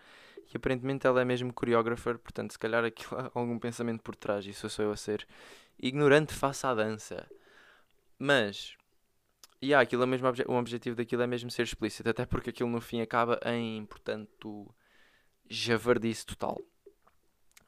e 0.52 0.56
aparentemente 0.56 1.06
ela 1.06 1.20
é 1.20 1.24
mesmo 1.24 1.52
coreógrafa, 1.52 2.14
portanto, 2.18 2.52
se 2.52 2.58
calhar 2.58 2.84
aquilo 2.84 3.20
há 3.20 3.30
algum 3.34 3.58
pensamento 3.58 4.02
por 4.02 4.16
trás, 4.16 4.46
isso 4.46 4.68
sou 4.68 4.86
eu 4.86 4.92
a 4.92 4.96
ser 4.96 5.26
ignorante 5.78 6.32
face 6.34 6.66
à 6.66 6.74
dança. 6.74 7.26
Mas, 8.18 8.76
e 9.60 9.68
yeah, 9.68 9.82
aquilo 9.82 10.02
é 10.02 10.06
mesmo, 10.06 10.28
o 10.48 10.54
objetivo 10.54 10.96
daquilo 10.96 11.22
é 11.22 11.26
mesmo 11.26 11.50
ser 11.50 11.62
explícito, 11.62 12.08
até 12.08 12.26
porque 12.26 12.50
aquilo 12.50 12.68
no 12.68 12.80
fim 12.80 13.00
acaba 13.00 13.40
em, 13.44 13.84
portanto, 13.86 14.72
javardice 15.48 16.26
total. 16.26 16.60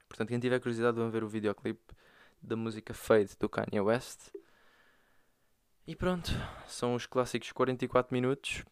Portanto, 0.09 0.29
quem 0.29 0.39
tiver 0.39 0.61
curiosidade, 0.61 0.97
vão 0.97 1.11
ver 1.11 1.25
o 1.25 1.29
videoclipe 1.29 1.95
da 2.43 2.57
música 2.57 2.95
Fade 2.95 3.37
do 3.41 3.49
Kanye 3.49 3.81
West. 3.81 4.31
E 5.87 5.95
pronto, 5.95 6.31
são 6.67 6.95
os 6.95 7.07
clássicos 7.07 7.53
44 7.53 8.13
minutos. 8.13 8.65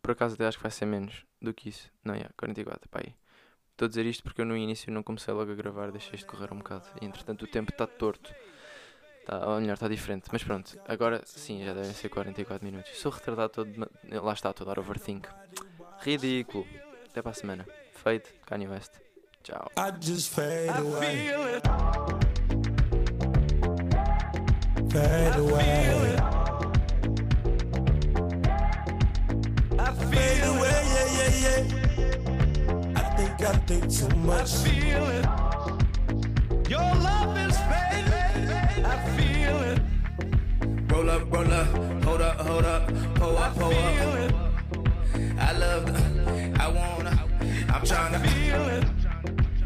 Por 0.00 0.12
acaso 0.12 0.34
até 0.34 0.46
acho 0.46 0.58
que 0.58 0.62
vai 0.62 0.70
ser 0.70 0.86
menos 0.86 1.24
do 1.42 1.52
que 1.52 1.68
isso. 1.68 1.90
Não, 2.04 2.14
é, 2.14 2.28
44, 2.36 2.88
pá 2.88 3.00
aí. 3.04 3.14
Estou 3.72 3.86
a 3.86 3.88
dizer 3.88 4.06
isto 4.06 4.22
porque 4.22 4.40
eu 4.40 4.44
no 4.44 4.56
início 4.56 4.92
não 4.92 5.02
comecei 5.02 5.34
logo 5.34 5.50
a 5.50 5.54
gravar, 5.54 5.90
deixei 5.90 6.14
isto 6.14 6.28
correr 6.28 6.52
um 6.52 6.58
bocado. 6.58 6.86
E 7.02 7.04
entretanto 7.04 7.42
o 7.42 7.48
tempo 7.48 7.72
está 7.72 7.86
torto. 7.86 8.32
Tá, 9.26 9.48
ou 9.48 9.60
melhor, 9.60 9.74
está 9.74 9.88
diferente. 9.88 10.28
Mas 10.30 10.44
pronto, 10.44 10.78
agora 10.86 11.20
sim, 11.24 11.64
já 11.64 11.74
devem 11.74 11.92
ser 11.92 12.08
44 12.10 12.64
minutos. 12.64 12.96
Sou 12.96 13.10
retardado 13.10 13.52
todo. 13.52 13.90
Lá 14.22 14.32
está, 14.32 14.50
estou 14.50 14.64
a 14.64 14.74
dar 14.74 14.78
overthink. 14.78 15.28
Ridículo. 16.00 16.64
Até 17.10 17.20
para 17.22 17.32
a 17.32 17.34
semana. 17.34 17.66
Feito, 17.92 18.32
Kanye 18.46 18.68
West. 18.68 18.92
Tchau. 24.94 25.00
I 25.00 25.02
just 25.02 25.02
fade 25.02 25.36
away. 25.36 26.16
Fade 30.10 30.44
away. 30.44 30.80
I 32.94 33.02
think 33.16 33.42
I 33.42 33.52
think 33.66 33.90
too 33.90 34.08
much. 34.16 34.54
I 34.54 34.68
feel 34.68 35.04
it. 35.10 35.26
Your 36.70 36.78
love 36.78 37.36
is 37.38 37.56
fading. 37.58 38.84
I 38.84 38.96
feel 39.16 39.58
it. 39.62 39.80
Roll 40.92 41.10
up, 41.10 41.32
roll 41.32 41.52
up, 41.52 41.66
hold 42.04 42.20
up, 42.20 42.40
hold 42.40 42.64
up, 42.64 42.86
pull 43.14 43.36
up, 43.36 43.54
pull 43.56 43.72
up. 43.72 44.32
I 45.38 45.52
love 45.58 45.86
the, 45.86 46.02
I 46.60 46.68
wanna, 46.68 47.10
I'm 47.68 47.82
tryna 47.82 48.20
feel 48.28 48.68
it. 48.68 48.84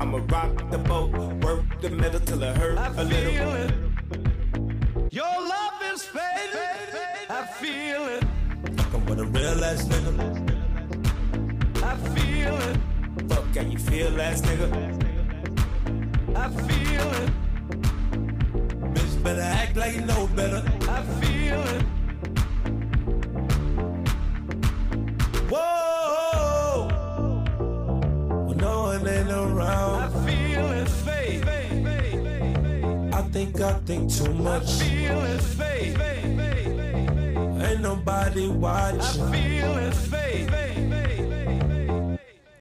I'ma 0.01 0.21
rock 0.29 0.71
the 0.71 0.79
boat, 0.79 1.13
work 1.45 1.81
the 1.83 1.91
middle 1.91 2.21
till 2.21 2.43
it 2.43 2.57
hurt 2.57 2.79
a 2.97 3.05
little. 3.05 3.55
It. 3.55 3.88
Feel 7.61 8.07
it. 8.07 8.25
Fucking 8.77 9.05
with 9.07 9.19
a 9.19 9.25
real 9.25 9.65
ass 9.65 9.85
nigga. 9.85 10.13
I 11.83 11.97
feel 12.15 12.57
it. 12.69 12.77
Fuck, 13.29 13.53
can 13.53 13.73
you 13.73 13.79
feel 13.79 14.21
ass 14.21 14.43
nigga? 14.43 14.69
I 16.37 16.49
feel 16.67 17.09
it. 17.23 17.31
Bitch, 18.95 19.23
better 19.25 19.41
act 19.41 19.77
like 19.77 19.95
you 19.97 20.03
know 20.03 20.29
better. 20.37 20.63
I 20.89 21.03
feel 21.21 21.61
it. 21.75 21.83
Whoa, 25.51 26.89
when 28.47 28.57
no 28.59 28.83
one 28.83 29.09
ain't 29.09 29.31
around. 29.31 30.03
I 30.03 30.09
feel 30.27 30.71
it, 30.73 30.89
faith. 30.89 31.45
I 33.15 33.23
think 33.33 33.61
I 33.61 33.73
think 33.81 34.13
too 34.13 34.33
much. 34.33 34.63
I 34.63 34.85
feel 34.85 35.25
it, 35.25 35.41
faith. 35.41 35.99
Ain't 37.69 37.83
nobody 37.83 38.49
watching. 38.49 39.01
I 39.01 39.31
feel 39.31 39.77
it, 39.77 39.95
faith. 39.95 41.08